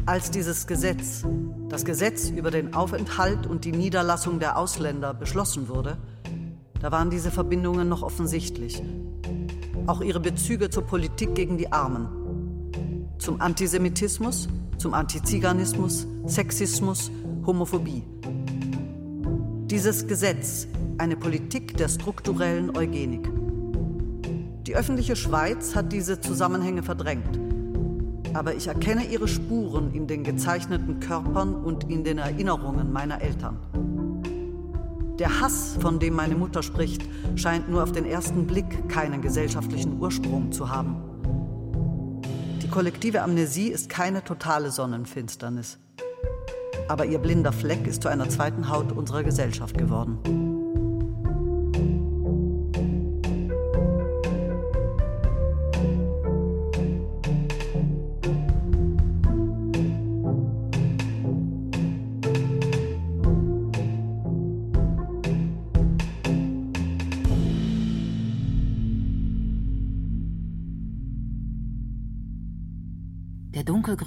als 0.09 0.31
dieses 0.31 0.65
Gesetz, 0.65 1.23
das 1.69 1.85
Gesetz 1.85 2.31
über 2.31 2.49
den 2.49 2.73
Aufenthalt 2.73 3.45
und 3.45 3.63
die 3.63 3.71
Niederlassung 3.71 4.39
der 4.39 4.57
Ausländer 4.57 5.13
beschlossen 5.13 5.69
wurde, 5.69 5.99
da 6.81 6.91
waren 6.91 7.11
diese 7.11 7.29
Verbindungen 7.29 7.87
noch 7.87 8.01
offensichtlich. 8.01 8.81
Auch 9.85 10.01
ihre 10.01 10.19
Bezüge 10.19 10.71
zur 10.71 10.81
Politik 10.81 11.35
gegen 11.35 11.59
die 11.59 11.71
Armen. 11.71 12.07
Zum 13.19 13.39
Antisemitismus, 13.39 14.47
zum 14.79 14.95
Antiziganismus, 14.95 16.07
Sexismus, 16.25 17.11
Homophobie. 17.45 18.03
Dieses 19.67 20.07
Gesetz, 20.07 20.65
eine 20.97 21.17
Politik 21.17 21.77
der 21.77 21.87
strukturellen 21.87 22.75
Eugenik. 22.75 23.29
Die 24.65 24.75
öffentliche 24.75 25.15
Schweiz 25.15 25.75
hat 25.75 25.93
diese 25.93 26.19
Zusammenhänge 26.19 26.81
verdrängt 26.81 27.48
aber 28.33 28.55
ich 28.55 28.67
erkenne 28.67 29.05
ihre 29.05 29.27
Spuren 29.27 29.93
in 29.93 30.07
den 30.07 30.23
gezeichneten 30.23 30.99
Körpern 30.99 31.55
und 31.55 31.89
in 31.89 32.03
den 32.03 32.17
Erinnerungen 32.17 32.91
meiner 32.91 33.21
Eltern. 33.21 33.57
Der 35.19 35.41
Hass, 35.41 35.75
von 35.79 35.99
dem 35.99 36.13
meine 36.13 36.35
Mutter 36.35 36.63
spricht, 36.63 37.03
scheint 37.35 37.69
nur 37.69 37.83
auf 37.83 37.91
den 37.91 38.05
ersten 38.05 38.47
Blick 38.47 38.87
keinen 38.87 39.21
gesellschaftlichen 39.21 39.99
Ursprung 39.99 40.51
zu 40.51 40.69
haben. 40.69 40.95
Die 42.61 42.69
kollektive 42.69 43.21
Amnesie 43.21 43.67
ist 43.67 43.89
keine 43.89 44.23
totale 44.23 44.71
Sonnenfinsternis. 44.71 45.77
Aber 46.87 47.05
ihr 47.05 47.19
blinder 47.19 47.51
Fleck 47.51 47.85
ist 47.85 48.01
zu 48.01 48.09
einer 48.09 48.29
zweiten 48.29 48.69
Haut 48.69 48.91
unserer 48.91 49.23
Gesellschaft 49.23 49.77
geworden. 49.77 50.48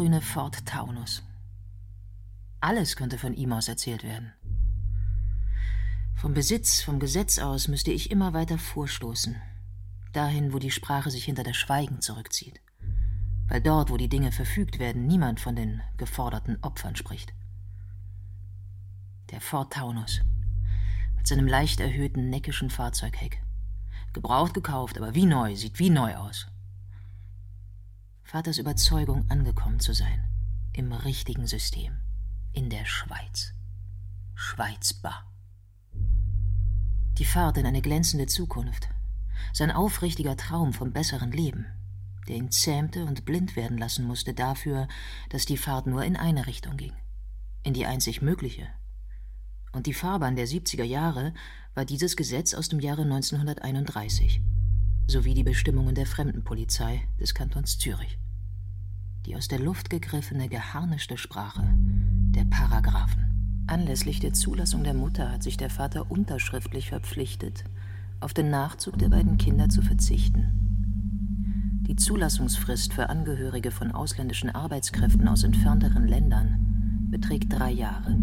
Dunkelgrüne 0.03 0.21
Ford 0.21 0.67
Taunus. 0.67 1.23
Alles 2.61 2.97
könnte 2.97 3.19
von 3.19 3.35
ihm 3.35 3.53
aus 3.53 3.69
erzählt 3.69 4.03
werden. 4.03 4.33
Vom 6.15 6.35
Besitz, 6.35 6.83
vom 6.83 6.99
Gesetz 6.99 7.39
aus 7.39 7.69
müsste 7.69 7.93
ich 7.93 8.11
immer 8.11 8.33
weiter 8.33 8.59
vorstoßen. 8.59 9.37
Dahin, 10.13 10.53
wo 10.53 10.59
die 10.59 10.71
Sprache 10.71 11.11
sich 11.11 11.25
hinter 11.25 11.45
das 11.45 11.57
Schweigen 11.57 12.01
zurückzieht. 12.01 12.61
Weil 13.49 13.61
dort, 13.61 13.91
wo 13.91 13.97
die 13.97 14.09
Dinge 14.09 14.33
verfügt 14.33 14.79
werden, 14.79 15.07
niemand 15.07 15.41
von 15.41 15.55
den 15.55 15.83
geforderten 15.97 16.59
Opfern 16.63 16.97
spricht. 16.97 17.33
Der 19.31 19.41
Ford 19.41 19.73
Taunus. 19.73 20.21
Mit 21.17 21.27
seinem 21.29 21.47
leicht 21.47 21.81
erhöhten, 21.81 22.29
neckischen 22.29 22.71
Fahrzeugheck. 22.71 23.41
Gebraucht 24.13 24.55
gekauft, 24.55 24.99
aber 24.99 25.15
wie 25.15 25.27
neu, 25.27 25.55
sieht 25.55 25.79
wie 25.79 25.91
neu 25.91 26.17
aus. 26.17 26.52
Vaters 28.33 28.57
Überzeugung, 28.57 29.27
angekommen 29.29 29.79
zu 29.79 29.93
sein. 29.93 30.25
Im 30.73 30.91
richtigen 30.95 31.47
System. 31.47 31.99
In 32.55 32.71
der 32.71 32.87
Schweiz. 32.87 33.53
Schweizbar. 34.35 35.31
Die 37.19 37.27
Fahrt 37.27 37.59
in 37.59 37.67
eine 37.67 37.83
glänzende 37.83 38.25
Zukunft. 38.25 38.89
Sein 39.53 39.71
aufrichtiger 39.71 40.35
Traum 40.39 40.73
vom 40.73 40.95
besseren 40.95 41.31
Leben, 41.31 41.67
der 42.27 42.37
ihn 42.37 42.51
zähmte 42.51 43.05
und 43.05 43.27
blind 43.27 43.55
werden 43.55 43.77
lassen 43.77 44.07
musste 44.07 44.33
dafür, 44.33 44.89
dass 45.29 45.45
die 45.45 45.59
Fahrt 45.59 45.87
nur 45.87 46.03
in 46.03 46.17
eine 46.17 46.47
Richtung 46.47 46.79
ging. 46.79 46.95
In 47.65 47.75
die 47.75 47.85
einzig 47.85 48.23
mögliche. 48.23 48.67
Und 49.73 49.85
die 49.85 49.93
Fahrbahn 49.93 50.37
der 50.37 50.49
70er 50.49 50.85
Jahre 50.85 51.35
war 51.75 51.85
dieses 51.85 52.17
Gesetz 52.17 52.55
aus 52.55 52.71
dem 52.71 52.81
Jahre 52.81 53.03
1931 53.03 54.41
sowie 55.09 55.35
die 55.35 55.43
Bestimmungen 55.43 55.95
der 55.97 56.07
Fremdenpolizei 56.07 57.07
des 57.21 57.35
Kantons 57.35 57.77
Zürich 57.77 58.22
die 59.27 59.37
aus 59.37 59.49
der 59.49 59.61
Luft 59.61 59.91
gegriffene, 59.91 60.49
geharnischte 60.49 61.17
Sprache 61.17 61.63
der 62.35 62.45
Paragraphen. 62.45 63.65
Anlässlich 63.67 64.21
der 64.21 64.33
Zulassung 64.33 64.85
der 64.85 64.95
Mutter 64.95 65.31
hat 65.31 65.43
sich 65.43 65.57
der 65.57 65.71
Vater 65.71 66.11
unterschriftlich 66.11 66.89
verpflichtet, 66.89 67.65
auf 68.21 68.35
den 68.35 68.51
Nachzug 68.51 68.99
der 68.99 69.09
beiden 69.09 69.39
Kinder 69.39 69.69
zu 69.69 69.83
verzichten. 69.83 70.49
Die 71.87 71.97
Zulassungsfrist 71.97 72.93
für 72.93 73.09
Angehörige 73.09 73.71
von 73.71 73.93
ausländischen 73.93 74.51
Arbeitskräften 74.51 75.29
aus 75.29 75.45
entfernteren 75.45 76.07
Ländern 76.07 77.09
beträgt 77.11 77.53
drei 77.53 77.71
Jahre. 77.71 78.17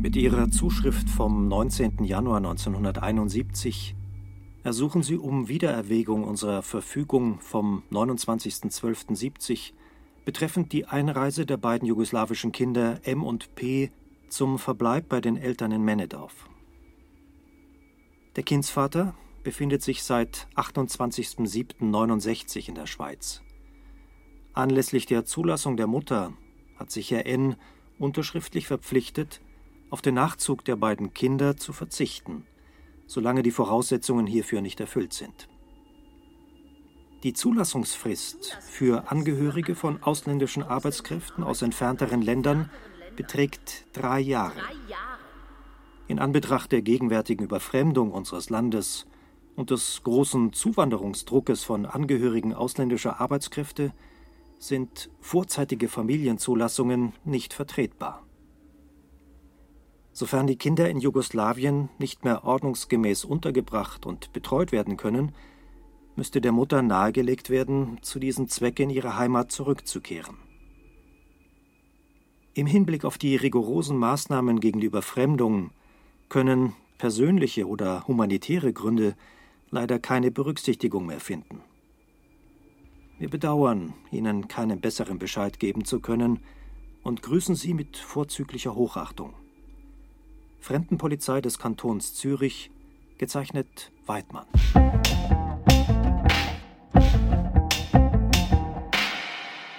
Mit 0.00 0.16
ihrer 0.16 0.50
Zuschrift 0.50 1.08
vom 1.08 1.48
19. 1.48 2.04
Januar 2.04 2.38
1971 2.38 3.94
ersuchen 4.64 5.02
Sie 5.02 5.16
um 5.16 5.48
Wiedererwägung 5.48 6.24
unserer 6.24 6.62
Verfügung 6.62 7.40
vom 7.40 7.82
29.12.70 7.90 9.72
betreffend 10.24 10.72
die 10.72 10.86
Einreise 10.86 11.46
der 11.46 11.56
beiden 11.56 11.88
jugoslawischen 11.88 12.52
Kinder 12.52 13.00
M 13.02 13.24
und 13.24 13.56
P 13.56 13.90
zum 14.28 14.58
Verbleib 14.58 15.08
bei 15.08 15.20
den 15.20 15.36
Eltern 15.36 15.72
in 15.72 15.82
Männedorf. 15.82 16.48
Der 18.36 18.44
Kindsvater 18.44 19.16
befindet 19.42 19.82
sich 19.82 20.04
seit 20.04 20.46
28.07.69 20.54 22.68
in 22.68 22.76
der 22.76 22.86
Schweiz. 22.86 23.42
Anlässlich 24.54 25.06
der 25.06 25.24
Zulassung 25.24 25.76
der 25.76 25.88
Mutter 25.88 26.34
hat 26.76 26.90
sich 26.90 27.10
Herr 27.10 27.26
N. 27.26 27.56
unterschriftlich 27.98 28.68
verpflichtet, 28.68 29.40
auf 29.90 30.02
den 30.02 30.14
Nachzug 30.14 30.64
der 30.64 30.76
beiden 30.76 31.12
Kinder 31.12 31.56
zu 31.56 31.72
verzichten 31.72 32.46
solange 33.12 33.42
die 33.42 33.50
Voraussetzungen 33.50 34.26
hierfür 34.26 34.62
nicht 34.62 34.80
erfüllt 34.80 35.12
sind. 35.12 35.46
Die 37.24 37.34
Zulassungsfrist 37.34 38.56
für 38.62 39.10
Angehörige 39.10 39.74
von 39.74 40.02
ausländischen 40.02 40.62
Arbeitskräften 40.62 41.44
aus 41.44 41.60
entfernteren 41.60 42.22
Ländern 42.22 42.70
beträgt 43.14 43.84
drei 43.92 44.18
Jahre. 44.18 44.58
In 46.08 46.18
Anbetracht 46.18 46.72
der 46.72 46.80
gegenwärtigen 46.80 47.44
Überfremdung 47.44 48.12
unseres 48.12 48.48
Landes 48.48 49.06
und 49.56 49.70
des 49.70 50.02
großen 50.02 50.54
Zuwanderungsdruckes 50.54 51.64
von 51.64 51.84
Angehörigen 51.84 52.54
ausländischer 52.54 53.20
Arbeitskräfte 53.20 53.92
sind 54.58 55.10
vorzeitige 55.20 55.88
Familienzulassungen 55.88 57.12
nicht 57.24 57.52
vertretbar. 57.52 58.24
Sofern 60.12 60.46
die 60.46 60.56
Kinder 60.56 60.90
in 60.90 61.00
Jugoslawien 61.00 61.88
nicht 61.98 62.24
mehr 62.24 62.44
ordnungsgemäß 62.44 63.24
untergebracht 63.24 64.04
und 64.04 64.32
betreut 64.32 64.70
werden 64.70 64.96
können, 64.96 65.32
müsste 66.16 66.40
der 66.40 66.52
Mutter 66.52 66.82
nahegelegt 66.82 67.48
werden, 67.48 67.98
zu 68.02 68.18
diesem 68.18 68.48
Zweck 68.48 68.78
in 68.78 68.90
ihre 68.90 69.16
Heimat 69.16 69.50
zurückzukehren. 69.50 70.36
Im 72.54 72.66
Hinblick 72.66 73.06
auf 73.06 73.16
die 73.16 73.36
rigorosen 73.36 73.96
Maßnahmen 73.96 74.60
gegen 74.60 74.80
die 74.80 74.86
Überfremdung 74.86 75.70
können 76.28 76.74
persönliche 76.98 77.66
oder 77.66 78.06
humanitäre 78.06 78.74
Gründe 78.74 79.16
leider 79.70 79.98
keine 79.98 80.30
Berücksichtigung 80.30 81.06
mehr 81.06 81.20
finden. 81.20 81.62
Wir 83.18 83.30
bedauern, 83.30 83.94
Ihnen 84.10 84.48
keinen 84.48 84.80
besseren 84.80 85.18
Bescheid 85.18 85.58
geben 85.58 85.86
zu 85.86 86.00
können 86.00 86.40
und 87.02 87.22
grüßen 87.22 87.54
Sie 87.54 87.72
mit 87.72 87.96
vorzüglicher 87.96 88.74
Hochachtung. 88.74 89.34
Fremdenpolizei 90.62 91.40
des 91.40 91.58
Kantons 91.58 92.14
Zürich, 92.14 92.70
gezeichnet 93.18 93.90
Weidmann. 94.06 94.46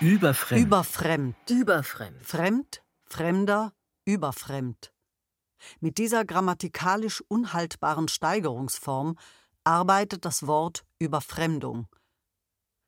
Überfremd. 0.01 0.61
Überfremd. 0.61 1.36
Überfremd. 1.49 2.25
Fremd, 2.25 2.84
Fremder, 3.05 3.71
überfremd. 4.03 4.93
Mit 5.79 5.97
dieser 5.97 6.25
grammatikalisch 6.25 7.23
unhaltbaren 7.29 8.09
Steigerungsform 8.09 9.17
arbeitet 9.63 10.25
das 10.25 10.45
Wort 10.45 10.84
Überfremdung. 10.99 11.88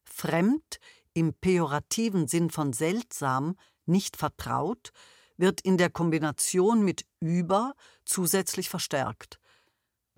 Fremd 0.03 0.79
im 1.13 1.33
pejorativen 1.33 2.27
Sinn 2.27 2.49
von 2.49 2.73
seltsam, 2.73 3.55
nicht 3.85 4.17
vertraut, 4.17 4.91
wird 5.38 5.61
in 5.61 5.77
der 5.77 5.89
Kombination 5.89 6.83
mit 6.83 7.05
über 7.19 7.73
zusätzlich 8.05 8.69
verstärkt. 8.69 9.39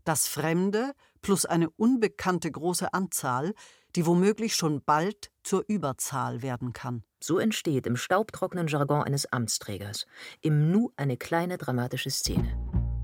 Das 0.04 0.28
Fremde 0.28 0.94
plus 1.22 1.46
eine 1.46 1.70
unbekannte 1.72 2.50
große 2.50 2.94
Anzahl, 2.94 3.54
die 3.96 4.06
womöglich 4.06 4.56
schon 4.56 4.84
bald 4.84 5.32
zur 5.44 5.66
Überzahl 5.68 6.42
werden 6.42 6.72
kann. 6.72 7.04
So 7.22 7.40
entsteht 7.40 7.88
im 7.88 7.96
staubtrockenen 7.96 8.68
Jargon 8.68 9.04
eines 9.04 9.26
Amtsträgers 9.32 10.06
im 10.42 10.72
Nu 10.72 10.92
eine 10.96 11.18
kleine 11.18 11.58
dramatische 11.58 12.12
Szene. 12.12 12.58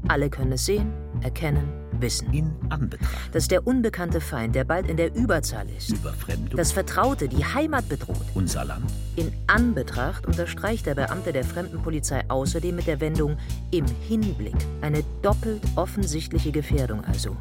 Alle 0.08 0.30
können 0.30 0.52
es 0.52 0.66
sehen, 0.66 0.94
erkennen, 1.22 1.93
wissen. 2.04 2.32
In 2.32 2.52
Anbetracht. 2.70 3.34
Dass 3.34 3.48
der 3.48 3.66
unbekannte 3.66 4.22
Feind, 4.22 4.54
der 4.54 4.66
bald 4.66 4.88
in 4.88 4.98
der 4.98 5.16
Überzahl 5.16 5.66
ist, 5.76 5.90
Überfremdung. 5.90 6.56
das 6.56 6.72
Vertraute, 6.72 7.28
die 7.28 7.44
Heimat 7.44 7.90
bedroht. 7.90 8.22
unser 8.36 8.66
Land. 8.66 8.86
In 9.16 9.32
Anbetracht 9.48 10.28
unterstreicht 10.28 10.86
der 10.86 10.94
Beamte 10.96 11.34
der 11.34 11.44
Fremdenpolizei 11.44 12.24
außerdem 12.30 12.76
mit 12.76 12.86
der 12.86 13.00
Wendung 13.00 13.38
im 13.72 13.86
Hinblick 14.08 14.56
eine 14.82 15.04
doppelt 15.24 15.62
offensichtliche 15.76 16.52
Gefährdung 16.52 17.04
also, 17.06 17.36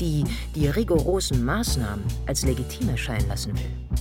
die 0.00 0.24
die 0.54 0.68
rigorosen 0.68 1.44
Maßnahmen 1.44 2.04
als 2.26 2.44
legitim 2.44 2.88
erscheinen 2.88 3.28
lassen 3.28 3.52
will. 3.54 3.98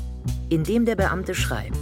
Indem 0.49 0.86
der 0.86 0.95
Beamte 0.95 1.34
schreibt, 1.34 1.78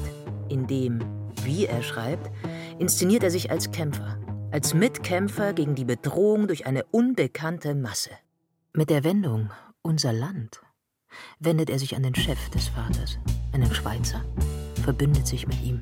indem, 0.49 0.99
wie 1.43 1.65
er 1.65 1.83
schreibt, 1.83 2.31
inszeniert 2.79 3.23
er 3.23 3.31
sich 3.31 3.51
als 3.51 3.71
Kämpfer, 3.71 4.17
als 4.53 4.75
Mitkämpfer 4.75 5.51
gegen 5.53 5.73
die 5.73 5.83
Bedrohung 5.83 6.47
durch 6.47 6.67
eine 6.67 6.83
unbekannte 6.91 7.73
Masse. 7.73 8.11
Mit 8.71 8.91
der 8.91 9.03
Wendung 9.03 9.49
unser 9.81 10.13
Land 10.13 10.61
wendet 11.39 11.71
er 11.71 11.79
sich 11.79 11.95
an 11.95 12.03
den 12.03 12.13
Chef 12.13 12.49
des 12.51 12.67
Vaters, 12.67 13.17
einen 13.51 13.73
Schweizer, 13.73 14.23
verbündet 14.83 15.25
sich 15.25 15.47
mit 15.47 15.59
ihm, 15.63 15.81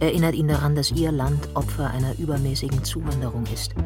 erinnert 0.00 0.34
ihn 0.34 0.48
daran, 0.48 0.74
dass 0.74 0.90
ihr 0.90 1.12
Land 1.12 1.50
Opfer 1.54 1.88
einer 1.92 2.18
übermäßigen 2.18 2.82
Zuwanderung 2.82 3.46
ist. 3.46 3.76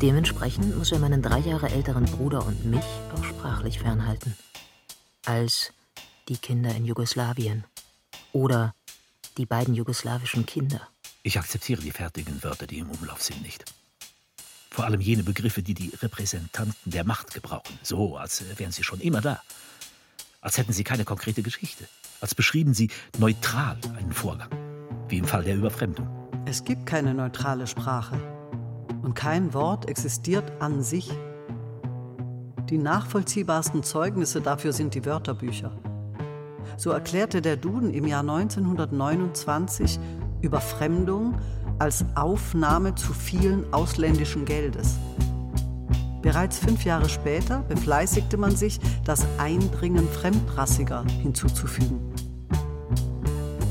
Dementsprechend 0.00 0.78
muss 0.78 0.92
er 0.92 1.00
meinen 1.00 1.20
drei 1.20 1.40
Jahre 1.40 1.68
älteren 1.68 2.04
Bruder 2.04 2.46
und 2.46 2.64
mich 2.64 2.86
auch 3.12 3.24
sprachlich 3.24 3.80
fernhalten. 3.80 4.36
Als 5.26 5.72
die 6.28 6.36
Kinder 6.36 6.72
in 6.76 6.84
Jugoslawien 6.84 7.64
oder 8.32 8.72
die 9.36 9.46
beiden 9.46 9.74
jugoslawischen 9.74 10.46
Kinder. 10.46 10.91
Ich 11.24 11.38
akzeptiere 11.38 11.80
die 11.80 11.92
fertigen 11.92 12.42
Wörter, 12.42 12.66
die 12.66 12.78
im 12.78 12.90
Umlauf 12.90 13.22
sind, 13.22 13.42
nicht. 13.42 13.64
Vor 14.70 14.84
allem 14.84 15.00
jene 15.00 15.22
Begriffe, 15.22 15.62
die 15.62 15.74
die 15.74 15.92
Repräsentanten 16.02 16.90
der 16.90 17.04
Macht 17.04 17.32
gebrauchen. 17.32 17.78
So, 17.82 18.16
als 18.16 18.42
wären 18.58 18.72
sie 18.72 18.82
schon 18.82 19.00
immer 19.00 19.20
da. 19.20 19.40
Als 20.40 20.58
hätten 20.58 20.72
sie 20.72 20.82
keine 20.82 21.04
konkrete 21.04 21.42
Geschichte. 21.42 21.86
Als 22.20 22.34
beschrieben 22.34 22.74
sie 22.74 22.90
neutral 23.18 23.78
einen 23.96 24.12
Vorgang. 24.12 24.50
Wie 25.08 25.18
im 25.18 25.24
Fall 25.24 25.44
der 25.44 25.54
Überfremdung. 25.54 26.08
Es 26.44 26.64
gibt 26.64 26.86
keine 26.86 27.14
neutrale 27.14 27.68
Sprache. 27.68 28.16
Und 29.02 29.14
kein 29.14 29.54
Wort 29.54 29.88
existiert 29.88 30.60
an 30.60 30.82
sich. 30.82 31.08
Die 32.68 32.78
nachvollziehbarsten 32.78 33.84
Zeugnisse 33.84 34.40
dafür 34.40 34.72
sind 34.72 34.94
die 34.94 35.04
Wörterbücher. 35.04 35.78
So 36.76 36.90
erklärte 36.90 37.42
der 37.42 37.56
Duden 37.56 37.94
im 37.94 38.08
Jahr 38.08 38.22
1929 38.22 40.00
Überfremdung 40.42 41.36
als 41.78 42.04
Aufnahme 42.14 42.94
zu 42.94 43.12
vielen 43.12 43.72
ausländischen 43.72 44.44
Geldes. 44.44 44.98
Bereits 46.20 46.58
fünf 46.58 46.84
Jahre 46.84 47.08
später 47.08 47.62
befleißigte 47.62 48.36
man 48.36 48.54
sich, 48.54 48.78
das 49.04 49.26
Eindringen 49.38 50.06
Fremdrassiger 50.08 51.04
hinzuzufügen. 51.22 52.00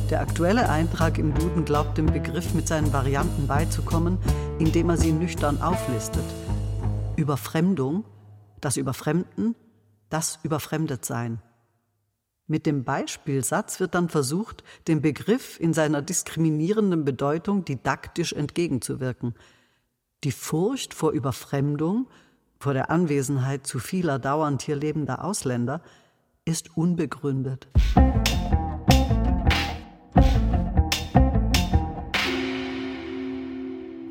Der 0.10 0.20
aktuelle 0.20 0.68
Eintrag 0.68 1.18
im 1.18 1.34
Duden 1.34 1.64
glaubt 1.64 1.98
dem 1.98 2.08
Begriff 2.08 2.54
mit 2.54 2.68
seinen 2.68 2.92
Varianten 2.92 3.48
beizukommen, 3.48 4.18
indem 4.60 4.90
er 4.90 4.98
sie 4.98 5.14
nüchtern 5.14 5.62
auflistet. 5.62 6.26
Überfremdung, 7.16 8.04
das 8.60 8.76
Überfremden, 8.76 9.56
das 10.10 10.40
Überfremdetsein. 10.44 11.42
Mit 12.52 12.66
dem 12.66 12.84
Beispielsatz 12.84 13.80
wird 13.80 13.96
dann 13.96 14.10
versucht, 14.10 14.62
dem 14.90 15.02
Begriff 15.02 15.58
in 15.58 15.74
seiner 15.74 16.02
diskriminierenden 16.02 17.06
Bedeutung 17.06 17.64
didaktisch 17.64 18.34
entgegenzuwirken. 18.34 19.36
Die 20.26 20.34
Furcht 20.34 20.94
vor 20.94 21.14
Überfremdung, 21.14 22.10
vor 22.60 22.74
der 22.74 22.90
Anwesenheit 22.90 23.66
zu 23.66 23.80
vieler 23.80 24.20
dauernd 24.20 24.64
hier 24.64 24.76
lebender 24.76 25.24
Ausländer, 25.24 25.82
ist 26.44 26.76
unbegründet. 26.76 27.70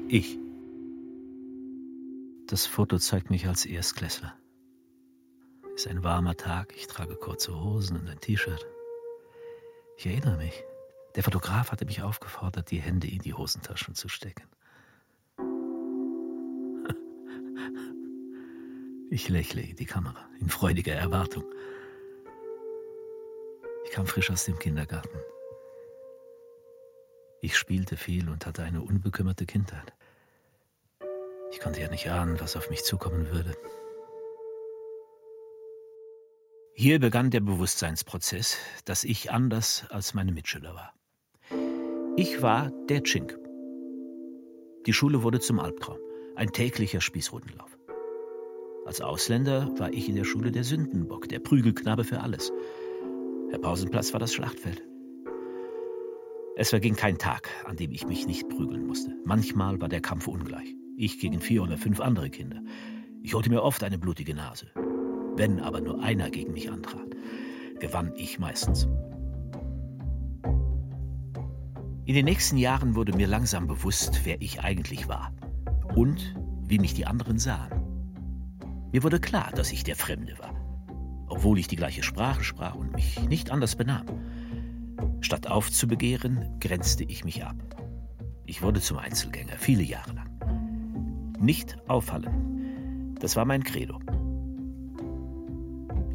Ich. 0.08 0.38
Das 2.46 2.64
Foto 2.64 2.96
zeigt 2.96 3.28
mich 3.28 3.46
als 3.48 3.66
Erstklässler. 3.66 4.32
Es 5.80 5.86
ist 5.86 5.92
ein 5.92 6.04
warmer 6.04 6.36
Tag, 6.36 6.74
ich 6.76 6.88
trage 6.88 7.16
kurze 7.16 7.58
Hosen 7.58 7.96
und 7.96 8.06
ein 8.06 8.20
T-Shirt. 8.20 8.66
Ich 9.96 10.04
erinnere 10.04 10.36
mich, 10.36 10.62
der 11.14 11.22
Fotograf 11.22 11.72
hatte 11.72 11.86
mich 11.86 12.02
aufgefordert, 12.02 12.70
die 12.70 12.82
Hände 12.82 13.06
in 13.08 13.20
die 13.20 13.32
Hosentaschen 13.32 13.94
zu 13.94 14.10
stecken. 14.10 14.46
Ich 19.08 19.30
lächle 19.30 19.62
in 19.62 19.76
die 19.76 19.86
Kamera, 19.86 20.28
in 20.38 20.50
freudiger 20.50 20.92
Erwartung. 20.92 21.44
Ich 23.86 23.92
kam 23.92 24.06
frisch 24.06 24.30
aus 24.30 24.44
dem 24.44 24.58
Kindergarten. 24.58 25.18
Ich 27.40 27.56
spielte 27.56 27.96
viel 27.96 28.28
und 28.28 28.44
hatte 28.44 28.64
eine 28.64 28.82
unbekümmerte 28.82 29.46
Kindheit. 29.46 29.94
Ich 31.50 31.58
konnte 31.58 31.80
ja 31.80 31.88
nicht 31.88 32.10
ahnen, 32.10 32.38
was 32.38 32.54
auf 32.54 32.68
mich 32.68 32.84
zukommen 32.84 33.30
würde. 33.30 33.56
Hier 36.82 36.98
begann 36.98 37.28
der 37.28 37.40
Bewusstseinsprozess, 37.40 38.56
dass 38.86 39.04
ich 39.04 39.30
anders 39.30 39.84
als 39.90 40.14
meine 40.14 40.32
Mitschüler 40.32 40.74
war. 40.74 40.94
Ich 42.16 42.40
war 42.40 42.70
der 42.88 43.02
Chink. 43.02 43.38
Die 44.86 44.94
Schule 44.94 45.22
wurde 45.22 45.40
zum 45.40 45.60
Albtraum, 45.60 45.98
ein 46.36 46.52
täglicher 46.52 47.02
Spießrutenlauf. 47.02 47.76
Als 48.86 49.02
Ausländer 49.02 49.68
war 49.78 49.92
ich 49.92 50.08
in 50.08 50.16
der 50.16 50.24
Schule 50.24 50.52
der 50.52 50.64
Sündenbock, 50.64 51.28
der 51.28 51.40
Prügelknabe 51.40 52.02
für 52.02 52.20
alles. 52.20 52.50
Der 53.52 53.58
Pausenplatz 53.58 54.14
war 54.14 54.20
das 54.20 54.32
Schlachtfeld. 54.32 54.82
Es 56.56 56.70
verging 56.70 56.96
kein 56.96 57.18
Tag, 57.18 57.50
an 57.66 57.76
dem 57.76 57.92
ich 57.92 58.06
mich 58.06 58.26
nicht 58.26 58.48
prügeln 58.48 58.86
musste. 58.86 59.14
Manchmal 59.26 59.82
war 59.82 59.90
der 59.90 60.00
Kampf 60.00 60.28
ungleich. 60.28 60.74
Ich 60.96 61.20
gegen 61.20 61.42
vier 61.42 61.62
oder 61.62 61.76
fünf 61.76 62.00
andere 62.00 62.30
Kinder. 62.30 62.62
Ich 63.22 63.34
holte 63.34 63.50
mir 63.50 63.62
oft 63.62 63.84
eine 63.84 63.98
blutige 63.98 64.34
Nase. 64.34 64.72
Wenn 65.40 65.58
aber 65.58 65.80
nur 65.80 66.02
einer 66.02 66.28
gegen 66.28 66.52
mich 66.52 66.70
antrat, 66.70 67.16
gewann 67.78 68.12
ich 68.14 68.38
meistens. 68.38 68.86
In 72.04 72.14
den 72.14 72.26
nächsten 72.26 72.58
Jahren 72.58 72.94
wurde 72.94 73.16
mir 73.16 73.26
langsam 73.26 73.66
bewusst, 73.66 74.20
wer 74.24 74.42
ich 74.42 74.60
eigentlich 74.60 75.08
war 75.08 75.32
und 75.94 76.34
wie 76.60 76.78
mich 76.78 76.92
die 76.92 77.06
anderen 77.06 77.38
sahen. 77.38 77.72
Mir 78.92 79.02
wurde 79.02 79.18
klar, 79.18 79.50
dass 79.54 79.72
ich 79.72 79.82
der 79.82 79.96
Fremde 79.96 80.38
war, 80.38 80.52
obwohl 81.26 81.58
ich 81.58 81.68
die 81.68 81.76
gleiche 81.76 82.02
Sprache 82.02 82.44
sprach 82.44 82.74
und 82.74 82.92
mich 82.92 83.18
nicht 83.26 83.50
anders 83.50 83.76
benahm. 83.76 84.04
Statt 85.22 85.46
aufzubegehren, 85.46 86.58
grenzte 86.60 87.04
ich 87.04 87.24
mich 87.24 87.46
ab. 87.46 87.56
Ich 88.44 88.60
wurde 88.60 88.82
zum 88.82 88.98
Einzelgänger, 88.98 89.56
viele 89.56 89.84
Jahre 89.84 90.12
lang. 90.12 91.34
Nicht 91.40 91.78
auffallen, 91.88 93.16
das 93.20 93.36
war 93.36 93.46
mein 93.46 93.64
Credo. 93.64 94.00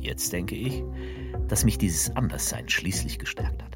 Jetzt 0.06 0.34
denke 0.34 0.54
ich, 0.54 0.84
dass 1.48 1.66
mich 1.66 1.80
dieses 1.80 2.16
Anderssein 2.16 2.70
schließlich 2.70 3.18
gestärkt 3.18 3.64
hat. 3.64 3.76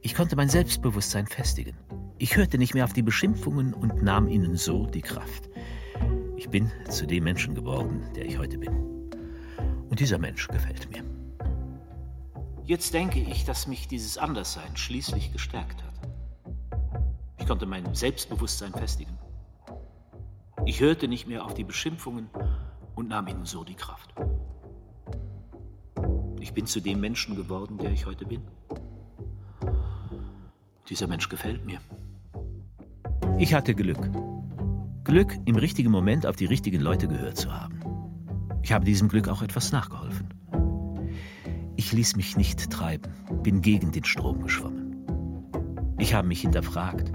Ich 0.00 0.14
konnte 0.14 0.36
mein 0.36 0.48
Selbstbewusstsein 0.48 1.26
festigen. 1.26 1.76
Ich 2.18 2.36
hörte 2.36 2.56
nicht 2.56 2.72
mehr 2.72 2.84
auf 2.84 2.92
die 2.92 3.02
Beschimpfungen 3.02 3.74
und 3.74 4.00
nahm 4.00 4.28
ihnen 4.28 4.56
so 4.56 4.86
die 4.86 5.02
Kraft. 5.02 5.50
Ich 6.36 6.48
bin 6.50 6.70
zu 6.88 7.04
dem 7.04 7.24
Menschen 7.24 7.56
geworden, 7.56 8.04
der 8.14 8.26
ich 8.26 8.38
heute 8.38 8.58
bin. 8.58 9.10
Und 9.90 9.98
dieser 9.98 10.18
Mensch 10.18 10.46
gefällt 10.46 10.88
mir. 10.92 11.02
Jetzt 12.62 12.94
denke 12.94 13.18
ich, 13.18 13.44
dass 13.44 13.66
mich 13.66 13.88
dieses 13.88 14.16
Anderssein 14.16 14.76
schließlich 14.76 15.32
gestärkt 15.32 15.82
hat. 15.82 16.08
Ich 17.40 17.46
konnte 17.48 17.66
mein 17.66 17.92
Selbstbewusstsein 17.92 18.72
festigen. 18.72 19.18
Ich 20.64 20.78
hörte 20.78 21.08
nicht 21.08 21.26
mehr 21.26 21.44
auf 21.44 21.54
die 21.54 21.64
Beschimpfungen 21.64 22.30
und 22.94 23.08
nahm 23.08 23.26
ihnen 23.26 23.46
so 23.46 23.64
die 23.64 23.74
Kraft. 23.74 24.14
Ich 26.44 26.52
bin 26.52 26.66
zu 26.66 26.80
dem 26.80 27.00
Menschen 27.00 27.36
geworden, 27.36 27.78
der 27.78 27.90
ich 27.90 28.04
heute 28.04 28.26
bin. 28.26 28.42
Dieser 30.90 31.06
Mensch 31.06 31.30
gefällt 31.30 31.64
mir. 31.64 31.78
Ich 33.38 33.54
hatte 33.54 33.74
Glück. 33.74 34.10
Glück, 35.04 35.34
im 35.46 35.56
richtigen 35.56 35.90
Moment 35.90 36.26
auf 36.26 36.36
die 36.36 36.44
richtigen 36.44 36.82
Leute 36.82 37.08
gehört 37.08 37.38
zu 37.38 37.50
haben. 37.50 37.80
Ich 38.60 38.72
habe 38.74 38.84
diesem 38.84 39.08
Glück 39.08 39.28
auch 39.28 39.40
etwas 39.40 39.72
nachgeholfen. 39.72 40.28
Ich 41.76 41.94
ließ 41.94 42.14
mich 42.16 42.36
nicht 42.36 42.68
treiben, 42.70 43.10
bin 43.42 43.62
gegen 43.62 43.90
den 43.90 44.04
Strom 44.04 44.42
geschwommen. 44.42 45.94
Ich 45.98 46.12
habe 46.12 46.28
mich 46.28 46.42
hinterfragt. 46.42 47.10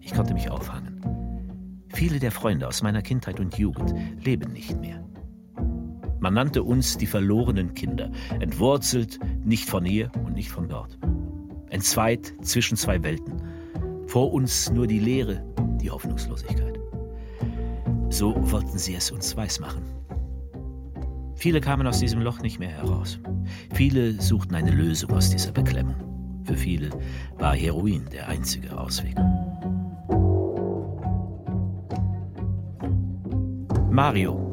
Ich 0.00 0.12
konnte 0.14 0.34
mich 0.34 0.50
auffangen. 0.50 1.84
Viele 1.90 2.18
der 2.18 2.32
Freunde 2.32 2.66
aus 2.66 2.82
meiner 2.82 3.02
Kindheit 3.02 3.38
und 3.38 3.56
Jugend 3.56 3.94
leben 4.20 4.52
nicht 4.52 4.80
mehr. 4.80 5.03
Man 6.24 6.32
nannte 6.32 6.62
uns 6.62 6.96
die 6.96 7.06
verlorenen 7.06 7.74
Kinder, 7.74 8.10
entwurzelt 8.40 9.20
nicht 9.44 9.68
von 9.68 9.84
hier 9.84 10.10
und 10.24 10.32
nicht 10.32 10.48
von 10.48 10.70
dort. 10.70 10.98
Entzweit 11.68 12.32
zwischen 12.40 12.78
zwei 12.78 13.02
Welten. 13.02 13.42
Vor 14.06 14.32
uns 14.32 14.70
nur 14.70 14.86
die 14.86 15.00
Leere, 15.00 15.44
die 15.82 15.90
Hoffnungslosigkeit. 15.90 16.80
So 18.08 18.34
wollten 18.50 18.78
sie 18.78 18.94
es 18.94 19.10
uns 19.10 19.36
weismachen. 19.36 19.82
Viele 21.34 21.60
kamen 21.60 21.86
aus 21.86 21.98
diesem 21.98 22.22
Loch 22.22 22.40
nicht 22.40 22.58
mehr 22.58 22.70
heraus. 22.70 23.20
Viele 23.74 24.18
suchten 24.18 24.54
eine 24.54 24.70
Lösung 24.70 25.10
aus 25.10 25.28
dieser 25.28 25.52
Beklemmung. 25.52 26.40
Für 26.44 26.56
viele 26.56 26.88
war 27.36 27.54
Heroin 27.54 28.06
der 28.10 28.28
einzige 28.30 28.78
Ausweg. 28.78 29.14
Mario. 33.90 34.43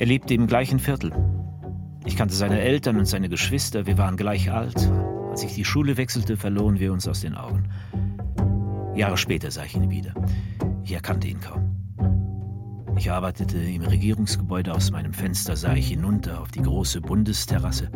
Er 0.00 0.06
lebte 0.06 0.32
im 0.32 0.46
gleichen 0.46 0.78
Viertel. 0.78 1.12
Ich 2.06 2.16
kannte 2.16 2.34
seine 2.34 2.58
Eltern 2.58 2.96
und 2.96 3.04
seine 3.04 3.28
Geschwister, 3.28 3.84
wir 3.84 3.98
waren 3.98 4.16
gleich 4.16 4.50
alt. 4.50 4.90
Als 5.28 5.44
ich 5.44 5.52
die 5.52 5.66
Schule 5.66 5.98
wechselte, 5.98 6.38
verloren 6.38 6.80
wir 6.80 6.94
uns 6.94 7.06
aus 7.06 7.20
den 7.20 7.34
Augen. 7.34 7.64
Jahre 8.94 9.18
später 9.18 9.50
sah 9.50 9.66
ich 9.66 9.76
ihn 9.76 9.90
wieder. 9.90 10.14
Ich 10.84 10.94
erkannte 10.94 11.28
ihn 11.28 11.40
kaum. 11.40 11.76
Ich 12.96 13.10
arbeitete 13.10 13.58
im 13.58 13.82
Regierungsgebäude. 13.82 14.72
Aus 14.72 14.90
meinem 14.90 15.12
Fenster 15.12 15.54
sah 15.54 15.74
ich 15.74 15.88
hinunter 15.88 16.40
auf 16.40 16.50
die 16.50 16.62
große 16.62 17.02
Bundesterrasse. 17.02 17.90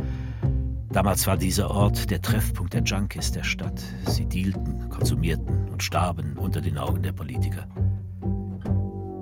Damals 0.92 1.26
war 1.26 1.38
dieser 1.38 1.70
Ort 1.70 2.10
der 2.10 2.20
Treffpunkt 2.20 2.74
der 2.74 2.82
Junkies 2.82 3.32
der 3.32 3.44
Stadt. 3.44 3.82
Sie 4.08 4.26
dealten, 4.26 4.90
konsumierten 4.90 5.70
und 5.70 5.82
starben 5.82 6.36
unter 6.36 6.60
den 6.60 6.76
Augen 6.76 7.02
der 7.02 7.12
Politiker. 7.12 7.66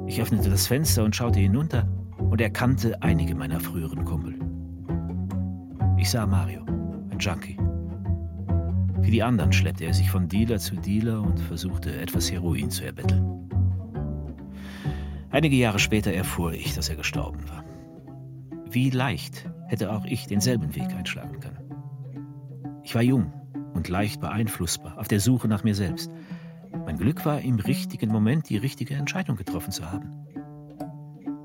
Ich 0.08 0.20
öffnete 0.20 0.50
das 0.50 0.66
Fenster 0.66 1.04
und 1.04 1.14
schaute 1.14 1.38
hinunter 1.38 1.86
und 2.32 2.40
erkannte 2.40 3.02
einige 3.02 3.34
meiner 3.34 3.60
früheren 3.60 4.06
Kumpel. 4.06 4.34
Ich 5.98 6.08
sah 6.08 6.26
Mario, 6.26 6.64
ein 7.10 7.18
Junkie. 7.18 7.58
Wie 9.02 9.10
die 9.10 9.22
anderen 9.22 9.52
schleppte 9.52 9.84
er 9.84 9.92
sich 9.92 10.10
von 10.10 10.28
Dealer 10.28 10.58
zu 10.58 10.76
Dealer 10.76 11.20
und 11.20 11.38
versuchte, 11.38 11.94
etwas 12.00 12.32
Heroin 12.32 12.70
zu 12.70 12.86
erbetteln. 12.86 13.50
Einige 15.28 15.56
Jahre 15.56 15.78
später 15.78 16.10
erfuhr 16.10 16.54
ich, 16.54 16.74
dass 16.74 16.88
er 16.88 16.96
gestorben 16.96 17.46
war. 17.50 17.64
Wie 18.70 18.88
leicht 18.88 19.46
hätte 19.66 19.92
auch 19.92 20.06
ich 20.06 20.26
denselben 20.26 20.74
Weg 20.74 20.90
einschlagen 20.94 21.38
können. 21.38 21.58
Ich 22.82 22.94
war 22.94 23.02
jung 23.02 23.30
und 23.74 23.90
leicht 23.90 24.22
beeinflussbar, 24.22 24.98
auf 24.98 25.06
der 25.06 25.20
Suche 25.20 25.48
nach 25.48 25.64
mir 25.64 25.74
selbst. 25.74 26.10
Mein 26.86 26.96
Glück 26.96 27.26
war, 27.26 27.42
im 27.42 27.56
richtigen 27.56 28.10
Moment 28.10 28.48
die 28.48 28.56
richtige 28.56 28.94
Entscheidung 28.94 29.36
getroffen 29.36 29.70
zu 29.70 29.92
haben. 29.92 30.21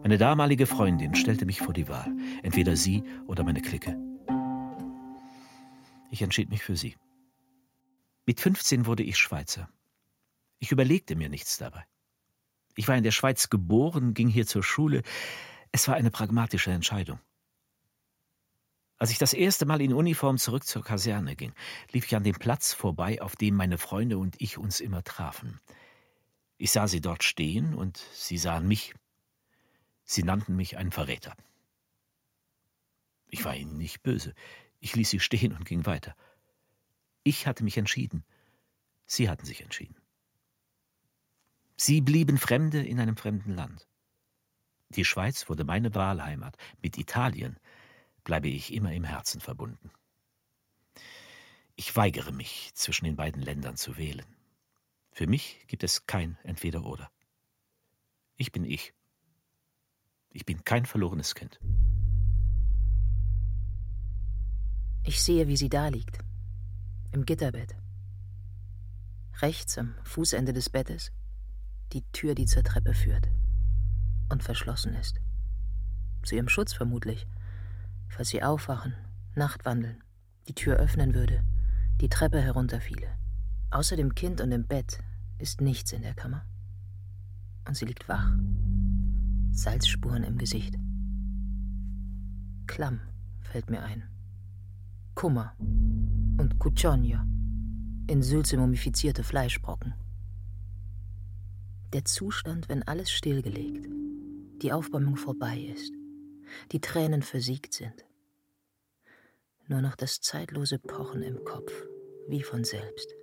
Meine 0.08 0.20
damalige 0.20 0.68
Freundin 0.68 1.16
stellte 1.16 1.46
mich 1.46 1.60
vor 1.60 1.74
die 1.74 1.90
Wahl, 1.90 2.10
entweder 2.42 2.78
sie 2.78 3.04
oder 3.26 3.44
meine 3.44 3.62
Clique. 3.62 3.94
Ich 6.12 6.22
entschied 6.22 6.50
mich 6.50 6.64
für 6.64 6.78
sie. 6.78 6.96
Mit 8.26 8.40
15 8.40 8.86
wurde 8.86 9.04
ich 9.04 9.18
Schweizer. 9.18 9.70
Ich 10.60 10.72
überlegte 10.72 11.18
mir 11.18 11.28
nichts 11.28 11.58
dabei. 11.58 11.86
Ich 12.78 12.88
war 12.88 12.96
in 12.96 13.04
der 13.04 13.12
Schweiz 13.12 13.50
geboren, 13.50 14.14
ging 14.14 14.30
hier 14.30 14.48
zur 14.48 14.64
Schule. 14.64 15.02
Es 15.74 15.90
war 15.90 15.96
eine 15.96 16.10
pragmatische 16.10 16.72
Entscheidung. 16.72 17.20
Als 19.00 19.12
ich 19.12 19.18
das 19.18 19.34
erste 19.34 19.66
Mal 19.66 19.82
in 19.82 19.92
Uniform 19.92 20.38
zurück 20.38 20.64
zur 20.64 20.86
Kaserne 20.86 21.36
ging, 21.36 21.52
lief 21.92 22.06
ich 22.06 22.16
an 22.16 22.24
dem 22.24 22.36
Platz 22.36 22.72
vorbei, 22.72 23.22
auf 23.22 23.36
dem 23.36 23.56
meine 23.56 23.78
Freunde 23.78 24.18
und 24.20 24.40
ich 24.40 24.58
uns 24.58 24.80
immer 24.80 25.04
trafen. 25.04 25.60
Ich 26.58 26.72
sah 26.72 26.88
sie 26.88 27.02
dort 27.02 27.26
stehen 27.26 27.74
und 27.74 27.98
sie 28.14 28.38
sahen 28.38 28.70
mich. 28.70 28.94
Sie 30.08 30.24
nannten 30.24 30.56
mich 30.56 30.78
einen 30.78 30.92
Verräter. 30.92 31.36
Ich 33.28 33.44
war 33.44 33.56
ihnen 33.56 33.78
nicht 33.78 34.02
böse. 34.04 34.34
Ich 34.80 34.96
ließ 34.96 35.10
sie 35.10 35.20
stehen 35.20 35.52
und 35.52 35.66
ging 35.66 35.86
weiter. 35.86 36.16
Ich 37.24 37.46
hatte 37.46 37.66
mich 37.66 37.78
entschieden. 37.78 38.24
Sie 39.06 39.30
hatten 39.30 39.46
sich 39.46 39.62
entschieden. 39.62 39.98
Sie 41.76 42.00
blieben 42.00 42.38
Fremde 42.38 42.82
in 42.82 43.02
einem 43.02 43.18
fremden 43.18 43.54
Land. 43.54 43.86
Die 44.90 45.04
Schweiz 45.04 45.50
wurde 45.50 45.66
meine 45.66 45.94
Wahlheimat. 45.94 46.58
Mit 46.82 46.98
Italien 46.98 47.60
bleibe 48.24 48.48
ich 48.48 48.74
immer 48.74 48.94
im 48.94 49.04
Herzen 49.04 49.42
verbunden. 49.42 49.92
Ich 51.76 51.94
weigere 51.98 52.32
mich, 52.32 52.72
zwischen 52.76 53.06
den 53.06 53.18
beiden 53.18 53.42
Ländern 53.42 53.76
zu 53.76 53.98
wählen. 53.98 54.26
Für 55.12 55.28
mich 55.28 55.66
gibt 55.68 55.84
es 55.84 56.06
kein 56.06 56.38
Entweder-Oder. 56.44 57.12
Ich 58.38 58.54
bin 58.54 58.64
ich. 58.64 58.94
Ich 60.38 60.46
bin 60.46 60.64
kein 60.64 60.86
verlorenes 60.86 61.34
Kind. 61.34 61.60
Ich 65.04 65.24
sehe, 65.24 65.48
wie 65.48 65.58
sie 65.58 65.68
da 65.68 65.88
liegt. 65.88 66.20
Im 67.12 67.26
Gitterbett. 67.26 67.76
Rechts 69.42 69.80
am 69.80 69.96
Fußende 70.04 70.54
des 70.54 70.70
Bettes 70.70 71.12
die 71.92 72.04
Tür, 72.12 72.36
die 72.36 72.46
zur 72.46 72.64
Treppe 72.64 72.94
führt 72.94 73.30
und 74.30 74.44
verschlossen 74.44 74.94
ist. 74.94 75.20
Zu 76.22 76.36
ihrem 76.36 76.50
Schutz 76.50 76.72
vermutlich, 76.72 77.26
falls 78.08 78.28
sie 78.28 78.44
aufwachen, 78.44 78.94
Nachtwandeln, 79.34 80.04
die 80.48 80.54
Tür 80.54 80.76
öffnen 80.76 81.16
würde, 81.16 81.44
die 82.00 82.10
Treppe 82.10 82.40
herunterfiele. 82.40 83.08
Außer 83.72 83.96
dem 83.96 84.14
Kind 84.14 84.40
und 84.42 84.52
dem 84.52 84.68
Bett 84.68 85.00
ist 85.40 85.62
nichts 85.62 85.94
in 85.94 86.04
der 86.04 86.14
Kammer. 86.14 86.46
Und 87.68 87.76
sie 87.76 87.86
liegt 87.86 88.08
wach. 88.08 88.30
Salzspuren 89.58 90.24
im 90.24 90.38
Gesicht. 90.38 90.76
Klamm 92.68 93.02
fällt 93.42 93.72
mir 93.72 93.82
ein. 93.82 94.04
Kummer 95.16 95.56
und 95.60 96.60
Cucciogno 96.60 97.22
in 98.08 98.22
Sülze 98.22 98.56
mumifizierte 98.58 99.24
Fleischbrocken. 99.24 99.96
Der 101.92 102.06
Zustand, 102.06 102.70
wenn 102.70 102.84
alles 102.84 103.10
stillgelegt, 103.10 103.88
die 104.62 104.72
Aufbäumung 104.72 105.16
vorbei 105.16 105.60
ist, 105.60 105.92
die 106.72 106.80
Tränen 106.80 107.24
versiegt 107.24 107.74
sind. 107.74 108.06
Nur 109.68 109.82
noch 109.82 109.96
das 109.96 110.22
zeitlose 110.22 110.78
Pochen 110.78 111.24
im 111.24 111.44
Kopf, 111.44 111.74
wie 112.28 112.44
von 112.44 112.64
selbst. 112.64 113.16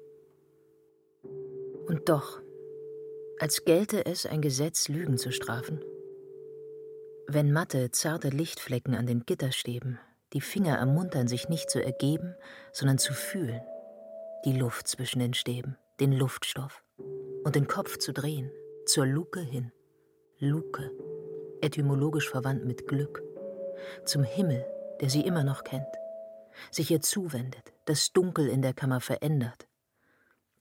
Und 1.87 2.09
doch, 2.09 2.41
als 3.39 3.65
gelte 3.65 4.05
es 4.05 4.27
ein 4.27 4.43
Gesetz, 4.43 4.89
Lügen 4.89 5.17
zu 5.17 5.31
strafen. 5.31 5.81
Wenn 7.27 7.53
matte, 7.53 7.91
zarte 7.91 8.29
Lichtflecken 8.29 8.95
an 8.95 9.07
den 9.07 9.25
Gitterstäben 9.25 9.99
die 10.35 10.41
Finger 10.41 10.77
ermuntern, 10.77 11.29
sich 11.29 11.49
nicht 11.49 11.71
zu 11.71 11.83
ergeben, 11.83 12.35
sondern 12.73 12.99
zu 12.99 13.15
fühlen, 13.15 13.63
die 14.45 14.53
Luft 14.53 14.89
zwischen 14.89 15.21
den 15.21 15.33
Stäben, 15.33 15.79
den 16.01 16.13
Luftstoff, 16.13 16.83
und 17.45 17.55
den 17.55 17.69
Kopf 17.69 17.99
zu 17.99 18.13
drehen, 18.13 18.51
zur 18.85 19.07
Luke 19.07 19.41
hin. 19.41 19.73
Luke, 20.39 20.91
etymologisch 21.61 22.29
verwandt 22.29 22.65
mit 22.65 22.89
Glück, 22.89 23.23
zum 24.05 24.25
Himmel, 24.25 24.67
der 25.01 25.09
sie 25.09 25.21
immer 25.21 25.45
noch 25.45 25.63
kennt, 25.63 25.87
sich 26.71 26.91
ihr 26.91 27.01
zuwendet, 27.01 27.73
das 27.87 28.13
Dunkel 28.13 28.49
in 28.49 28.61
der 28.61 28.75
Kammer 28.75 29.01
verändert. 29.01 29.69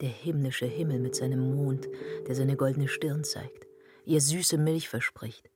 Der 0.02 0.10
himmlische 0.10 0.66
Himmel 0.66 1.00
mit 1.00 1.16
seinem 1.16 1.56
Mond, 1.56 1.88
der 2.28 2.36
seine 2.36 2.56
goldene 2.56 2.88
Stirn 2.88 3.24
zeigt, 3.24 3.66
ihr 4.06 4.22
süße 4.22 4.58
Milch 4.58 4.88
verspricht, 4.88 5.50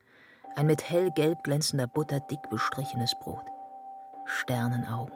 ein 0.58 0.66
mit 0.66 0.90
hellgelb 0.90 1.44
glänzender 1.44 1.86
Butter 1.86 2.20
dick 2.20 2.40
bestrichenes 2.50 3.14
Brot. 3.20 3.46
Sternenaugen, 4.26 5.16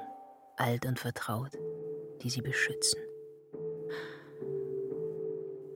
alt 0.55 0.85
und 0.85 0.99
vertraut, 0.99 1.57
die 2.21 2.29
sie 2.29 2.43
beschützen. 2.43 3.01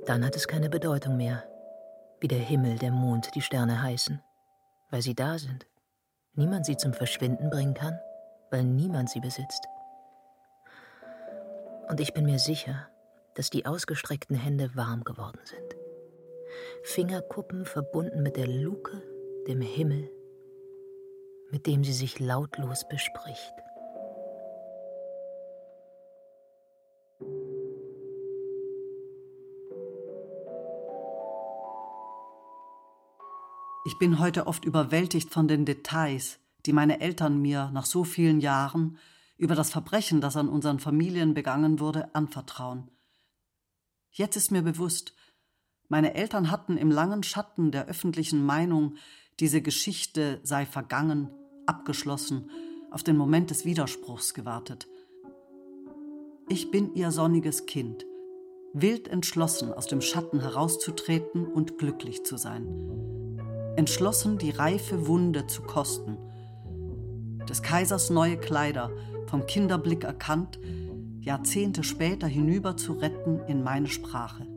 Dann 0.06 0.24
hat 0.24 0.36
es 0.36 0.48
keine 0.48 0.70
Bedeutung 0.70 1.18
mehr, 1.18 1.44
wie 2.20 2.28
der 2.28 2.38
Himmel, 2.38 2.78
der 2.78 2.92
Mond, 2.92 3.34
die 3.34 3.42
Sterne 3.42 3.82
heißen. 3.82 4.22
Weil 4.92 5.02
sie 5.02 5.16
da 5.16 5.40
sind. 5.40 5.66
Niemand 6.36 6.68
sie 6.68 6.78
zum 6.78 6.94
Verschwinden 6.94 7.50
bringen 7.50 7.74
kann, 7.74 8.00
weil 8.52 8.64
niemand 8.64 9.10
sie 9.10 9.20
besitzt. 9.20 9.66
Und 11.90 12.00
ich 12.00 12.14
bin 12.14 12.26
mir 12.26 12.38
sicher, 12.38 12.88
dass 13.34 13.50
die 13.50 13.66
ausgestreckten 13.66 14.36
Hände 14.36 14.76
warm 14.76 15.04
geworden 15.04 15.42
sind. 15.44 15.76
Fingerkuppen 16.84 17.66
verbunden 17.66 18.22
mit 18.22 18.38
der 18.38 18.48
Luke, 18.48 19.02
dem 19.48 19.62
Himmel, 19.62 20.10
mit 21.52 21.68
dem 21.68 21.84
sie 21.84 21.94
sich 21.94 22.20
lautlos 22.20 22.88
bespricht. 22.90 23.54
Ich 33.88 34.00
bin 34.00 34.18
heute 34.18 34.48
oft 34.48 34.66
überwältigt 34.66 35.32
von 35.32 35.48
den 35.48 35.64
Details, 35.64 36.40
die 36.66 36.74
meine 36.74 37.00
Eltern 37.00 37.40
mir 37.40 37.70
nach 37.72 37.86
so 37.86 38.04
vielen 38.04 38.40
Jahren 38.40 38.98
über 39.38 39.54
das 39.54 39.70
Verbrechen, 39.70 40.22
das 40.22 40.38
an 40.38 40.50
unseren 40.50 40.80
Familien 40.80 41.36
begangen 41.36 41.80
wurde, 41.80 42.14
anvertrauen. 42.16 42.90
Jetzt 44.10 44.38
ist 44.38 44.50
mir 44.50 44.64
bewusst, 44.64 45.14
meine 45.88 46.16
Eltern 46.16 46.50
hatten 46.50 46.78
im 46.78 46.90
langen 46.90 47.22
Schatten 47.22 47.70
der 47.70 47.86
öffentlichen 47.86 48.44
Meinung, 48.44 48.98
diese 49.40 49.62
Geschichte 49.62 50.40
sei 50.44 50.66
vergangen, 50.66 51.30
abgeschlossen, 51.66 52.50
auf 52.92 53.04
den 53.04 53.18
Moment 53.18 53.50
des 53.50 53.66
Widerspruchs 53.66 54.34
gewartet. 54.34 54.88
Ich 56.48 56.72
bin 56.72 56.94
ihr 56.96 57.12
sonniges 57.12 57.66
Kind, 57.66 58.06
wild 58.74 59.08
entschlossen, 59.08 59.74
aus 59.74 59.88
dem 59.88 60.02
Schatten 60.02 60.40
herauszutreten 60.40 61.46
und 61.46 61.78
glücklich 61.78 62.24
zu 62.24 62.38
sein 62.38 62.96
entschlossen, 63.76 64.38
die 64.38 64.52
reife 64.52 65.08
Wunde 65.08 65.48
zu 65.48 65.62
kosten. 65.62 66.18
Des 67.48 67.62
Kaisers 67.62 68.10
neue 68.10 68.38
Kleider, 68.38 68.92
vom 69.28 69.46
Kinderblick 69.46 70.04
erkannt, 70.04 70.60
Jahrzehnte 71.20 71.84
später 71.84 72.28
hinüber 72.28 72.78
zu 72.78 72.94
retten 72.94 73.40
in 73.48 73.64
meine 73.64 73.88
Sprache. 73.88 74.48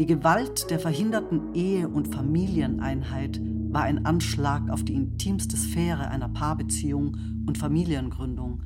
Die 0.00 0.06
Gewalt 0.06 0.70
der 0.70 0.80
verhinderten 0.80 1.54
Ehe- 1.54 1.86
und 1.86 2.14
Familieneinheit 2.14 3.38
war 3.68 3.82
ein 3.82 4.06
Anschlag 4.06 4.70
auf 4.70 4.82
die 4.82 4.94
intimste 4.94 5.58
Sphäre 5.58 6.08
einer 6.08 6.30
Paarbeziehung 6.30 7.18
und 7.46 7.58
Familiengründung. 7.58 8.62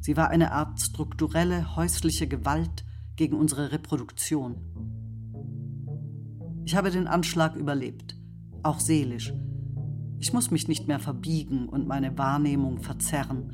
Sie 0.00 0.16
war 0.16 0.30
eine 0.30 0.52
Art 0.52 0.80
strukturelle 0.80 1.76
häusliche 1.76 2.26
Gewalt 2.26 2.86
gegen 3.16 3.36
unsere 3.36 3.72
Reproduktion. 3.72 4.56
Ich 6.64 6.74
habe 6.74 6.90
den 6.90 7.06
Anschlag 7.06 7.54
überlebt, 7.56 8.16
auch 8.62 8.80
seelisch. 8.80 9.34
Ich 10.18 10.32
muss 10.32 10.50
mich 10.50 10.66
nicht 10.66 10.88
mehr 10.88 10.98
verbiegen 10.98 11.68
und 11.68 11.86
meine 11.86 12.16
Wahrnehmung 12.16 12.80
verzerren. 12.80 13.52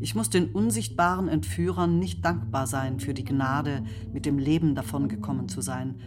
Ich 0.00 0.14
muss 0.14 0.30
den 0.30 0.50
unsichtbaren 0.50 1.28
Entführern 1.28 1.98
nicht 1.98 2.24
dankbar 2.24 2.66
sein 2.66 3.00
für 3.00 3.12
die 3.12 3.24
Gnade, 3.24 3.84
mit 4.12 4.24
dem 4.24 4.38
Leben 4.38 4.74
davongekommen 4.74 5.48
zu 5.48 5.60
sein, 5.60 6.00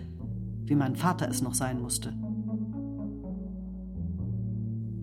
wie 0.66 0.76
mein 0.76 0.96
Vater 0.96 1.30
es 1.30 1.44
noch 1.44 1.54
sein 1.54 1.80
musste. 1.80 2.14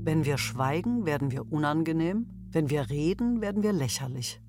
Wenn 0.02 0.24
wir 0.24 0.38
schweigen, 0.38 1.06
werden 1.06 1.30
wir 1.30 1.52
unangenehm, 1.52 2.26
wenn 2.50 2.68
wir 2.68 2.90
reden, 2.90 3.40
werden 3.40 3.62
wir 3.62 3.72
lächerlich. 3.72 4.40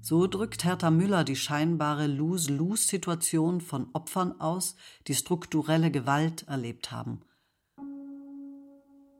So 0.00 0.26
drückt 0.26 0.64
Hertha 0.64 0.90
Müller 0.90 1.22
die 1.22 1.36
scheinbare 1.36 2.06
Lose-Lose-Situation 2.06 3.60
von 3.60 3.88
Opfern 3.92 4.40
aus, 4.40 4.74
die 5.06 5.14
strukturelle 5.14 5.90
Gewalt 5.92 6.48
erlebt 6.48 6.90
haben. 6.90 7.20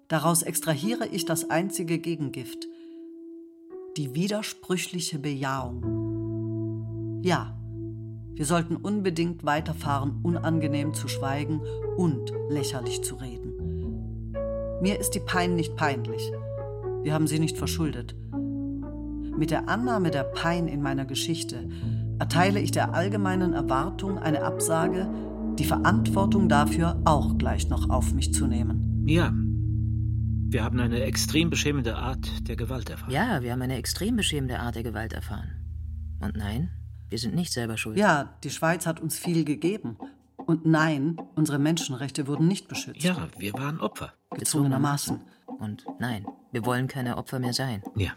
Daraus 0.08 0.42
extrahiere 0.42 1.06
ich 1.08 1.24
das 1.24 1.50
einzige 1.50 1.98
Gegengift, 1.98 2.66
die 3.96 4.14
widersprüchliche 4.14 5.18
Bejahung. 5.18 7.20
Ja, 7.22 7.56
wir 8.34 8.44
sollten 8.44 8.76
unbedingt 8.76 9.44
weiterfahren, 9.44 10.20
unangenehm 10.22 10.92
zu 10.92 11.08
schweigen 11.08 11.62
und 11.96 12.32
lächerlich 12.50 13.02
zu 13.02 13.14
reden. 13.14 14.34
Mir 14.82 15.00
ist 15.00 15.14
die 15.14 15.20
Pein 15.20 15.54
nicht 15.54 15.76
peinlich. 15.76 16.30
Wir 17.02 17.14
haben 17.14 17.26
sie 17.26 17.38
nicht 17.38 17.56
verschuldet. 17.56 18.14
Mit 19.38 19.50
der 19.50 19.68
Annahme 19.68 20.10
der 20.10 20.24
Pein 20.24 20.68
in 20.68 20.82
meiner 20.82 21.06
Geschichte 21.06 21.68
erteile 22.18 22.60
ich 22.60 22.72
der 22.72 22.94
allgemeinen 22.94 23.54
Erwartung 23.54 24.18
eine 24.18 24.42
Absage, 24.42 25.08
die 25.58 25.64
Verantwortung 25.64 26.50
dafür 26.50 27.00
auch 27.06 27.38
gleich 27.38 27.70
noch 27.70 27.88
auf 27.88 28.12
mich 28.12 28.34
zu 28.34 28.46
nehmen. 28.46 29.04
Ja. 29.06 29.32
Wir 30.48 30.62
haben 30.62 30.78
eine 30.78 31.02
extrem 31.02 31.50
beschämende 31.50 31.96
Art 31.96 32.48
der 32.48 32.54
Gewalt 32.54 32.88
erfahren. 32.88 33.10
Ja, 33.10 33.42
wir 33.42 33.50
haben 33.50 33.62
eine 33.62 33.76
extrem 33.76 34.14
beschämende 34.14 34.60
Art 34.60 34.76
der 34.76 34.84
Gewalt 34.84 35.12
erfahren. 35.12 35.50
Und 36.20 36.36
nein, 36.36 36.70
wir 37.08 37.18
sind 37.18 37.34
nicht 37.34 37.52
selber 37.52 37.76
schuld. 37.76 37.98
Ja, 37.98 38.36
die 38.44 38.50
Schweiz 38.50 38.86
hat 38.86 39.00
uns 39.00 39.18
viel 39.18 39.44
gegeben. 39.44 39.98
Und 40.36 40.64
nein, 40.64 41.16
unsere 41.34 41.58
Menschenrechte 41.58 42.28
wurden 42.28 42.46
nicht 42.46 42.68
beschützt. 42.68 43.02
Ja, 43.02 43.28
wir 43.36 43.54
waren 43.54 43.80
Opfer. 43.80 44.12
Gezwungenermaßen. 44.30 45.20
Und 45.58 45.84
nein, 45.98 46.24
wir 46.52 46.64
wollen 46.64 46.86
keine 46.86 47.16
Opfer 47.16 47.40
mehr 47.40 47.52
sein. 47.52 47.82
Ja. 47.96 48.12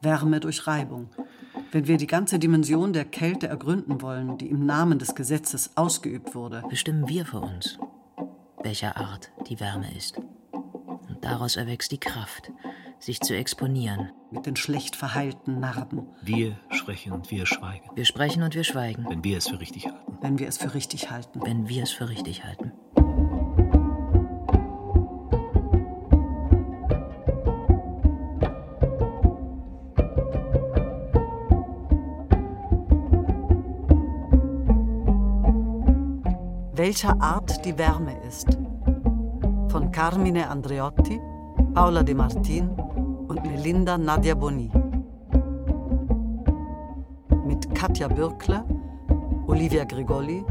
Wärme 0.00 0.38
durch 0.38 0.68
Reibung. 0.68 1.10
Wenn 1.72 1.88
wir 1.88 1.96
die 1.96 2.06
ganze 2.06 2.38
Dimension 2.38 2.92
der 2.92 3.04
Kälte 3.04 3.48
ergründen 3.48 4.00
wollen, 4.00 4.38
die 4.38 4.46
im 4.46 4.64
Namen 4.64 5.00
des 5.00 5.16
Gesetzes 5.16 5.76
ausgeübt 5.76 6.36
wurde, 6.36 6.62
bestimmen 6.70 7.08
wir 7.08 7.26
für 7.26 7.40
uns, 7.40 7.78
welcher 8.62 8.96
Art 8.96 9.30
die 9.48 9.60
Wärme 9.60 9.92
ist. 9.96 10.18
Und 10.52 11.18
daraus 11.22 11.56
erwächst 11.56 11.92
die 11.92 11.98
Kraft, 11.98 12.52
sich 12.98 13.20
zu 13.20 13.34
exponieren. 13.34 14.10
Mit 14.30 14.46
den 14.46 14.56
schlecht 14.56 14.96
verheilten 14.96 15.60
Narben. 15.60 16.08
Wir 16.22 16.58
sprechen 16.70 17.12
und 17.12 17.30
wir 17.30 17.46
schweigen. 17.46 17.88
Wir 17.94 18.04
sprechen 18.04 18.42
und 18.42 18.54
wir 18.54 18.64
schweigen. 18.64 19.06
Wenn 19.08 19.24
wir 19.24 19.38
es 19.38 19.48
für 19.48 19.60
richtig 19.60 19.86
halten. 19.86 20.18
Wenn 20.20 20.38
wir 20.38 20.48
es 20.48 20.58
für 20.58 20.74
richtig 20.74 21.10
halten. 21.10 21.40
Wenn 21.42 21.68
wir 21.68 21.82
es 21.82 21.92
für 21.92 22.08
richtig 22.08 22.44
halten. 22.44 22.72
Welcher 36.88 37.20
Art 37.20 37.66
die 37.66 37.76
Wärme 37.76 38.18
ist. 38.26 38.56
Von 39.68 39.92
Carmine 39.92 40.48
Andreotti, 40.48 41.20
Paula 41.74 42.02
De 42.02 42.14
Martin 42.14 42.70
und 43.28 43.42
Melinda 43.42 43.98
Nadia 43.98 44.34
Boni. 44.34 44.70
Mit 47.44 47.74
Katja 47.74 48.08
Bürkle, 48.08 48.64
Olivia 49.46 49.84
Grigoli, 49.84 50.42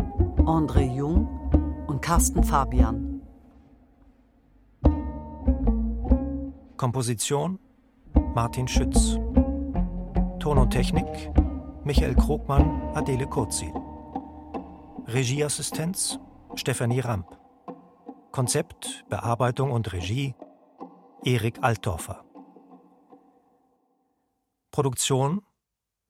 André 0.45 0.83
Jung 0.95 1.27
und 1.87 2.03
Carsten 2.03 2.43
Fabian. 2.43 3.19
Komposition 6.77 7.57
Martin 8.35 8.67
Schütz. 8.67 9.17
Ton 10.37 10.59
und 10.59 10.69
Technik 10.69 11.31
Michael 11.83 12.13
Krogmann, 12.13 12.79
Adele 12.93 13.25
Kurzi. 13.25 13.73
Regieassistenz 15.07 16.19
Stefanie 16.57 17.01
Ramp. 17.01 17.39
Konzept, 18.31 19.05
Bearbeitung 19.09 19.71
und 19.71 19.93
Regie 19.93 20.35
Erik 21.23 21.63
Altdorfer. 21.63 22.25
Produktion 24.71 25.43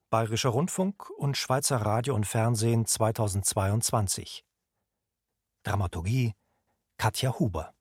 Bayerischer 0.10 0.50
Rundfunk 0.50 1.10
und 1.18 1.36
Schweizer 1.36 1.78
Radio 1.78 2.16
und 2.16 2.26
Fernsehen 2.26 2.86
2022. 2.86 4.46
Dramaturgie 5.64 6.34
Katja 6.98 7.38
Huber 7.38 7.74